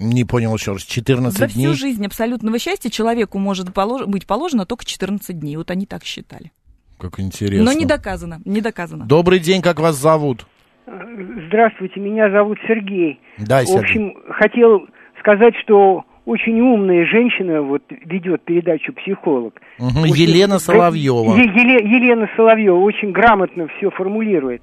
Не 0.02 0.24
понял 0.24 0.54
еще 0.54 0.72
раз, 0.72 0.82
14 0.82 1.38
За 1.38 1.46
дней. 1.48 1.66
всю 1.66 1.74
жизнь 1.74 2.04
абсолютного 2.04 2.58
счастья 2.58 2.90
человеку 2.90 3.38
может 3.38 3.72
полож- 3.72 4.06
быть 4.06 4.26
положено 4.26 4.66
только 4.66 4.84
14 4.84 5.38
дней. 5.38 5.56
Вот 5.56 5.70
они 5.70 5.86
так 5.86 6.04
считали. 6.04 6.50
Как 6.98 7.18
интересно. 7.20 7.64
Но 7.64 7.72
не 7.72 7.84
доказано, 7.86 8.40
не 8.44 8.60
доказано. 8.60 9.04
Добрый 9.06 9.38
день, 9.38 9.62
как 9.62 9.80
вас 9.80 9.96
зовут? 9.96 10.46
Здравствуйте, 11.48 12.00
меня 12.00 12.30
зовут 12.30 12.58
Сергей. 12.66 13.20
Да, 13.38 13.62
В 13.62 13.66
Сергей. 13.66 13.80
общем, 13.80 14.14
хотел 14.32 14.86
сказать, 15.20 15.54
что 15.62 16.04
очень 16.24 16.60
умная 16.60 17.04
женщина 17.06 17.62
вот 17.62 17.82
ведет 18.04 18.44
передачу 18.44 18.92
«Психолог». 18.92 19.54
Мгм, 19.78 20.02
Очень- 20.02 20.14
Елена 20.14 20.58
Соловьева. 20.58 21.34
Е- 21.36 21.44
Еле- 21.44 21.84
Елена 21.84 22.28
Соловьева 22.36 22.78
очень 22.78 23.10
грамотно 23.12 23.68
все 23.76 23.90
формулирует. 23.90 24.62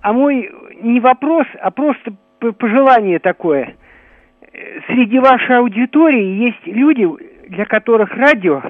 А 0.00 0.12
мой 0.12 0.50
не 0.82 1.00
вопрос, 1.00 1.46
а 1.60 1.70
просто 1.70 2.12
пожелание 2.58 3.18
такое. 3.18 3.76
Среди 4.86 5.18
вашей 5.18 5.56
аудитории 5.58 6.44
есть 6.46 6.66
люди, 6.66 7.06
для 7.48 7.64
которых 7.66 8.10
радио 8.14 8.62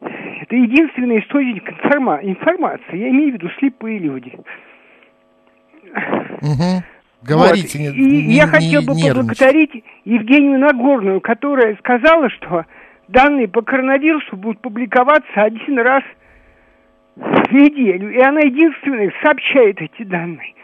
это 0.00 0.56
единственный 0.56 1.20
источник 1.20 1.68
информа- 1.70 2.20
информации. 2.22 2.96
Я 2.96 3.10
имею 3.10 3.30
в 3.30 3.34
виду 3.34 3.50
слепые 3.58 3.98
люди. 3.98 4.32
Мгм. 6.40 6.82
Говорите, 7.22 7.78
Вот. 7.78 7.96
не, 7.96 8.02
И 8.02 8.26
не- 8.26 8.34
я 8.34 8.44
не 8.44 8.50
хотел 8.50 8.80
бы 8.82 8.94
нервничайте. 8.94 9.14
поблагодарить 9.14 9.84
Евгению 10.04 10.58
Нагорную, 10.58 11.20
которая 11.20 11.76
сказала, 11.76 12.28
что 12.30 12.64
данные 13.08 13.46
по 13.46 13.62
коронавирусу 13.62 14.36
будут 14.36 14.60
публиковаться 14.60 15.42
один 15.42 15.78
раз 15.78 16.02
в 17.14 17.52
неделю. 17.52 18.10
И 18.10 18.18
она 18.20 18.40
единственная 18.40 19.12
сообщает 19.22 19.80
эти 19.80 20.02
данные. 20.02 20.54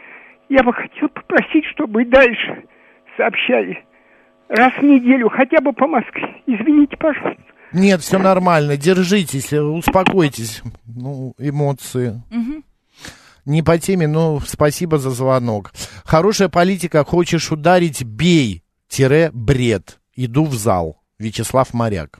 Я 0.49 0.63
бы 0.63 0.73
хотел 0.73 1.07
попросить, 1.09 1.65
чтобы 1.67 2.01
и 2.01 2.05
дальше 2.05 2.63
сообщали 3.15 3.81
раз 4.49 4.73
в 4.73 4.83
неделю, 4.83 5.29
хотя 5.29 5.61
бы 5.61 5.73
по 5.73 5.87
Москве. 5.87 6.41
Извините, 6.45 6.97
пожалуйста. 6.97 7.41
Нет, 7.71 8.01
все 8.01 8.17
нормально, 8.17 8.77
держитесь, 8.77 9.53
э, 9.53 9.61
успокойтесь. 9.61 10.63
Ну, 10.85 11.35
эмоции. 11.37 12.21
Не 13.45 13.63
по 13.63 13.77
теме, 13.77 14.07
но 14.07 14.39
спасибо 14.41 14.97
за 14.97 15.11
звонок. 15.11 15.71
Хорошая 16.03 16.49
политика, 16.49 17.03
хочешь 17.03 17.51
ударить, 17.51 18.03
бей. 18.03 18.63
Тире 18.87 19.31
бред. 19.33 19.99
Иду 20.15 20.45
в 20.45 20.53
зал. 20.55 20.99
Вячеслав 21.19 21.73
Моряк. 21.73 22.19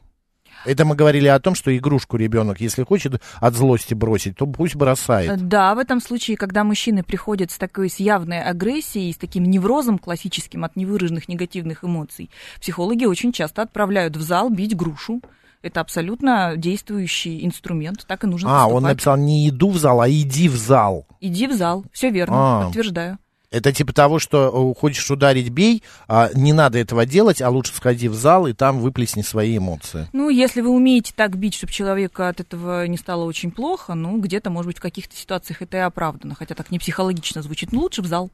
Это 0.65 0.85
мы 0.85 0.95
говорили 0.95 1.27
о 1.27 1.39
том, 1.39 1.55
что 1.55 1.75
игрушку 1.75 2.17
ребенок, 2.17 2.59
если 2.59 2.83
хочет 2.83 3.21
от 3.39 3.55
злости 3.55 3.93
бросить, 3.93 4.37
то 4.37 4.45
пусть 4.45 4.75
бросает. 4.75 5.47
Да, 5.47 5.73
в 5.75 5.79
этом 5.79 6.01
случае, 6.01 6.37
когда 6.37 6.63
мужчины 6.63 7.03
приходят 7.03 7.51
с 7.51 7.57
такой 7.57 7.89
с 7.89 7.95
явной 7.99 8.41
агрессией, 8.41 9.13
с 9.13 9.17
таким 9.17 9.43
неврозом 9.45 9.97
классическим 9.97 10.63
от 10.63 10.75
невыраженных 10.75 11.27
негативных 11.29 11.83
эмоций, 11.83 12.29
психологи 12.59 13.05
очень 13.05 13.31
часто 13.31 13.61
отправляют 13.61 14.15
в 14.17 14.21
зал 14.21 14.49
бить 14.49 14.75
грушу. 14.75 15.21
Это 15.61 15.81
абсолютно 15.81 16.53
действующий 16.55 17.45
инструмент, 17.45 18.05
так 18.07 18.23
и 18.23 18.27
нужно 18.27 18.49
А, 18.49 18.65
он 18.67 18.75
поступать. 18.75 18.91
написал 18.93 19.17
не 19.17 19.49
иду 19.49 19.69
в 19.71 19.77
зал, 19.77 19.99
а 20.01 20.09
иди 20.09 20.47
в 20.47 20.55
зал. 20.55 21.05
Иди 21.19 21.47
в 21.47 21.53
зал, 21.53 21.83
все 21.91 22.11
верно, 22.11 22.35
А. 22.37 22.65
подтверждаю. 22.65 23.17
Это 23.51 23.71
типа 23.73 23.93
того, 23.93 24.19
что 24.19 24.73
э, 24.75 24.79
хочешь 24.79 25.09
ударить, 25.09 25.49
бей, 25.49 25.81
а 26.07 26.29
не 26.35 26.53
надо 26.53 26.77
этого 26.77 27.05
делать, 27.07 27.41
а 27.41 27.49
лучше 27.49 27.73
сходи 27.73 28.07
в 28.07 28.13
зал 28.13 28.45
и 28.45 28.53
там 28.53 28.79
выплесни 28.79 29.23
свои 29.23 29.57
эмоции. 29.57 30.07
Ну, 30.13 30.29
если 30.29 30.61
вы 30.61 30.69
умеете 30.69 31.13
так 31.15 31.35
бить, 31.35 31.55
чтобы 31.55 31.73
человека 31.73 32.29
от 32.29 32.39
этого 32.39 32.85
не 32.85 32.97
стало 32.97 33.23
очень 33.23 33.49
плохо, 33.51 33.95
ну, 33.95 34.19
где-то, 34.19 34.51
может 34.51 34.67
быть, 34.67 34.77
в 34.77 34.81
каких-то 34.81 35.15
ситуациях 35.15 35.63
это 35.63 35.77
и 35.77 35.79
оправдано, 35.79 36.35
хотя 36.35 36.53
так 36.53 36.69
не 36.69 36.77
психологично 36.77 37.41
звучит. 37.41 37.71
Ну, 37.71 37.79
лучше 37.81 38.03
в 38.03 38.05
зал. 38.05 38.29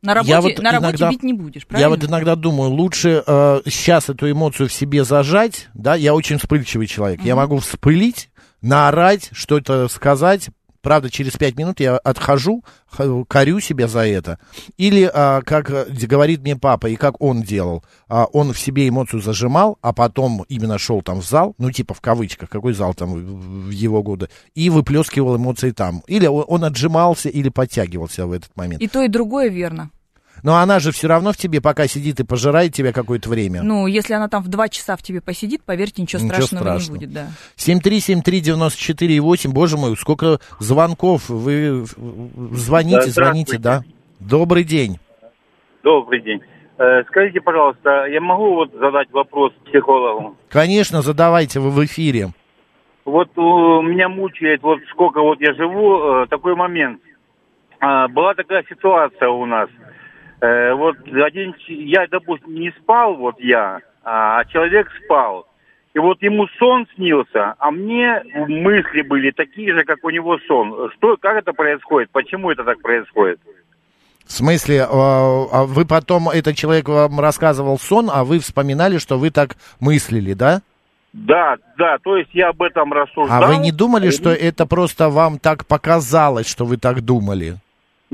На 0.00 0.14
работе, 0.14 0.30
Я 0.32 0.40
вот 0.42 0.58
на 0.58 0.70
работе 0.72 0.90
иногда- 0.90 1.10
бить 1.10 1.22
не 1.22 1.32
будешь, 1.32 1.62
Я 1.62 1.66
правильно? 1.68 1.88
вот 1.90 2.04
иногда 2.04 2.34
думаю, 2.36 2.70
лучше 2.70 3.22
э, 3.26 3.60
сейчас 3.66 4.08
эту 4.10 4.30
эмоцию 4.30 4.68
в 4.68 4.72
себе 4.72 5.04
зажать, 5.04 5.68
да, 5.74 5.94
я 5.94 6.14
очень 6.14 6.38
вспыльчивый 6.38 6.86
человек, 6.86 7.22
я 7.22 7.34
могу 7.36 7.58
вспылить, 7.58 8.28
наорать, 8.60 9.28
что-то 9.32 9.88
сказать, 9.88 10.48
правда, 10.84 11.10
через 11.10 11.32
пять 11.32 11.56
минут 11.56 11.80
я 11.80 11.96
отхожу, 11.96 12.62
корю 13.26 13.58
себя 13.58 13.88
за 13.88 14.06
это. 14.06 14.38
Или, 14.76 15.10
а, 15.12 15.40
как 15.40 15.70
э, 15.70 15.86
говорит 16.06 16.42
мне 16.42 16.54
папа, 16.54 16.86
и 16.86 16.94
как 16.94 17.20
он 17.20 17.42
делал, 17.42 17.82
а, 18.06 18.26
он 18.26 18.52
в 18.52 18.58
себе 18.58 18.88
эмоцию 18.88 19.22
зажимал, 19.22 19.78
а 19.80 19.92
потом 19.92 20.44
именно 20.48 20.78
шел 20.78 21.02
там 21.02 21.20
в 21.20 21.26
зал, 21.26 21.54
ну, 21.58 21.72
типа 21.72 21.94
в 21.94 22.00
кавычках, 22.00 22.50
какой 22.50 22.74
зал 22.74 22.94
там 22.94 23.14
в 23.14 23.70
его 23.70 24.02
годы, 24.02 24.28
и 24.54 24.70
выплескивал 24.70 25.36
эмоции 25.36 25.70
там. 25.70 26.02
Или 26.06 26.26
он 26.26 26.64
отжимался, 26.64 27.30
или 27.30 27.48
подтягивался 27.48 28.26
в 28.26 28.32
этот 28.32 28.54
момент. 28.54 28.82
И 28.82 28.86
то, 28.86 29.02
и 29.02 29.08
другое 29.08 29.48
верно. 29.48 29.90
Но 30.44 30.56
она 30.58 30.78
же 30.78 30.92
все 30.92 31.08
равно 31.08 31.32
в 31.32 31.38
тебе 31.38 31.62
пока 31.62 31.86
сидит 31.88 32.20
и 32.20 32.24
пожирает 32.24 32.74
тебя 32.74 32.92
какое-то 32.92 33.30
время. 33.30 33.62
Ну, 33.62 33.86
если 33.86 34.12
она 34.12 34.28
там 34.28 34.42
в 34.42 34.48
два 34.48 34.68
часа 34.68 34.94
в 34.94 35.02
тебе 35.02 35.22
посидит, 35.22 35.62
поверьте, 35.64 36.02
ничего, 36.02 36.20
Ничего 36.22 36.34
страшного 36.42 36.62
страшного. 36.78 36.98
не 36.98 37.06
будет, 37.06 37.14
да. 37.14 37.28
7373948, 37.56 39.48
боже 39.52 39.78
мой, 39.78 39.96
сколько 39.96 40.38
звонков. 40.60 41.30
Вы 41.30 41.86
Да, 41.96 42.56
звоните, 42.56 43.10
звоните, 43.10 43.58
да? 43.58 43.82
Добрый 44.20 44.64
день. 44.64 44.98
Добрый 45.82 46.20
день. 46.20 46.40
Э, 46.76 47.04
Скажите, 47.08 47.40
пожалуйста, 47.40 48.04
я 48.06 48.20
могу 48.20 48.54
вот 48.54 48.70
задать 48.72 49.10
вопрос 49.12 49.52
психологу? 49.64 50.36
Конечно, 50.50 51.00
задавайте, 51.00 51.58
вы 51.58 51.70
в 51.70 51.82
эфире. 51.86 52.28
Вот 53.06 53.28
э, 53.34 53.40
меня 53.40 54.10
мучает, 54.10 54.62
вот 54.62 54.78
сколько 54.90 55.22
вот 55.22 55.40
я 55.40 55.54
живу, 55.54 56.22
э, 56.22 56.26
такой 56.28 56.54
момент. 56.54 57.00
А, 57.80 58.08
Была 58.08 58.34
такая 58.34 58.62
ситуация 58.68 59.28
у 59.28 59.46
нас. 59.46 59.68
Э, 60.44 60.74
вот 60.74 60.96
один, 61.06 61.54
я, 61.68 62.06
допустим, 62.10 62.54
не 62.54 62.70
спал, 62.82 63.14
вот 63.14 63.40
я, 63.40 63.80
а 64.02 64.44
человек 64.46 64.90
спал. 65.04 65.46
И 65.94 65.98
вот 65.98 66.20
ему 66.22 66.46
сон 66.58 66.86
снился, 66.94 67.54
а 67.58 67.70
мне 67.70 68.22
мысли 68.48 69.02
были 69.02 69.30
такие 69.30 69.72
же, 69.72 69.84
как 69.84 70.04
у 70.04 70.10
него 70.10 70.38
сон. 70.46 70.90
Что, 70.96 71.16
как 71.16 71.36
это 71.38 71.52
происходит? 71.52 72.10
Почему 72.10 72.50
это 72.50 72.64
так 72.64 72.82
происходит? 72.82 73.40
В 74.26 74.32
смысле, 74.32 74.76
э, 74.78 74.86
а 74.88 75.64
вы 75.66 75.86
потом, 75.86 76.28
этот 76.28 76.56
человек 76.56 76.88
вам 76.88 77.20
рассказывал 77.20 77.78
сон, 77.78 78.10
а 78.12 78.24
вы 78.24 78.38
вспоминали, 78.38 78.98
что 78.98 79.18
вы 79.18 79.30
так 79.30 79.56
мыслили, 79.80 80.34
да? 80.34 80.60
Да, 81.14 81.56
да, 81.78 81.96
то 82.02 82.16
есть 82.16 82.30
я 82.34 82.48
об 82.48 82.60
этом 82.60 82.92
рассуждал. 82.92 83.44
А 83.44 83.46
вы 83.46 83.56
не 83.58 83.70
думали, 83.70 84.10
что 84.10 84.30
это 84.30 84.66
просто 84.66 85.08
вам 85.08 85.38
так 85.38 85.64
показалось, 85.64 86.50
что 86.50 86.66
вы 86.66 86.76
так 86.76 87.02
думали? 87.02 87.54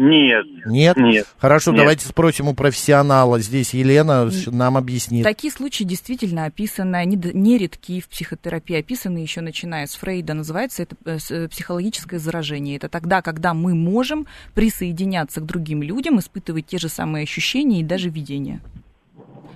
Нет. 0.02 0.46
Нет? 0.64 0.96
Нет. 0.96 1.26
Хорошо, 1.36 1.72
Нет. 1.72 1.80
давайте 1.80 2.06
спросим 2.08 2.48
у 2.48 2.54
профессионала. 2.54 3.38
Здесь 3.38 3.74
Елена 3.74 4.30
нам 4.46 4.78
объяснит. 4.78 5.24
Такие 5.24 5.52
случаи 5.52 5.84
действительно 5.84 6.46
описаны, 6.46 6.96
они 6.96 7.16
нередки 7.34 8.00
в 8.00 8.08
психотерапии, 8.08 8.78
описаны 8.78 9.18
еще 9.18 9.42
начиная 9.42 9.86
с 9.86 9.94
Фрейда. 9.96 10.32
Называется 10.32 10.84
это 10.84 10.96
э, 11.04 11.18
э, 11.28 11.48
психологическое 11.48 12.18
заражение. 12.18 12.76
Это 12.76 12.88
тогда, 12.88 13.20
когда 13.20 13.52
мы 13.52 13.74
можем 13.74 14.26
присоединяться 14.54 15.42
к 15.42 15.44
другим 15.46 15.82
людям, 15.82 16.18
испытывать 16.18 16.66
те 16.66 16.78
же 16.78 16.88
самые 16.88 17.24
ощущения 17.24 17.80
и 17.80 17.84
даже 17.84 18.08
видения. 18.08 18.62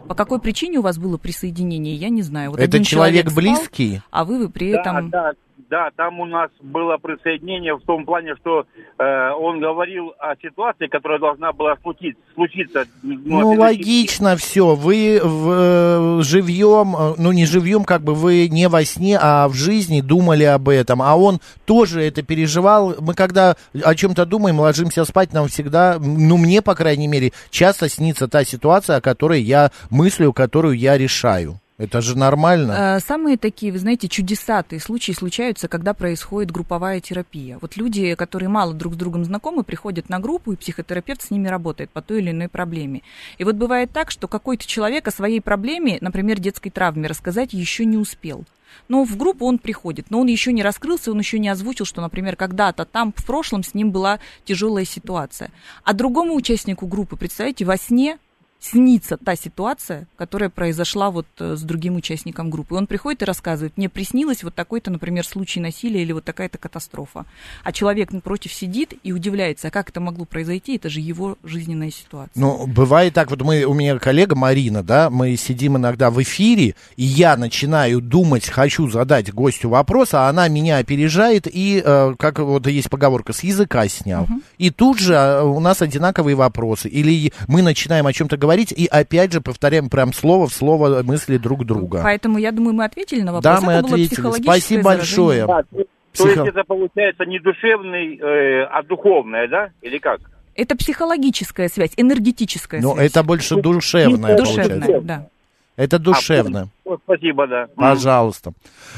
По 0.06 0.14
какой 0.14 0.38
причине 0.40 0.80
у 0.80 0.82
вас 0.82 0.98
было 0.98 1.16
присоединение, 1.16 1.96
я 1.96 2.10
не 2.10 2.20
знаю. 2.20 2.50
Вот 2.50 2.60
Это 2.60 2.66
один 2.76 2.84
человек 2.84 3.30
спал, 3.30 3.36
близкий? 3.42 4.02
а 4.10 4.26
вы, 4.26 4.38
вы 4.40 4.48
при 4.50 4.72
Да, 4.72 4.80
этом... 4.82 5.08
да, 5.08 5.32
да, 5.70 5.90
там 5.96 6.20
у 6.20 6.26
нас 6.26 6.50
было 6.60 6.96
присоединение 6.96 7.74
в 7.74 7.82
том 7.82 8.04
плане, 8.04 8.34
что 8.36 8.66
э, 8.98 9.30
он 9.38 9.60
говорил 9.60 10.12
о 10.18 10.34
ситуации, 10.36 10.86
которая 10.86 11.18
должна 11.18 11.52
была 11.52 11.76
случиться. 11.82 12.20
случиться 12.34 12.86
Ну, 13.02 13.52
это- 13.52 13.60
логично 13.60 14.36
все. 14.36 14.74
Вы 14.74 15.20
в, 15.22 15.50
э, 15.50 16.22
живьем, 16.22 16.94
э, 16.96 17.14
ну, 17.18 17.32
не 17.32 17.46
живьем, 17.46 17.84
как 17.84 18.02
бы 18.02 18.14
вы 18.14 18.48
не 18.48 18.68
во 18.68 18.84
сне, 18.84 19.18
а 19.20 19.48
в 19.48 19.54
жизни 19.54 20.00
думали 20.00 20.44
об 20.44 20.68
этом. 20.68 21.02
А 21.02 21.16
он 21.16 21.40
тоже 21.64 22.02
это 22.02 22.22
переживал. 22.22 22.94
Мы 23.00 23.14
когда 23.14 23.56
о 23.82 23.94
чем-то 23.94 24.26
думаем, 24.26 24.60
ложимся 24.60 25.04
спать, 25.04 25.32
нам 25.32 25.48
всегда, 25.48 25.98
ну, 26.00 26.36
мне, 26.36 26.62
по 26.62 26.74
крайней 26.74 27.08
мере, 27.08 27.32
часто 27.50 27.88
снится 27.88 28.28
та 28.28 28.44
ситуация, 28.44 28.96
о 28.96 29.00
которой 29.00 29.42
я 29.42 29.70
мыслю, 29.90 30.32
которую 30.32 30.76
я 30.76 30.98
решаю. 30.98 31.60
Это 31.76 32.00
же 32.00 32.16
нормально. 32.16 32.96
Э, 32.96 33.00
Самые 33.00 33.36
такие, 33.36 33.72
вы 33.72 33.78
знаете, 33.78 34.08
чудесатые 34.08 34.78
случаи 34.80 35.10
случаются, 35.10 35.66
когда 35.66 35.92
происходит 35.92 36.52
групповая 36.52 37.00
терапия. 37.00 37.58
Вот 37.60 37.76
люди, 37.76 38.14
которые 38.14 38.48
мало 38.48 38.74
друг 38.74 38.94
с 38.94 38.96
другом 38.96 39.24
знакомы, 39.24 39.64
приходят 39.64 40.08
на 40.08 40.20
группу, 40.20 40.52
и 40.52 40.56
психотерапевт 40.56 41.22
с 41.22 41.30
ними 41.32 41.48
работает 41.48 41.90
по 41.90 42.00
той 42.00 42.20
или 42.20 42.30
иной 42.30 42.48
проблеме. 42.48 43.02
И 43.38 43.44
вот 43.44 43.56
бывает 43.56 43.90
так, 43.90 44.12
что 44.12 44.28
какой-то 44.28 44.66
человек 44.66 45.08
о 45.08 45.10
своей 45.10 45.40
проблеме, 45.40 45.98
например, 46.00 46.38
детской 46.38 46.70
травме, 46.70 47.08
рассказать 47.08 47.52
еще 47.52 47.84
не 47.84 47.96
успел. 47.96 48.44
Но 48.88 49.04
в 49.04 49.16
группу 49.16 49.46
он 49.46 49.58
приходит, 49.58 50.10
но 50.10 50.20
он 50.20 50.26
еще 50.26 50.52
не 50.52 50.62
раскрылся, 50.62 51.10
он 51.10 51.18
еще 51.18 51.38
не 51.38 51.48
озвучил, 51.48 51.86
что, 51.86 52.00
например, 52.00 52.36
когда-то 52.36 52.84
там 52.84 53.12
в 53.16 53.24
прошлом 53.24 53.64
с 53.64 53.74
ним 53.74 53.90
была 53.90 54.20
тяжелая 54.44 54.84
ситуация. 54.84 55.50
А 55.82 55.92
другому 55.92 56.34
участнику 56.34 56.86
группы, 56.86 57.16
представляете, 57.16 57.64
во 57.64 57.76
сне 57.76 58.18
снится 58.64 59.18
та 59.18 59.36
ситуация, 59.36 60.06
которая 60.16 60.48
произошла 60.48 61.10
вот 61.10 61.26
э, 61.38 61.54
с 61.54 61.62
другим 61.62 61.96
участником 61.96 62.48
группы. 62.48 62.74
И 62.74 62.78
он 62.78 62.86
приходит 62.86 63.20
и 63.20 63.26
рассказывает, 63.26 63.76
мне 63.76 63.90
приснилось 63.90 64.42
вот 64.42 64.54
такой-то, 64.54 64.90
например, 64.90 65.26
случай 65.26 65.60
насилия 65.60 66.02
или 66.02 66.12
вот 66.12 66.24
такая-то 66.24 66.56
катастрофа. 66.56 67.26
А 67.62 67.72
человек 67.72 68.12
напротив 68.12 68.54
сидит 68.54 68.94
и 69.02 69.12
удивляется, 69.12 69.68
а 69.68 69.70
как 69.70 69.90
это 69.90 70.00
могло 70.00 70.24
произойти, 70.24 70.76
это 70.76 70.88
же 70.88 71.00
его 71.00 71.36
жизненная 71.44 71.90
ситуация. 71.90 72.40
Ну, 72.40 72.66
бывает 72.66 73.12
так, 73.12 73.30
вот 73.30 73.42
мы, 73.42 73.64
у 73.64 73.74
меня 73.74 73.98
коллега 73.98 74.34
Марина, 74.34 74.82
да, 74.82 75.10
мы 75.10 75.36
сидим 75.36 75.76
иногда 75.76 76.10
в 76.10 76.22
эфире, 76.22 76.74
и 76.96 77.04
я 77.04 77.36
начинаю 77.36 78.00
думать, 78.00 78.48
хочу 78.48 78.88
задать 78.90 79.32
гостю 79.32 79.68
вопрос, 79.68 80.14
а 80.14 80.28
она 80.28 80.48
меня 80.48 80.78
опережает 80.78 81.46
и, 81.46 81.82
э, 81.84 82.14
как 82.18 82.38
вот 82.38 82.66
есть 82.66 82.88
поговорка, 82.88 83.34
с 83.34 83.42
языка 83.42 83.86
снял. 83.88 84.26
И 84.56 84.70
тут 84.70 85.00
же 85.00 85.12
э, 85.12 85.42
у 85.42 85.60
нас 85.60 85.82
одинаковые 85.82 86.34
вопросы. 86.34 86.88
Или 86.88 87.32
мы 87.46 87.60
начинаем 87.60 88.06
о 88.06 88.12
чем-то 88.12 88.38
говорить, 88.38 88.53
и 88.72 88.86
опять 88.86 89.32
же 89.32 89.40
повторяем 89.40 89.88
прям 89.90 90.12
слово 90.12 90.46
в 90.48 90.52
слово 90.54 91.02
мысли 91.02 91.36
друг 91.36 91.64
друга. 91.64 92.00
Поэтому, 92.02 92.38
я 92.38 92.52
думаю, 92.52 92.74
мы 92.74 92.84
ответили 92.84 93.20
на 93.22 93.32
вопрос. 93.32 93.42
Да, 93.44 93.56
Это 93.58 93.66
мы 93.66 93.72
было 93.82 93.94
ответили. 93.94 94.42
Спасибо 94.42 94.82
заражение. 94.82 94.82
большое. 94.82 95.46
Да, 95.46 95.62
то 95.72 95.84
Психо- 96.12 96.40
есть 96.44 96.48
это 96.56 96.64
получается 96.64 97.24
не 97.26 97.38
душевный, 97.40 98.16
э, 98.18 98.64
а 98.70 98.82
духовное, 98.84 99.48
да? 99.48 99.70
Или 99.82 99.98
как? 99.98 100.20
Это 100.54 100.76
психологическая 100.76 101.68
связь, 101.68 101.90
энергетическая 101.96 102.80
Ну, 102.80 102.94
связь. 102.94 103.10
это 103.10 103.22
больше 103.24 103.56
душевное, 103.60 104.36
Душевная, 104.36 104.80
получается. 104.80 105.00
да. 105.02 105.28
Это 105.76 105.98
душевно. 105.98 106.68
Вот, 106.84 107.00
спасибо, 107.04 107.48
да. 107.48 107.66
Пожалуйста. 107.74 108.52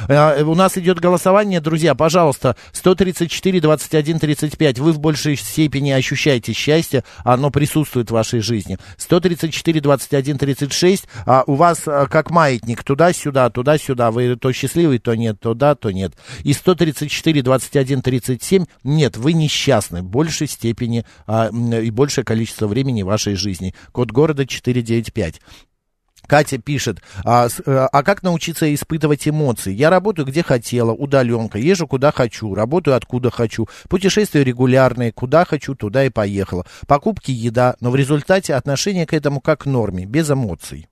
Э, 0.09 0.43
У 0.43 0.55
нас 0.55 0.77
идет 0.77 0.99
голосование, 0.99 1.61
друзья, 1.61 1.95
пожалуйста, 1.95 2.57
134, 2.72 3.61
21, 3.61 4.18
35. 4.18 4.79
Вы 4.81 4.93
в 4.93 4.99
большей 4.99 5.37
степени 5.37 5.91
ощущаете 5.93 6.53
счастье, 6.53 7.05
оно 7.24 7.51
присутствует 7.51 8.11
в 8.11 8.14
вашей 8.14 8.41
жизни. 8.41 8.77
134, 8.99 9.81
21, 9.81 10.37
36. 10.37 11.09
А 11.24 11.45
у 11.47 11.55
вас 11.55 11.83
как 11.85 12.31
маятник 12.31 12.83
туда-сюда, 12.83 13.49
туда-сюда. 13.49 14.11
Вы 14.11 14.37
то 14.37 14.53
счастливый, 14.53 14.99
то 14.99 15.14
нет, 15.14 15.39
то 15.41 15.55
да, 15.55 15.77
то 15.77 15.91
нет. 15.91 16.12
И 16.43 16.53
134, 16.53 17.43
21, 17.43 18.03
37. 18.03 18.64
Нет, 18.85 19.16
вы 19.16 19.33
несчастны 19.33 20.03
в 20.03 20.07
большей 20.07 20.49
степени 20.49 21.05
а, 21.27 21.49
и 21.49 21.91
большее 21.91 22.24
количество 22.24 22.66
времени 22.66 23.03
вашей 23.03 23.35
жизни. 23.35 23.74
Код 23.93 24.11
города 24.11 24.47
495. 24.47 25.41
Катя 26.27 26.59
пишет, 26.59 27.03
а, 27.24 27.49
э, 27.49 27.89
а 27.93 28.03
как 28.03 28.22
научиться 28.22 28.72
испытывать 28.74 29.27
эмоции? 29.29 29.72
Я 29.72 29.91
работаю 29.91 30.27
где 30.27 30.43
хотела, 30.43 30.93
удаленка, 30.93 31.59
езжу 31.59 31.87
куда 31.87 32.12
хочу, 32.12 32.55
работаю 32.55 32.97
откуда 32.97 33.31
хочу, 33.31 33.68
путешествия 33.89 34.45
регулярные, 34.45 35.12
куда 35.12 35.45
хочу, 35.45 35.74
туда 35.74 36.05
и 36.05 36.11
поехала. 36.11 36.66
Покупки, 36.87 37.31
еда, 37.31 37.77
но 37.81 37.91
в 37.91 37.97
результате 37.97 38.55
отношение 38.55 39.07
к 39.07 39.12
этому 39.12 39.41
как 39.41 39.57
к 39.57 39.66
норме, 39.66 40.05
без 40.05 40.31
эмоций. 40.31 40.89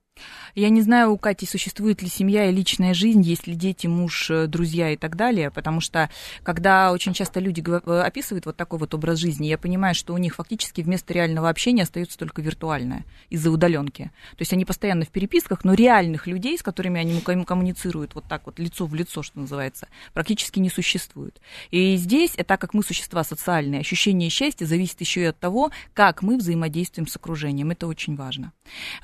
Я 0.55 0.69
не 0.69 0.81
знаю, 0.81 1.11
у 1.11 1.17
Кати 1.17 1.45
существует 1.45 2.01
ли 2.01 2.07
семья 2.07 2.49
и 2.49 2.51
личная 2.53 2.93
жизнь, 2.93 3.21
есть 3.21 3.45
ли 3.45 3.55
дети, 3.55 3.87
муж, 3.87 4.31
э, 4.31 4.47
друзья 4.47 4.91
и 4.91 4.95
так 4.95 5.17
далее, 5.17 5.51
потому 5.51 5.81
что 5.81 6.09
когда 6.43 6.93
очень 6.93 7.11
часто 7.13 7.41
люди 7.41 7.61
э, 7.67 7.99
описывают 7.99 8.45
вот 8.45 8.55
такой 8.55 8.79
вот 8.79 8.93
образ 8.93 9.19
жизни, 9.19 9.47
я 9.47 9.57
понимаю, 9.57 9.93
что 9.93 10.13
у 10.13 10.17
них 10.17 10.35
фактически 10.35 10.79
вместо 10.79 11.13
реального 11.13 11.49
общения 11.49 11.83
остается 11.83 12.17
только 12.17 12.41
виртуальное 12.41 13.03
из-за 13.29 13.51
удаленки. 13.51 14.11
То 14.31 14.37
есть 14.39 14.53
они 14.53 14.63
постоянно 14.63 15.03
в 15.03 15.09
переписках, 15.09 15.65
но 15.65 15.73
реальных 15.73 16.25
людей, 16.25 16.57
с 16.57 16.63
которыми 16.63 17.01
они 17.01 17.19
ком- 17.19 17.43
коммуницируют 17.43 18.15
вот 18.15 18.23
так 18.23 18.45
вот 18.45 18.57
лицо 18.57 18.85
в 18.85 18.95
лицо, 18.95 19.23
что 19.23 19.41
называется, 19.41 19.89
практически 20.13 20.59
не 20.59 20.69
существует. 20.69 21.41
И 21.69 21.97
здесь, 21.97 22.31
э, 22.37 22.45
так 22.45 22.61
как 22.61 22.73
мы 22.73 22.81
существа 22.81 23.25
социальные, 23.25 23.81
ощущение 23.81 24.29
счастья 24.29 24.65
зависит 24.65 25.01
еще 25.01 25.19
и 25.19 25.25
от 25.25 25.37
того, 25.37 25.71
как 25.93 26.21
мы 26.21 26.37
взаимодействуем 26.37 27.07
с 27.07 27.17
окружением. 27.17 27.71
Это 27.71 27.87
очень 27.87 28.15
важно. 28.15 28.53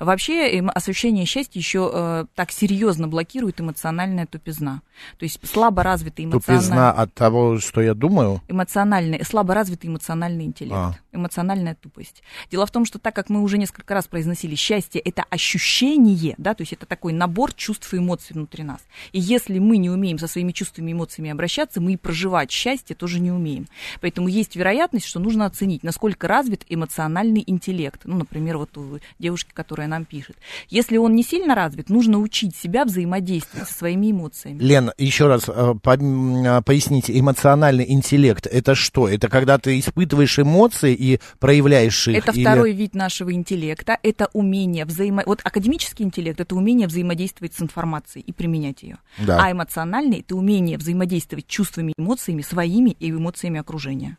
Вообще, 0.00 0.56
эм, 0.56 0.70
ощущение 0.74 1.26
счастья 1.26 1.41
еще 1.52 1.90
э, 1.92 2.24
так 2.34 2.50
серьезно 2.50 3.08
блокирует 3.08 3.60
эмоциональная 3.60 4.26
тупизна. 4.26 4.82
То 5.18 5.24
есть 5.24 5.40
слабо 5.46 5.82
развитый 5.82 6.30
Тупизна 6.30 6.56
эмоциональный, 6.56 7.02
от 7.02 7.14
того, 7.14 7.58
что 7.58 7.80
я 7.80 7.94
думаю. 7.94 8.40
эмоциональный, 8.48 9.24
слабо 9.24 9.54
развитый 9.54 9.90
эмоциональный 9.90 10.44
интеллект, 10.44 10.76
А. 10.76 10.94
эмоциональная 11.12 11.74
тупость. 11.74 12.22
Дело 12.50 12.66
в 12.66 12.70
том, 12.70 12.84
что 12.84 12.98
так 12.98 13.14
как 13.14 13.28
мы 13.28 13.42
уже 13.42 13.58
несколько 13.58 13.94
раз 13.94 14.06
произносили, 14.06 14.54
счастье 14.54 15.00
это 15.00 15.24
ощущение, 15.30 16.34
да, 16.38 16.54
то 16.54 16.62
есть 16.62 16.72
это 16.72 16.86
такой 16.86 17.12
набор 17.12 17.52
чувств 17.54 17.92
и 17.94 17.98
эмоций 17.98 18.34
внутри 18.34 18.64
нас. 18.64 18.80
И 19.12 19.20
если 19.20 19.58
мы 19.58 19.76
не 19.78 19.90
умеем 19.90 20.18
со 20.18 20.26
своими 20.26 20.52
чувствами 20.52 20.90
и 20.90 20.94
эмоциями 20.94 21.30
обращаться, 21.30 21.80
мы 21.80 21.94
и 21.94 21.96
проживать 21.96 22.50
счастье 22.50 22.94
тоже 22.94 23.20
не 23.20 23.30
умеем. 23.30 23.66
Поэтому 24.00 24.28
есть 24.28 24.56
вероятность, 24.56 25.06
что 25.06 25.20
нужно 25.20 25.46
оценить, 25.46 25.82
насколько 25.82 26.28
развит 26.28 26.64
эмоциональный 26.68 27.42
интеллект. 27.46 28.00
Ну, 28.04 28.16
например, 28.16 28.58
вот 28.58 28.76
у 28.76 28.98
девушки, 29.18 29.50
которая 29.52 29.88
нам 29.88 30.04
пишет. 30.04 30.36
Если 30.68 30.96
он 30.96 31.14
не 31.14 31.22
сильно 31.32 31.54
развит, 31.54 31.88
нужно 31.88 32.18
учить 32.18 32.54
себя 32.54 32.84
взаимодействовать 32.84 33.66
со 33.66 33.74
своими 33.74 34.10
эмоциями. 34.10 34.58
Лен, 34.62 34.92
еще 34.98 35.28
раз 35.28 35.48
э, 35.48 35.52
а, 35.54 36.62
поясните, 36.62 37.18
эмоциональный 37.18 37.90
интеллект 37.90 38.46
это 38.46 38.74
что? 38.74 39.08
Это 39.08 39.30
когда 39.30 39.56
ты 39.56 39.78
испытываешь 39.78 40.38
эмоции 40.38 40.94
и 40.94 41.20
проявляешь 41.38 42.06
их? 42.08 42.18
Это 42.18 42.32
или- 42.32 42.42
второй 42.42 42.72
вид 42.72 42.94
нашего 42.94 43.32
интеллекта. 43.32 43.98
Это 44.02 44.28
умение 44.34 44.84
взаимо... 44.84 45.22
Вот 45.24 45.40
академический 45.42 46.04
интеллект— 46.04 46.38
это 46.42 46.54
умение 46.54 46.86
взаимодействовать 46.86 47.54
с 47.54 47.62
информацией 47.62 48.24
и 48.26 48.32
применять 48.32 48.82
ее. 48.82 48.98
Да. 49.18 49.42
А 49.42 49.50
эмоциональный— 49.50 50.20
это 50.20 50.36
умение 50.36 50.76
взаимодействовать 50.76 51.46
чувствами 51.46 51.92
и 51.96 52.00
эмоциями 52.00 52.42
своими 52.42 52.90
и 52.90 53.10
эмоциями 53.10 53.58
окружения. 53.58 54.18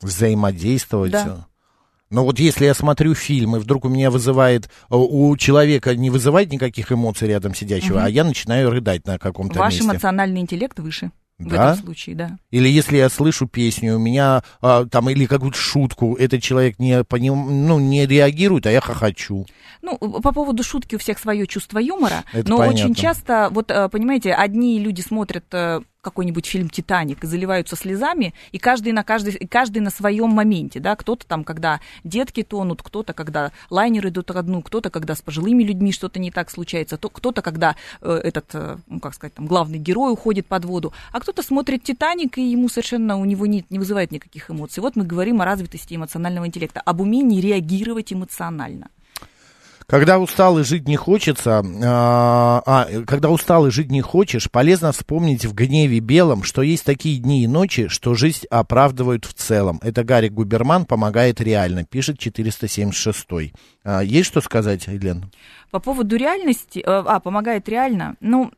взаимодействовать. 0.00 1.12
Да. 1.12 1.46
Но 2.10 2.24
вот 2.24 2.38
если 2.38 2.64
я 2.66 2.74
смотрю 2.74 3.14
фильм, 3.14 3.56
и 3.56 3.58
вдруг 3.58 3.84
у 3.84 3.88
меня 3.88 4.10
вызывает, 4.10 4.66
э, 4.66 4.68
у 4.90 5.36
человека 5.36 5.96
не 5.96 6.10
вызывает 6.10 6.52
никаких 6.52 6.92
эмоций 6.92 7.28
рядом 7.28 7.54
сидящего, 7.54 7.96
Мгм. 7.98 8.04
а 8.06 8.10
я 8.10 8.24
начинаю 8.24 8.70
рыдать 8.70 9.06
на 9.06 9.18
каком-то 9.18 9.58
Ваш 9.58 9.74
месте. 9.74 9.86
эмоциональный 9.88 10.40
интеллект 10.40 10.78
выше. 10.78 11.10
В 11.38 11.48
Да? 11.50 11.72
этом 11.72 11.84
случае, 11.84 12.16
да. 12.16 12.38
Или 12.50 12.66
если 12.66 12.96
я 12.96 13.10
слышу 13.10 13.46
песню, 13.46 13.96
у 13.96 13.98
меня 13.98 14.42
а, 14.62 14.86
там 14.86 15.10
или 15.10 15.26
какую-то 15.26 15.58
шутку, 15.58 16.14
этот 16.14 16.42
человек 16.42 16.78
не, 16.78 17.04
поним, 17.04 17.66
ну, 17.66 17.78
не 17.78 18.06
реагирует, 18.06 18.66
а 18.66 18.70
я 18.70 18.80
хохочу. 18.80 19.44
Ну, 19.82 19.98
по 19.98 20.32
поводу 20.32 20.62
шутки 20.62 20.94
у 20.94 20.98
всех 20.98 21.18
свое 21.18 21.46
чувство 21.46 21.78
юмора, 21.78 22.24
Это 22.32 22.48
но 22.48 22.56
понятно. 22.56 22.84
очень 22.84 22.94
часто, 22.94 23.48
вот, 23.50 23.70
э, 23.70 23.88
понимаете, 23.90 24.32
одни 24.32 24.78
люди 24.78 25.02
смотрят 25.02 25.44
э, 25.52 25.82
какой-нибудь 26.06 26.46
фильм 26.46 26.70
«Титаник» 26.70 27.24
и 27.24 27.26
заливаются 27.26 27.74
слезами, 27.74 28.32
и 28.52 28.58
каждый 28.58 28.92
на, 28.92 29.02
каждый, 29.02 29.32
каждый 29.48 29.80
на 29.80 29.90
своем 29.90 30.30
моменте, 30.30 30.78
да, 30.78 30.94
кто-то 30.94 31.26
там, 31.26 31.42
когда 31.42 31.80
детки 32.04 32.44
тонут, 32.44 32.80
кто-то, 32.80 33.12
когда 33.12 33.50
лайнеры 33.70 34.10
идут 34.10 34.28
ко 34.28 34.42
дну, 34.42 34.62
кто-то, 34.62 34.90
когда 34.90 35.16
с 35.16 35.20
пожилыми 35.20 35.64
людьми 35.64 35.90
что-то 35.90 36.20
не 36.20 36.30
так 36.30 36.48
случается, 36.48 36.96
то, 36.96 37.08
кто-то, 37.08 37.42
когда 37.42 37.74
э, 38.02 38.20
этот, 38.22 38.46
э, 38.54 38.76
ну, 38.86 39.00
как 39.00 39.14
сказать, 39.14 39.34
там, 39.34 39.48
главный 39.48 39.78
герой 39.78 40.12
уходит 40.12 40.46
под 40.46 40.64
воду, 40.64 40.92
а 41.12 41.18
кто-то 41.18 41.42
смотрит 41.42 41.82
«Титаник», 41.82 42.38
и 42.38 42.42
ему 42.42 42.68
совершенно, 42.68 43.16
у 43.18 43.24
него 43.24 43.46
не, 43.46 43.64
не 43.68 43.80
вызывает 43.80 44.12
никаких 44.12 44.48
эмоций. 44.48 44.80
Вот 44.80 44.94
мы 44.94 45.04
говорим 45.04 45.42
о 45.42 45.44
развитости 45.44 45.96
эмоционального 45.96 46.46
интеллекта, 46.46 46.80
об 46.80 47.00
умении 47.00 47.40
реагировать 47.40 48.12
эмоционально. 48.12 48.88
Когда 49.86 50.18
устал 50.18 50.58
и 50.58 50.64
жить 50.64 50.88
не 50.88 50.96
хочется, 50.96 51.62
а, 51.84 52.62
а, 52.66 52.86
когда 53.06 53.30
устал 53.30 53.68
и 53.68 53.70
жить 53.70 53.88
не 53.90 54.00
хочешь, 54.00 54.50
полезно 54.50 54.90
вспомнить 54.90 55.44
в 55.44 55.54
гневе 55.54 56.00
белом, 56.00 56.42
что 56.42 56.62
есть 56.62 56.84
такие 56.84 57.18
дни 57.18 57.44
и 57.44 57.46
ночи, 57.46 57.86
что 57.86 58.14
жизнь 58.14 58.46
оправдывают 58.50 59.24
в 59.24 59.32
целом. 59.34 59.78
Это 59.82 60.02
Гарик 60.02 60.32
Губерман 60.32 60.86
помогает 60.86 61.40
реально, 61.40 61.84
пишет 61.84 62.18
476. 62.18 63.26
А, 63.84 64.00
есть 64.00 64.26
что 64.26 64.40
сказать, 64.40 64.88
Елена? 64.88 65.30
По 65.70 65.78
поводу 65.78 66.16
реальности, 66.16 66.80
э, 66.80 66.82
а, 66.86 67.20
помогает 67.20 67.68
реально, 67.68 68.16
ну, 68.20 68.50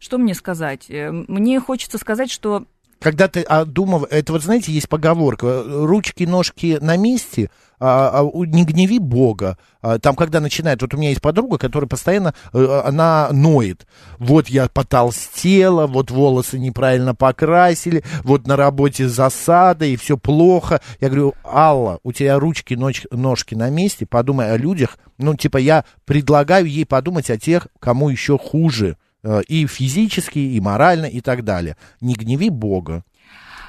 что 0.00 0.18
мне 0.18 0.34
сказать? 0.34 0.86
Э, 0.88 1.10
Мне 1.10 1.60
хочется 1.60 1.98
сказать, 1.98 2.30
что 2.30 2.66
Когда 3.00 3.28
ты 3.28 3.42
одумав... 3.42 4.04
Это 4.10 4.32
вот, 4.32 4.42
знаете, 4.42 4.72
есть 4.72 4.88
поговорка. 4.88 5.62
Ручки, 5.64 6.24
ножки 6.24 6.78
на 6.80 6.96
месте, 6.96 7.48
а, 7.78 8.22
а, 8.22 8.46
не 8.46 8.64
гневи 8.64 8.98
Бога. 8.98 9.56
А, 9.82 9.98
Там, 10.00 10.16
когда 10.16 10.40
начинает... 10.40 10.82
Вот 10.82 10.94
у 10.94 10.96
меня 10.96 11.10
есть 11.10 11.20
подруга, 11.22 11.58
которая 11.58 11.88
постоянно... 11.88 12.34
э, 12.52 12.82
Она 12.84 13.28
ноет. 13.30 13.86
Вот 14.18 14.48
я 14.48 14.68
потолстела, 14.68 15.86
вот 15.86 16.10
волосы 16.10 16.58
неправильно 16.58 17.14
покрасили, 17.14 18.02
вот 18.24 18.48
на 18.48 18.56
работе 18.56 19.08
засада, 19.08 19.84
и 19.86 19.96
все 19.96 20.16
плохо. 20.18 20.80
Я 21.00 21.08
говорю, 21.08 21.34
Алла, 21.44 22.00
у 22.02 22.10
тебя 22.12 22.38
ручки, 22.38 22.74
ноч- 22.74 23.06
ножки 23.12 23.54
на 23.54 23.70
месте, 23.70 24.06
подумай 24.06 24.50
о 24.52 24.56
людях. 24.56 24.98
Ну, 25.18 25.34
типа, 25.36 25.58
я 25.58 25.84
предлагаю 26.04 26.66
ей 26.66 26.84
подумать 26.84 27.30
о 27.30 27.38
тех, 27.38 27.68
кому 27.78 28.08
еще 28.08 28.38
хуже. 28.38 28.96
Э, 29.22 29.42
И 29.48 29.66
физически, 29.66 30.38
и 30.38 30.60
морально, 30.60 31.06
и 31.06 31.20
так 31.20 31.44
далее. 31.44 31.76
Не 32.00 32.14
гневи 32.14 32.50
Бога. 32.50 33.04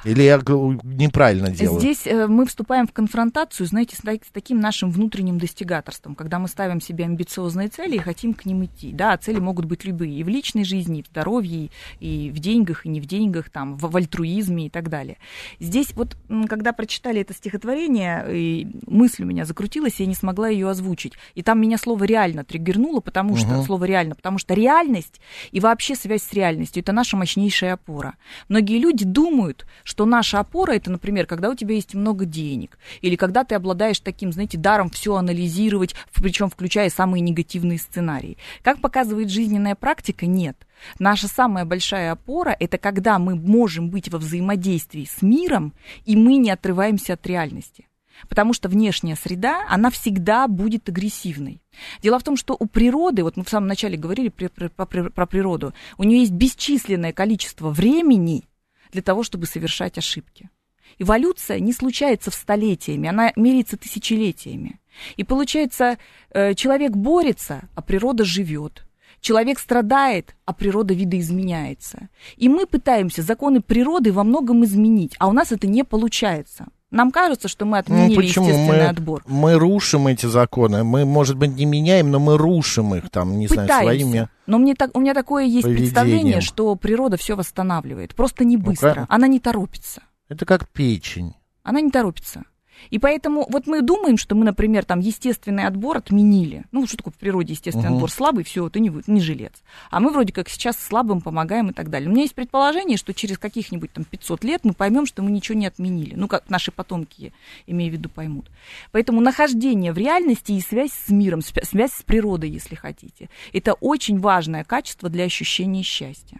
Или 0.03 0.23
я 0.23 0.37
неправильно 0.83 1.49
делаю? 1.51 1.79
Здесь 1.79 2.05
э, 2.05 2.27
мы 2.27 2.45
вступаем 2.45 2.87
в 2.87 2.93
конфронтацию, 2.93 3.67
знаете, 3.67 3.95
с, 3.95 3.99
так- 3.99 4.23
с 4.25 4.31
таким 4.31 4.59
нашим 4.59 4.91
внутренним 4.91 5.37
достигаторством, 5.37 6.15
когда 6.15 6.39
мы 6.39 6.47
ставим 6.47 6.81
себе 6.81 7.05
амбициозные 7.05 7.67
цели 7.67 7.95
и 7.95 7.99
хотим 7.99 8.33
к 8.33 8.45
ним 8.45 8.65
идти. 8.65 8.91
Да, 8.91 9.17
цели 9.17 9.39
могут 9.39 9.65
быть 9.65 9.83
любые, 9.85 10.19
и 10.19 10.23
в 10.23 10.29
личной 10.29 10.63
жизни, 10.63 10.99
и 10.99 11.03
в 11.03 11.07
здоровье, 11.07 11.69
и 11.99 12.31
в 12.33 12.39
деньгах, 12.39 12.85
и 12.85 12.89
не 12.89 13.01
в 13.01 13.05
деньгах, 13.05 13.49
там, 13.49 13.75
в, 13.77 13.89
в 13.91 13.95
альтруизме 13.95 14.67
и 14.67 14.69
так 14.69 14.89
далее. 14.89 15.17
Здесь 15.59 15.93
вот, 15.95 16.15
когда 16.47 16.73
прочитали 16.73 17.21
это 17.21 17.33
стихотворение, 17.33 18.25
и 18.29 18.67
мысль 18.87 19.23
у 19.23 19.25
меня 19.25 19.45
закрутилась, 19.45 19.99
и 19.99 20.03
я 20.03 20.07
не 20.07 20.15
смогла 20.15 20.47
ее 20.49 20.69
озвучить. 20.69 21.13
И 21.35 21.43
там 21.43 21.59
меня 21.61 21.77
слово 21.77 22.03
«реально» 22.05 22.43
триггернуло, 22.43 22.99
потому 23.01 23.35
что, 23.35 23.49
Мгм. 23.49 23.63
слово 23.63 23.85
«реально», 23.85 24.15
потому 24.15 24.37
что 24.37 24.53
реальность 24.53 25.19
и 25.51 25.59
вообще 25.59 25.95
связь 25.95 26.23
с 26.23 26.33
реальностью– 26.33 26.81
это 26.83 26.91
наша 26.91 27.17
мощнейшая 27.17 27.73
опора. 27.73 28.15
Многие 28.47 28.79
люди 28.79 29.05
думают, 29.05 29.65
что 29.89 30.05
наша 30.05 30.39
опора 30.39 30.73
это, 30.73 30.91
например, 30.91 31.25
когда 31.25 31.49
у 31.49 31.55
тебя 31.55 31.73
есть 31.73 31.95
много 31.95 32.25
денег, 32.25 32.77
или 33.01 33.15
когда 33.15 33.43
ты 33.43 33.55
обладаешь 33.55 33.99
таким, 33.99 34.31
знаете, 34.31 34.55
даром 34.55 34.91
все 34.91 35.15
анализировать, 35.15 35.95
причем 36.13 36.51
включая 36.51 36.91
самые 36.91 37.21
негативные 37.21 37.79
сценарии. 37.79 38.37
Как 38.61 38.81
показывает 38.81 39.31
жизненная 39.31 39.73
практика, 39.73 40.27
нет. 40.27 40.55
Наша 40.99 41.27
самая 41.27 41.65
большая 41.65 42.11
опора 42.11 42.55
это 42.59 42.77
когда 42.77 43.17
мы 43.17 43.33
можем 43.33 43.89
быть 43.89 44.09
во 44.09 44.19
взаимодействии 44.19 45.09
с 45.11 45.23
миром, 45.23 45.73
и 46.05 46.15
мы 46.15 46.35
не 46.35 46.51
отрываемся 46.51 47.13
от 47.13 47.25
реальности. 47.25 47.87
Потому 48.27 48.53
что 48.53 48.69
внешняя 48.69 49.15
среда, 49.15 49.65
она 49.69 49.89
всегда 49.89 50.47
будет 50.47 50.87
агрессивной. 50.87 51.61
Дело 52.03 52.19
в 52.19 52.23
том, 52.23 52.35
что 52.35 52.55
у 52.59 52.67
природы, 52.67 53.23
вот 53.23 53.37
мы 53.37 53.43
в 53.43 53.49
самом 53.49 53.67
начале 53.67 53.97
говорили 53.97 54.29
про, 54.29 54.49
при- 54.49 55.09
про 55.09 55.25
природу, 55.25 55.73
у 55.97 56.03
нее 56.03 56.19
есть 56.19 56.33
бесчисленное 56.33 57.13
количество 57.13 57.69
времени 57.69 58.43
для 58.91 59.01
того, 59.01 59.23
чтобы 59.23 59.45
совершать 59.45 59.97
ошибки. 59.97 60.49
Эволюция 60.97 61.59
не 61.59 61.71
случается 61.71 62.31
в 62.31 62.35
столетиями, 62.35 63.09
она 63.09 63.31
меряется 63.35 63.77
тысячелетиями. 63.77 64.79
И 65.17 65.23
получается, 65.23 65.97
э, 66.31 66.55
человек 66.55 66.91
борется, 66.91 67.69
а 67.75 67.81
природа 67.81 68.25
живет. 68.25 68.83
Человек 69.21 69.59
страдает, 69.59 70.35
а 70.45 70.53
природа 70.53 70.93
видоизменяется. 70.93 72.09
И 72.37 72.49
мы 72.49 72.65
пытаемся 72.65 73.21
законы 73.21 73.61
природы 73.61 74.11
во 74.11 74.23
многом 74.23 74.63
изменить, 74.63 75.15
а 75.19 75.27
у 75.27 75.33
нас 75.33 75.51
это 75.51 75.67
не 75.67 75.83
получается. 75.83 76.67
Нам 76.91 77.11
кажется, 77.11 77.47
что 77.47 77.65
мы 77.65 77.71
Ну, 77.73 77.77
отменили 77.77 78.15
почему? 78.15 78.47
естественный 78.47 78.79
Мы, 78.79 78.85
отбор. 78.87 79.23
мы 79.27 79.53
рушим 79.55 80.07
эти 80.07 80.25
законы. 80.25 80.83
Мы, 80.83 81.05
может 81.05 81.37
быть, 81.37 81.51
не 81.55 81.65
меняем, 81.65 82.09
но 82.09 82.19
мы 82.19 82.35
рушим 82.37 82.95
их, 82.95 83.09
там, 83.11 83.37
не 83.37 83.47
знаю, 83.47 83.67
Пытаемся. 83.67 83.85
своими... 84.07 84.29
Но 84.47 84.57
мне 84.57 84.73
так, 84.73 84.97
у 84.97 84.99
меня 84.99 85.13
такое 85.13 85.43
есть 85.45 85.63
поведением. 85.63 85.91
представление, 85.93 86.41
что 86.41 86.75
природа 86.75 87.17
все 87.17 87.35
восстанавливает. 87.35 88.15
Просто 88.15 88.43
не 88.43 88.57
быстро. 88.57 88.89
Ну-ка. 88.89 89.05
Она 89.07 89.27
не 89.27 89.39
торопится. 89.39 90.01
Это 90.29 90.45
как 90.45 90.67
печень. 90.69 91.35
Она 91.61 91.81
не 91.81 91.91
торопится. 91.91 92.43
И 92.89 92.99
поэтому 92.99 93.45
вот 93.49 93.67
мы 93.67 93.81
думаем, 93.81 94.17
что 94.17 94.35
мы, 94.35 94.45
например, 94.45 94.85
там 94.85 94.99
естественный 94.99 95.65
отбор 95.65 95.97
отменили. 95.97 96.63
Ну, 96.71 96.87
что 96.87 96.97
такое 96.97 97.13
в 97.13 97.17
природе 97.17 97.53
естественный 97.53 97.87
Мгм. 97.89 97.95
отбор? 97.95 98.11
Слабый, 98.11 98.43
все, 98.43 98.69
ты 98.69 98.79
не, 98.79 98.91
не 99.07 99.21
жилец. 99.21 99.53
А 99.91 99.99
мы 99.99 100.11
вроде 100.11 100.33
как 100.33 100.49
сейчас 100.49 100.77
слабым 100.79 101.21
помогаем 101.21 101.69
и 101.69 101.73
так 101.73 101.89
далее. 101.89 102.09
У 102.09 102.11
меня 102.11 102.23
есть 102.23 102.35
предположение, 102.35 102.97
что 102.97 103.13
через 103.13 103.37
каких-нибудь 103.37 103.91
там 103.93 104.03
500 104.05 104.43
лет 104.43 104.61
мы 104.63 104.73
поймем, 104.73 105.05
что 105.05 105.21
мы 105.21 105.31
ничего 105.31 105.57
не 105.57 105.67
отменили. 105.67 106.13
Ну, 106.15 106.27
как 106.27 106.49
наши 106.49 106.71
потомки, 106.71 107.33
имею 107.67 107.91
в 107.91 107.93
виду, 107.95 108.09
поймут. 108.09 108.49
Поэтому 108.91 109.21
нахождение 109.21 109.93
в 109.93 109.97
реальности 109.97 110.51
и 110.53 110.61
связь 110.61 110.91
с 110.91 111.09
миром, 111.09 111.39
свя- 111.39 111.65
связь 111.65 111.91
с 111.93 112.03
природой, 112.03 112.49
если 112.49 112.75
хотите, 112.75 113.29
это 113.53 113.73
очень 113.73 114.19
важное 114.19 114.63
качество 114.63 115.09
для 115.09 115.25
ощущения 115.25 115.83
счастья. 115.83 116.39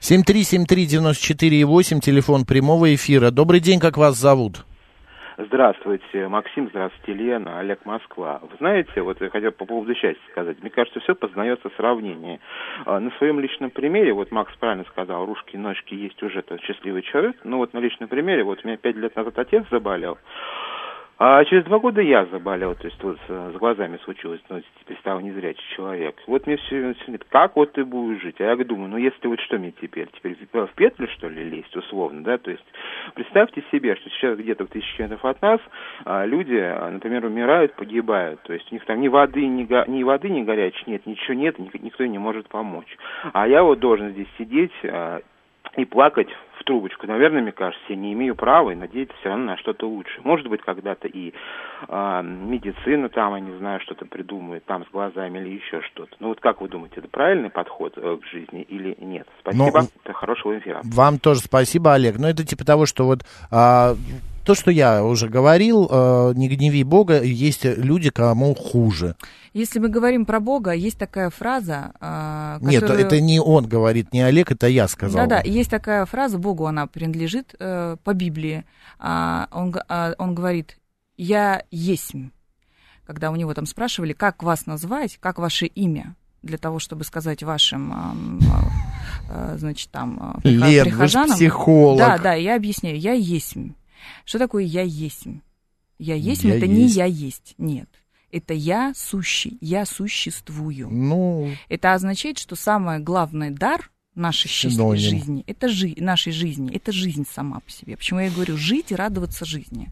7373948, 0.00 2.00
телефон 2.00 2.44
прямого 2.44 2.94
эфира. 2.94 3.30
Добрый 3.30 3.60
день, 3.60 3.80
как 3.80 3.96
вас 3.96 4.16
зовут? 4.16 4.64
Здравствуйте, 5.40 6.26
Максим, 6.26 6.68
здравствуйте, 6.70 7.12
Лена, 7.12 7.60
Олег 7.60 7.86
Москва. 7.86 8.40
Вы 8.42 8.56
знаете, 8.58 9.02
вот 9.02 9.20
я 9.20 9.30
хотел 9.30 9.52
по 9.52 9.66
поводу 9.66 9.94
счастья 9.94 10.20
сказать. 10.32 10.60
Мне 10.60 10.68
кажется, 10.68 10.98
все 10.98 11.14
познается 11.14 11.68
в 11.68 11.74
сравнении. 11.74 12.40
А, 12.84 12.98
На 12.98 13.12
своем 13.12 13.38
личном 13.38 13.70
примере, 13.70 14.12
вот 14.12 14.32
Макс 14.32 14.52
правильно 14.56 14.84
сказал, 14.90 15.24
ружки 15.26 15.54
и 15.54 15.56
ножки 15.56 15.94
есть 15.94 16.20
уже 16.24 16.42
тот 16.42 16.60
счастливый 16.62 17.02
человек. 17.02 17.36
Ну 17.44 17.58
вот 17.58 17.72
на 17.72 17.78
личном 17.78 18.08
примере, 18.08 18.42
вот 18.42 18.64
у 18.64 18.66
меня 18.66 18.76
пять 18.78 18.96
лет 18.96 19.14
назад 19.14 19.38
отец 19.38 19.64
заболел. 19.70 20.18
А 21.20 21.44
через 21.46 21.64
два 21.64 21.80
года 21.80 22.00
я 22.00 22.26
заболел, 22.26 22.76
то 22.76 22.86
есть 22.86 23.02
вот 23.02 23.18
с, 23.26 23.52
с 23.52 23.56
глазами 23.56 23.98
случилось, 24.04 24.40
ну, 24.48 24.62
теперь 24.80 24.96
стал 24.98 25.18
незрячий 25.20 25.64
человек. 25.74 26.14
Вот 26.28 26.46
мне 26.46 26.56
все 26.58 26.94
говорит, 26.94 27.24
как 27.28 27.56
вот 27.56 27.72
ты 27.72 27.84
будешь 27.84 28.22
жить? 28.22 28.40
А 28.40 28.44
я 28.44 28.56
думаю, 28.56 28.88
ну 28.88 28.98
если 28.98 29.26
вот 29.26 29.40
что 29.40 29.58
мне 29.58 29.72
теперь? 29.72 30.06
Теперь 30.12 30.36
в 30.52 30.74
петлю, 30.76 31.08
что 31.08 31.28
ли, 31.28 31.42
лезть, 31.42 31.74
условно, 31.74 32.22
да? 32.22 32.38
То 32.38 32.52
есть 32.52 32.64
представьте 33.14 33.64
себе, 33.72 33.96
что 33.96 34.08
сейчас 34.10 34.38
где-то 34.38 34.66
в 34.66 34.68
тысячи 34.68 34.96
километров 34.96 35.24
от 35.24 35.42
нас 35.42 35.60
а, 36.04 36.24
люди, 36.24 36.54
а, 36.54 36.88
например, 36.88 37.24
умирают, 37.24 37.74
погибают. 37.74 38.40
То 38.42 38.52
есть 38.52 38.70
у 38.70 38.76
них 38.76 38.84
там 38.84 39.00
ни 39.00 39.08
воды, 39.08 39.44
ни, 39.44 39.64
го- 39.64 39.86
ни 39.88 40.04
воды, 40.04 40.28
ни 40.30 40.44
горячей 40.44 40.84
нет, 40.86 41.04
ничего 41.04 41.34
нет, 41.34 41.58
ник- 41.58 41.82
никто 41.82 42.06
не 42.06 42.18
может 42.18 42.48
помочь. 42.48 42.96
А 43.32 43.48
я 43.48 43.64
вот 43.64 43.80
должен 43.80 44.10
здесь 44.10 44.28
сидеть 44.38 44.72
а, 44.84 45.20
и 45.76 45.84
плакать 45.84 46.28
в 46.60 46.64
трубочку. 46.64 47.06
Наверное, 47.06 47.42
мне 47.42 47.52
кажется, 47.52 47.84
я 47.88 47.96
не 47.96 48.12
имею 48.12 48.34
права 48.34 48.70
и 48.70 48.74
надеяться 48.74 49.14
все 49.20 49.28
равно 49.30 49.44
на 49.46 49.56
что-то 49.58 49.88
лучше. 49.88 50.20
Может 50.24 50.48
быть, 50.48 50.60
когда-то 50.62 51.08
и 51.08 51.32
а, 51.88 52.22
медицина 52.22 53.08
там, 53.08 53.34
я 53.34 53.40
не 53.40 53.56
знаю, 53.58 53.80
что-то 53.80 54.04
придумает, 54.06 54.64
там 54.66 54.84
с 54.84 54.90
глазами 54.90 55.38
или 55.38 55.54
еще 55.56 55.80
что-то. 55.92 56.14
Ну 56.20 56.28
вот 56.28 56.40
как 56.40 56.60
вы 56.60 56.68
думаете, 56.68 56.96
это 56.98 57.08
правильный 57.08 57.50
подход 57.50 57.94
э, 57.96 58.16
к 58.20 58.26
жизни 58.26 58.62
или 58.62 58.96
нет? 59.00 59.26
Спасибо, 59.40 59.80
Ну, 59.82 59.88
это 60.04 60.12
хорошего 60.12 60.58
эфира. 60.58 60.80
Вам 60.84 61.18
тоже 61.18 61.40
спасибо, 61.40 61.94
Олег. 61.94 62.18
Но 62.18 62.28
это 62.28 62.44
типа 62.44 62.64
того, 62.64 62.86
что 62.86 63.04
вот 63.04 63.20
а, 63.50 63.94
то, 64.44 64.54
что 64.54 64.70
я 64.70 65.04
уже 65.04 65.28
говорил, 65.28 65.88
а, 65.90 66.32
не 66.32 66.48
гневи 66.48 66.82
Бога, 66.84 67.22
есть 67.22 67.64
люди, 67.64 68.10
кому 68.10 68.54
хуже. 68.54 69.14
Если 69.54 69.78
мы 69.78 69.88
говорим 69.88 70.24
про 70.26 70.40
Бога, 70.40 70.72
есть 70.72 70.98
такая 70.98 71.30
фраза, 71.30 71.92
Нет, 72.60 72.80
которую- 72.82 73.06
это 73.06 73.20
не 73.20 73.40
он 73.40 73.66
говорит, 73.66 74.12
не 74.12 74.20
Олег, 74.20 74.52
это 74.52 74.68
я 74.68 74.86
сказал. 74.88 75.26
Да-да, 75.26 75.42
есть 75.44 75.70
такая 75.70 76.04
фраза, 76.04 76.38
Богу 76.48 76.66
она 76.66 76.86
принадлежит 76.86 77.54
э, 77.58 77.96
по 78.02 78.14
Библии. 78.14 78.64
А, 78.98 79.48
он, 79.52 79.74
а, 79.88 80.14
он 80.18 80.34
говорит, 80.34 80.78
я 81.18 81.62
есмь. 81.70 82.30
Когда 83.06 83.30
у 83.30 83.36
него 83.36 83.52
там 83.52 83.66
спрашивали, 83.66 84.14
как 84.14 84.42
вас 84.42 84.64
назвать, 84.66 85.18
как 85.20 85.38
ваше 85.38 85.66
имя, 85.66 86.14
для 86.42 86.56
того, 86.56 86.78
чтобы 86.78 87.04
сказать 87.04 87.42
вашим 87.42 87.92
а, 87.92 88.14
э, 89.28 89.56
значит, 89.58 89.90
там, 89.90 90.36
э, 90.36 90.48
прихож- 90.48 90.70
Лен, 90.70 90.84
вы 90.84 90.90
прихожанам. 90.90 91.36
психолог. 91.36 91.98
Да, 91.98 92.18
да, 92.18 92.32
я 92.34 92.56
объясняю, 92.56 92.98
я 92.98 93.12
есть. 93.12 93.54
Что 94.24 94.38
такое 94.38 94.64
я 94.64 94.82
есть? 94.82 95.24
Я 95.98 96.14
есть, 96.14 96.44
Я 96.44 96.56
это 96.56 96.66
не 96.66 96.82
есть. 96.84 96.96
я 96.96 97.04
есть, 97.04 97.54
нет. 97.58 97.88
Это 98.30 98.54
я 98.54 98.92
сущий, 98.94 99.58
я 99.60 99.84
существую. 99.84 100.88
Ну, 100.90 101.50
Это 101.68 101.94
означает, 101.94 102.38
что 102.38 102.56
самый 102.56 103.00
главный 103.00 103.50
дар 103.50 103.90
нашей 104.18 104.48
счастливой 104.48 104.98
Синоним. 104.98 105.18
жизни, 105.18 105.44
это 105.46 105.68
жи- 105.68 105.94
нашей 105.96 106.32
жизни, 106.32 106.74
это 106.74 106.92
жизнь 106.92 107.26
сама 107.32 107.60
по 107.60 107.70
себе. 107.70 107.96
Почему 107.96 108.20
я 108.20 108.30
говорю, 108.30 108.56
жить 108.56 108.92
и 108.92 108.94
радоваться 108.96 109.44
жизни. 109.44 109.90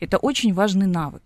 Это 0.00 0.18
очень 0.18 0.52
важный 0.52 0.86
навык. 0.86 1.22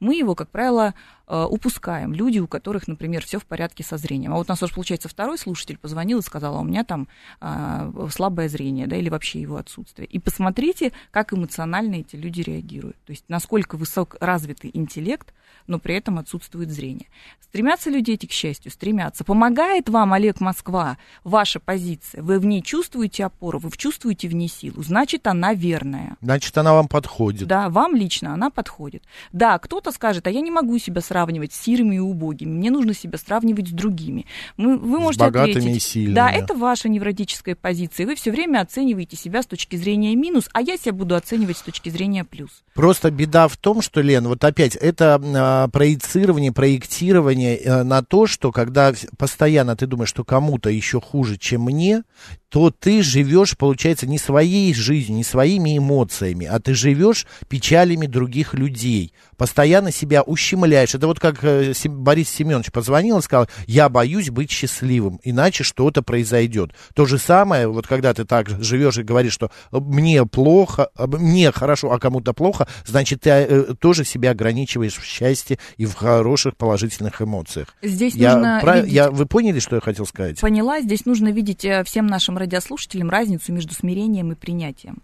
Мы 0.00 0.14
его, 0.16 0.34
как 0.34 0.50
правило, 0.50 0.94
упускаем. 1.28 2.12
Люди, 2.12 2.38
у 2.38 2.46
которых, 2.46 2.86
например, 2.86 3.24
все 3.24 3.38
в 3.38 3.46
порядке 3.46 3.82
со 3.82 3.96
зрением. 3.96 4.32
А 4.32 4.36
вот 4.36 4.48
у 4.48 4.52
нас 4.52 4.62
уже, 4.62 4.72
получается, 4.72 5.08
второй 5.08 5.38
слушатель 5.38 5.78
позвонил 5.78 6.20
и 6.20 6.22
сказал, 6.22 6.56
а 6.56 6.60
у 6.60 6.64
меня 6.64 6.84
там 6.84 7.08
а, 7.40 7.90
слабое 8.10 8.48
зрение, 8.48 8.86
да, 8.86 8.96
или 8.96 9.08
вообще 9.08 9.40
его 9.40 9.56
отсутствие. 9.56 10.06
И 10.06 10.18
посмотрите, 10.18 10.92
как 11.10 11.32
эмоционально 11.32 11.96
эти 11.96 12.16
люди 12.16 12.42
реагируют. 12.42 12.96
То 13.04 13.10
есть, 13.10 13.24
насколько 13.28 13.76
высок 13.76 14.16
развитый 14.20 14.70
интеллект, 14.72 15.32
но 15.66 15.78
при 15.78 15.96
этом 15.96 16.18
отсутствует 16.18 16.70
зрение. 16.70 17.08
Стремятся 17.40 17.90
люди 17.90 18.12
эти 18.12 18.26
к 18.26 18.32
счастью? 18.32 18.70
Стремятся. 18.70 19.24
Помогает 19.24 19.88
вам, 19.88 20.12
Олег 20.12 20.40
Москва, 20.40 20.98
ваша 21.24 21.58
позиция? 21.58 22.22
Вы 22.22 22.38
в 22.38 22.44
ней 22.44 22.62
чувствуете 22.62 23.24
опору, 23.24 23.58
вы 23.58 23.70
чувствуете 23.76 24.28
в 24.28 24.34
ней 24.34 24.48
силу. 24.48 24.82
Значит, 24.82 25.26
она 25.26 25.54
верная. 25.54 26.16
значит, 26.20 26.56
она 26.58 26.74
вам 26.74 26.88
подходит. 26.88 27.48
Да, 27.48 27.68
вам 27.68 27.94
лично 27.94 28.34
она 28.34 28.50
подходит. 28.50 29.02
Да, 29.32 29.58
кто-то 29.58 29.92
скажет, 29.92 30.26
а 30.26 30.30
я 30.30 30.40
не 30.40 30.50
могу 30.50 30.78
себя 30.78 31.00
сравнивать 31.16 31.54
с 31.54 31.60
сирыми 31.62 31.96
и 31.96 31.98
убогими, 31.98 32.50
мне 32.50 32.70
нужно 32.70 32.92
себя 32.92 33.18
сравнивать 33.18 33.68
с 33.68 33.72
другими. 33.72 34.26
Мы, 34.58 34.76
вы 34.76 34.98
С 34.98 35.00
можете 35.00 35.24
богатыми 35.24 35.58
ответить, 35.58 35.76
и 35.76 35.80
сильными. 35.80 36.14
да, 36.14 36.30
это 36.30 36.54
ваша 36.54 36.90
невротическая 36.90 37.54
позиция, 37.54 38.06
вы 38.06 38.16
все 38.16 38.30
время 38.30 38.60
оцениваете 38.60 39.16
себя 39.16 39.42
с 39.42 39.46
точки 39.46 39.76
зрения 39.76 40.14
минус, 40.14 40.50
а 40.52 40.60
я 40.60 40.76
себя 40.76 40.92
буду 40.92 41.14
оценивать 41.14 41.56
с 41.56 41.62
точки 41.62 41.88
зрения 41.88 42.24
плюс. 42.24 42.50
Просто 42.74 43.10
беда 43.10 43.48
в 43.48 43.56
том, 43.56 43.80
что, 43.80 44.02
Лен, 44.02 44.28
вот 44.28 44.44
опять, 44.44 44.76
это 44.76 45.18
а, 45.22 45.68
проецирование, 45.68 46.52
проектирование 46.52 47.56
э, 47.56 47.82
на 47.82 48.02
то, 48.02 48.26
что 48.26 48.52
когда 48.52 48.92
постоянно 49.16 49.74
ты 49.74 49.86
думаешь, 49.86 50.10
что 50.10 50.24
кому-то 50.24 50.68
еще 50.68 51.00
хуже, 51.00 51.38
чем 51.38 51.62
мне, 51.62 52.02
то 52.48 52.70
ты 52.70 53.02
живешь, 53.02 53.56
получается, 53.56 54.06
не 54.06 54.18
своей 54.18 54.72
жизнью, 54.72 55.16
не 55.18 55.24
своими 55.24 55.78
эмоциями, 55.78 56.46
а 56.46 56.60
ты 56.60 56.74
живешь 56.74 57.26
печалями 57.48 58.06
других 58.06 58.54
людей. 58.54 59.12
Постоянно 59.36 59.90
себя 59.92 60.22
ущемляешь. 60.22 60.94
Это 60.94 61.06
вот 61.08 61.18
как 61.20 61.42
э, 61.42 61.72
Борис 61.86 62.28
Семенович 62.30 62.70
позвонил 62.72 63.18
и 63.18 63.22
сказал, 63.22 63.48
я 63.66 63.88
боюсь 63.88 64.30
быть 64.30 64.50
счастливым, 64.50 65.20
иначе 65.24 65.64
что-то 65.64 66.02
произойдет. 66.02 66.70
То 66.94 67.04
же 67.04 67.18
самое, 67.18 67.66
вот 67.68 67.86
когда 67.86 68.14
ты 68.14 68.24
так 68.24 68.48
живешь 68.62 68.96
и 68.98 69.02
говоришь, 69.02 69.32
что 69.34 69.50
э, 69.72 69.78
мне 69.78 70.24
плохо, 70.24 70.88
э, 70.96 71.06
мне 71.06 71.50
хорошо, 71.52 71.90
а 71.92 71.98
кому-то 71.98 72.32
плохо, 72.32 72.66
значит, 72.86 73.22
ты 73.22 73.74
тоже 73.80 74.04
себя 74.04 74.30
ограничиваешь 74.30 74.94
в 74.96 75.04
счастье 75.04 75.58
и 75.76 75.84
в 75.84 75.94
хороших 75.94 76.56
положительных 76.56 77.20
эмоциях. 77.20 77.74
Здесь 77.82 78.14
Я 78.14 78.34
нужно 78.36 78.60
прав- 78.62 78.76
видеть- 78.84 78.92
я- 78.92 79.10
вы 79.10 79.26
поняли, 79.26 79.58
что 79.58 79.76
я 79.76 79.80
хотел 79.82 80.06
сказать? 80.06 80.40
Поняла, 80.40 80.80
здесь 80.80 81.04
нужно 81.06 81.28
видеть 81.32 81.66
всем 81.84 82.06
нашим 82.06 82.35
радиослушателям 82.36 83.10
разницу 83.10 83.52
между 83.52 83.74
смирением 83.74 84.32
и 84.32 84.34
принятием. 84.34 85.02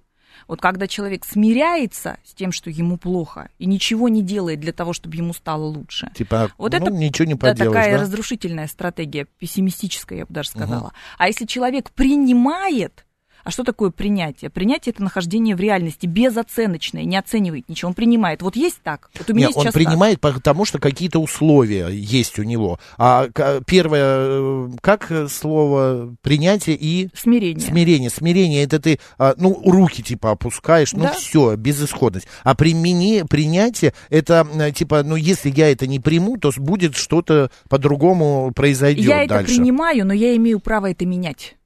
Вот 0.49 0.61
когда 0.61 0.87
человек 0.87 1.25
смиряется 1.25 2.19
с 2.25 2.35
тем, 2.35 2.53
что 2.53 2.71
ему 2.71 2.97
плохо, 2.97 3.51
и 3.59 3.67
ничего 3.67 4.09
не 4.09 4.23
делает 4.23 4.61
для 4.61 4.73
того, 4.73 4.93
чтобы 4.93 5.17
ему 5.17 5.33
стало 5.35 5.65
лучше. 5.65 6.11
Типа, 6.15 6.51
Вот 6.59 6.73
ну, 6.73 6.79
это 6.79 6.91
ничего 6.91 7.27
не 7.27 7.35
да, 7.35 7.51
поделаешь, 7.51 7.73
такая 7.73 7.97
да? 7.97 8.03
разрушительная 8.03 8.67
стратегия, 8.67 9.27
пессимистическая, 9.39 10.21
я 10.21 10.27
бы 10.27 10.33
даже 10.33 10.51
сказала. 10.51 10.93
А 11.19 11.29
если 11.29 11.45
человек 11.45 11.91
принимает, 11.91 13.05
а 13.45 13.51
что 13.51 13.65
такое 13.65 13.91
принятие? 13.91 14.51
Принятие 14.51 14.93
это 14.93 15.03
нахождение 15.03 15.57
в 15.57 15.61
реальности, 15.61 16.07
безоценочное, 16.07 17.05
не 17.05 17.17
оценивает 17.17 17.69
ничего, 17.69 17.89
он 17.89 17.95
принимает. 17.95 18.43
Вот 18.43 18.57
есть 18.57 18.81
так. 18.83 19.11
Вот 19.19 19.29
у 19.31 19.35
меня 19.35 19.49
Нет, 19.49 19.57
он 19.57 19.63
сейчас 19.65 19.75
так. 19.75 19.83
принимает, 19.83 20.21
потому 20.21 20.65
что 20.65 20.79
какие-то 20.79 21.19
условия 21.19 21.89
есть 21.89 22.39
у 22.39 22.43
него. 22.43 22.79
А 22.99 23.29
первое, 23.67 24.03
э, 24.05 24.69
как 24.81 25.11
слово 25.31 26.15
принятие 26.23 26.77
и 26.79 27.09
Смирение. 27.15 27.67
смирение. 27.67 28.11
Смирение 28.11 28.65
это 28.65 28.79
ты, 28.79 28.99
а, 29.19 29.35
ну, 29.37 29.61
руки 29.65 30.03
типа 30.03 30.33
опускаешь, 30.33 30.93
ну 30.93 31.05
Да. 31.05 31.13
все, 31.13 31.57
безысходность. 31.57 32.27
А 32.45 32.55
примени, 32.55 33.25
принятие 33.29 33.95
это 34.11 34.47
э, 34.55 34.73
типа, 34.73 35.03
ну, 35.03 35.17
если 35.17 35.51
я 35.51 35.71
это 35.71 35.87
не 35.87 36.01
приму, 36.01 36.37
то 36.39 36.51
будет 36.57 36.97
что-то 36.97 37.51
по-другому 37.69 38.53
произойдет 38.55 39.05
Я 39.07 39.25
это 39.25 39.35
дальше. 39.35 39.55
принимаю, 39.57 40.07
но 40.07 40.13
я 40.13 40.37
имею 40.37 40.61
право 40.61 40.91
это 40.91 41.07
менять. 41.07 41.57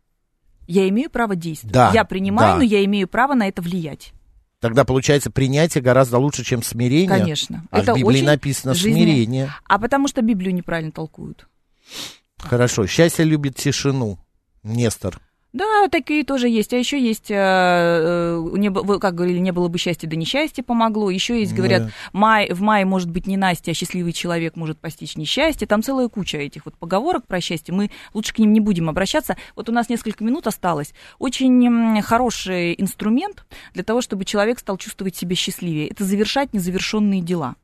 Я 0.67 0.89
имею 0.89 1.11
право 1.11 1.37
действовать. 1.37 1.73
Да, 1.73 1.91
я 1.95 2.05
принимаю, 2.05 2.53
да. 2.55 2.57
но 2.59 2.62
я 2.62 2.85
имею 2.85 3.09
право 3.09 3.35
на 3.35 3.47
это 3.49 3.62
влиять. 3.62 4.12
Тогда 4.61 4.85
получается 4.85 5.31
принятие 5.31 5.83
гораздо 5.83 6.19
лучше, 6.19 6.43
чем 6.45 6.62
смирение. 6.62 7.09
Конечно. 7.09 7.64
А 7.71 7.81
это 7.81 7.93
в 7.93 7.97
Библии 7.99 8.17
очень 8.17 8.25
написано 8.25 8.75
жизненно- 8.75 8.97
смирение. 8.97 9.55
А 9.64 9.79
потому 9.79 10.09
что 10.09 10.23
Библию 10.23 10.55
неправильно 10.55 10.93
толкуют. 10.93 11.47
Хорошо. 12.39 12.87
Счастье 12.87 13.25
любит 13.25 13.57
тишину. 13.57 14.19
Нестор. 14.62 15.21
Да, 15.57 15.89
такие 15.89 16.23
тоже 16.23 16.51
есть. 16.51 16.75
А 16.75 16.77
еще 16.77 17.01
есть, 17.01 17.31
э, 17.31 17.35
э, 17.35 18.45
не 18.59 18.71
как 18.99 19.15
говорили, 19.15 19.39
не 19.39 19.53
было 19.53 19.69
бы 19.69 19.79
счастья, 19.79 20.07
да 20.07 20.15
несчастье 20.15 20.63
помогло. 20.63 21.09
Еще 21.09 21.41
есть, 21.41 21.55
говорят, 21.55 21.87
Да. 21.87 21.91
май, 22.13 22.53
в 22.53 22.61
мае 22.61 22.85
может 22.85 23.11
быть 23.11 23.27
не 23.27 23.39
Настя, 23.39 23.71
а 23.71 23.75
счастливый 23.75 24.13
человек 24.13 24.55
может 24.57 24.79
постичь 24.79 25.17
несчастье. 25.17 25.67
Там 25.67 25.83
целая 25.83 26.11
куча 26.11 26.37
этих 26.37 26.67
вот 26.67 26.77
поговорок 26.77 27.27
про 27.27 27.41
счастье. 27.41 27.73
Мы 27.73 27.91
лучше 28.13 28.35
к 28.35 28.39
ним 28.39 28.53
не 28.53 28.61
будем 28.61 28.91
обращаться. 28.91 29.35
Вот 29.55 29.71
у 29.71 29.73
нас 29.73 29.89
несколько 29.89 30.23
минут 30.25 30.47
осталось. 30.47 30.93
Очень 31.19 32.03
хороший 32.03 32.75
инструмент 32.77 33.47
для 33.73 33.83
того, 33.83 34.03
чтобы 34.03 34.27
человек 34.27 34.59
стал 34.59 34.77
чувствовать 34.77 35.17
себя 35.17 35.35
счастливее. 35.37 35.89
Это 35.89 36.05
завершать 36.05 36.53
незавершенные 36.53 37.23
дела. 37.23 37.57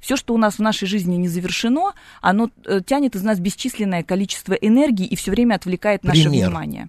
Все, 0.00 0.16
что 0.16 0.34
у 0.34 0.38
нас 0.38 0.56
в 0.56 0.60
нашей 0.60 0.86
жизни 0.86 1.16
не 1.16 1.28
завершено, 1.28 1.92
оно 2.20 2.50
э, 2.64 2.80
тянет 2.84 3.14
из 3.14 3.22
нас 3.22 3.38
бесчисленное 3.38 4.02
количество 4.02 4.54
энергии 4.54 5.06
и 5.06 5.16
все 5.16 5.30
время 5.30 5.54
отвлекает 5.54 6.04
наше 6.04 6.24
Пример. 6.24 6.48
внимание. 6.48 6.88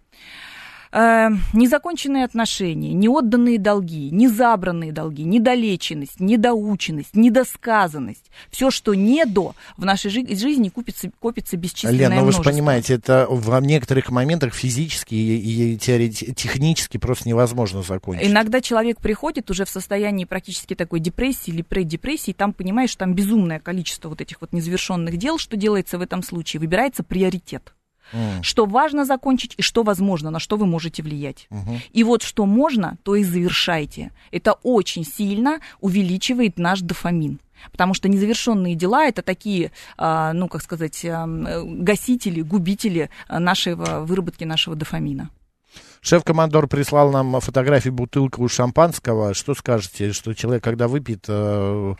Э, 0.91 1.29
незаконченные 1.53 2.23
отношения, 2.23 2.93
неотданные 2.93 3.59
долги, 3.59 4.09
незабранные 4.11 4.91
долги, 4.91 5.23
недолеченность, 5.23 6.19
недоученность, 6.19 7.15
недосказанность. 7.15 8.31
Все, 8.49 8.71
что 8.71 8.93
не 8.93 9.25
до, 9.25 9.53
в 9.77 9.85
нашей 9.85 10.09
жи- 10.11 10.35
жизни 10.35 10.69
купится, 10.69 11.09
копится 11.19 11.57
бесчисленное 11.57 11.97
Лен, 11.97 12.09
ну 12.11 12.15
вы 12.25 12.31
же 12.31 12.37
множество. 12.37 12.51
понимаете, 12.51 12.93
это 12.95 13.27
в 13.29 13.59
некоторых 13.61 14.09
моментах 14.09 14.53
физически 14.53 15.15
и, 15.15 15.73
и 15.73 15.77
теорети- 15.77 16.33
технически 16.33 16.97
просто 16.97 17.27
невозможно 17.27 17.81
закончить. 17.83 18.27
Иногда 18.27 18.61
человек 18.61 18.99
приходит 19.01 19.51
уже 19.51 19.65
в 19.65 19.69
состоянии 19.69 20.25
практически 20.25 20.73
такой 20.73 20.99
депрессии 20.99 21.51
или 21.51 21.61
преддепрессии, 21.61 22.31
и 22.31 22.33
там 22.33 22.53
понимаешь, 22.53 22.91
что 22.91 22.99
там 22.99 23.13
безумное 23.13 23.59
количество 23.59 24.09
вот 24.09 24.21
этих 24.21 24.41
вот 24.41 24.53
незавершенных 24.53 25.17
дел. 25.17 25.37
Что 25.37 25.57
делается 25.57 25.97
в 25.97 26.01
этом 26.01 26.23
случае? 26.23 26.59
Выбирается 26.61 27.03
приоритет. 27.03 27.73
Что 28.41 28.65
важно 28.65 29.05
закончить 29.05 29.53
и 29.57 29.61
что 29.61 29.83
возможно, 29.83 30.29
на 30.29 30.39
что 30.39 30.57
вы 30.57 30.65
можете 30.65 31.03
влиять. 31.03 31.47
Мгм. 31.49 31.79
И 31.91 32.03
вот 32.03 32.23
что 32.23 32.45
можно, 32.45 32.97
то 33.03 33.15
и 33.15 33.23
завершайте. 33.23 34.11
Это 34.31 34.53
очень 34.63 35.03
сильно 35.05 35.59
увеличивает 35.81 36.57
наш 36.57 36.81
дофамин. 36.81 37.39
Потому 37.71 37.93
что 37.93 38.07
незавершенные 38.07 38.75
дела 38.75 39.05
это 39.05 39.21
такие, 39.21 39.71
а, 39.97 40.33
ну, 40.33 40.47
как 40.47 40.61
сказать, 40.61 41.03
а, 41.05 41.23
м, 41.23 41.83
гасители, 41.83 42.41
губители 42.41 43.09
а, 43.27 43.39
нашего 43.39 44.01
выработки 44.01 44.43
нашего 44.43 44.75
дофамина. 44.75 45.29
Шеф-командор 46.01 46.67
прислал 46.67 47.11
нам 47.11 47.39
фотографию 47.39 47.93
бутылку 47.93 48.47
шампанского. 48.47 49.33
Что 49.33 49.53
скажете, 49.55 50.13
что 50.13 50.33
человек, 50.33 50.63
когда 50.63 50.87
выпьет, 50.87 51.25
э, 51.27 51.95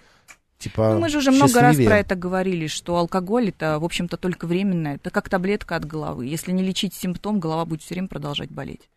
типа 0.57 0.93
Ну, 0.93 0.99
мы 0.99 1.09
же 1.09 1.19
уже 1.19 1.31
много 1.31 1.61
раз 1.61 1.77
про 1.77 1.99
это 1.99 2.15
говорили, 2.15 2.67
что 2.67 2.97
алкоголь 2.97 3.49
это, 3.49 3.79
в 3.79 3.85
общем-то, 3.85 4.17
только 4.17 4.47
временное. 4.47 4.95
Это 4.95 5.09
как 5.09 5.29
таблетка 5.29 5.75
от 5.75 5.85
головы. 5.85 6.25
Если 6.25 6.51
не 6.51 6.63
лечить 6.63 6.93
симптом, 6.93 7.39
голова 7.39 7.65
будет 7.65 7.81
все 7.81 7.95
время 7.95 8.07
продолжать 8.07 8.49
болеть. 8.49 8.89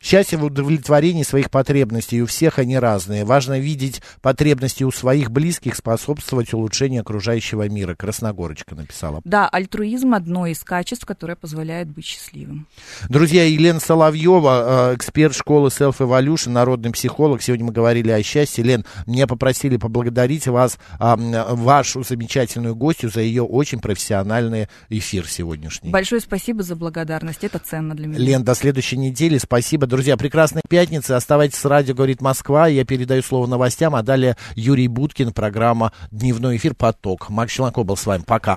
Счастье 0.00 0.36
в 0.36 0.44
удовлетворении 0.44 1.22
своих 1.22 1.50
потребностей. 1.50 2.22
У 2.22 2.26
всех 2.26 2.58
они 2.58 2.76
разные. 2.76 3.24
Важно 3.24 3.60
видеть 3.60 4.02
потребности 4.20 4.82
у 4.82 4.90
своих 4.90 5.30
близких, 5.30 5.76
способствовать 5.76 6.52
улучшению 6.52 7.02
окружающего 7.02 7.68
мира. 7.68 7.94
Красногорочка 7.94 8.74
написала. 8.74 9.20
Да, 9.24 9.48
альтруизм 9.48 10.14
одно 10.14 10.46
из 10.46 10.64
качеств, 10.64 11.06
которое 11.06 11.36
позволяет 11.36 11.88
быть 11.88 12.04
счастливым. 12.04 12.66
Друзья, 13.08 13.44
Елена 13.44 13.78
Соловьева, 13.78 14.90
э, 14.92 14.96
эксперт 14.96 15.36
школы 15.36 15.68
Self 15.68 15.98
Evolution, 15.98 16.50
народный 16.50 16.90
психолог. 16.90 17.40
Сегодня 17.40 17.66
мы 17.66 17.72
говорили 17.72 18.10
о 18.10 18.22
счастье. 18.24 18.64
Лен, 18.64 18.84
меня 19.06 19.28
попросили 19.28 19.76
поблагодарить 19.76 20.48
вас, 20.48 20.78
а, 20.98 21.16
вашу 21.16 22.02
замечательную 22.02 22.74
гостью, 22.74 23.10
за 23.10 23.20
ее 23.20 23.42
очень 23.42 23.80
профессиональный 23.80 24.68
эфир 24.88 25.28
сегодняшний. 25.28 25.90
Большое 25.90 26.20
спасибо 26.20 26.62
за 26.62 26.74
благодарность. 26.74 27.44
Это 27.44 27.58
ценно 27.58 27.94
для 27.94 28.08
меня. 28.08 28.18
Лен, 28.18 28.42
до 28.42 28.54
следующей 28.54 28.96
недели. 28.96 29.38
Спасибо. 29.52 29.86
Друзья, 29.86 30.16
прекрасной 30.16 30.62
пятницы. 30.66 31.10
Оставайтесь 31.10 31.58
с 31.58 31.66
радио 31.66 31.94
«Говорит 31.94 32.22
Москва». 32.22 32.68
Я 32.68 32.86
передаю 32.86 33.20
слово 33.20 33.46
новостям, 33.46 33.94
а 33.94 34.02
далее 34.02 34.38
Юрий 34.54 34.88
Буткин, 34.88 35.34
программа 35.34 35.92
«Дневной 36.10 36.56
эфир. 36.56 36.74
Поток». 36.74 37.28
Макс 37.28 37.52
Челноков 37.52 37.84
был 37.84 37.98
с 37.98 38.06
вами. 38.06 38.22
Пока. 38.26 38.56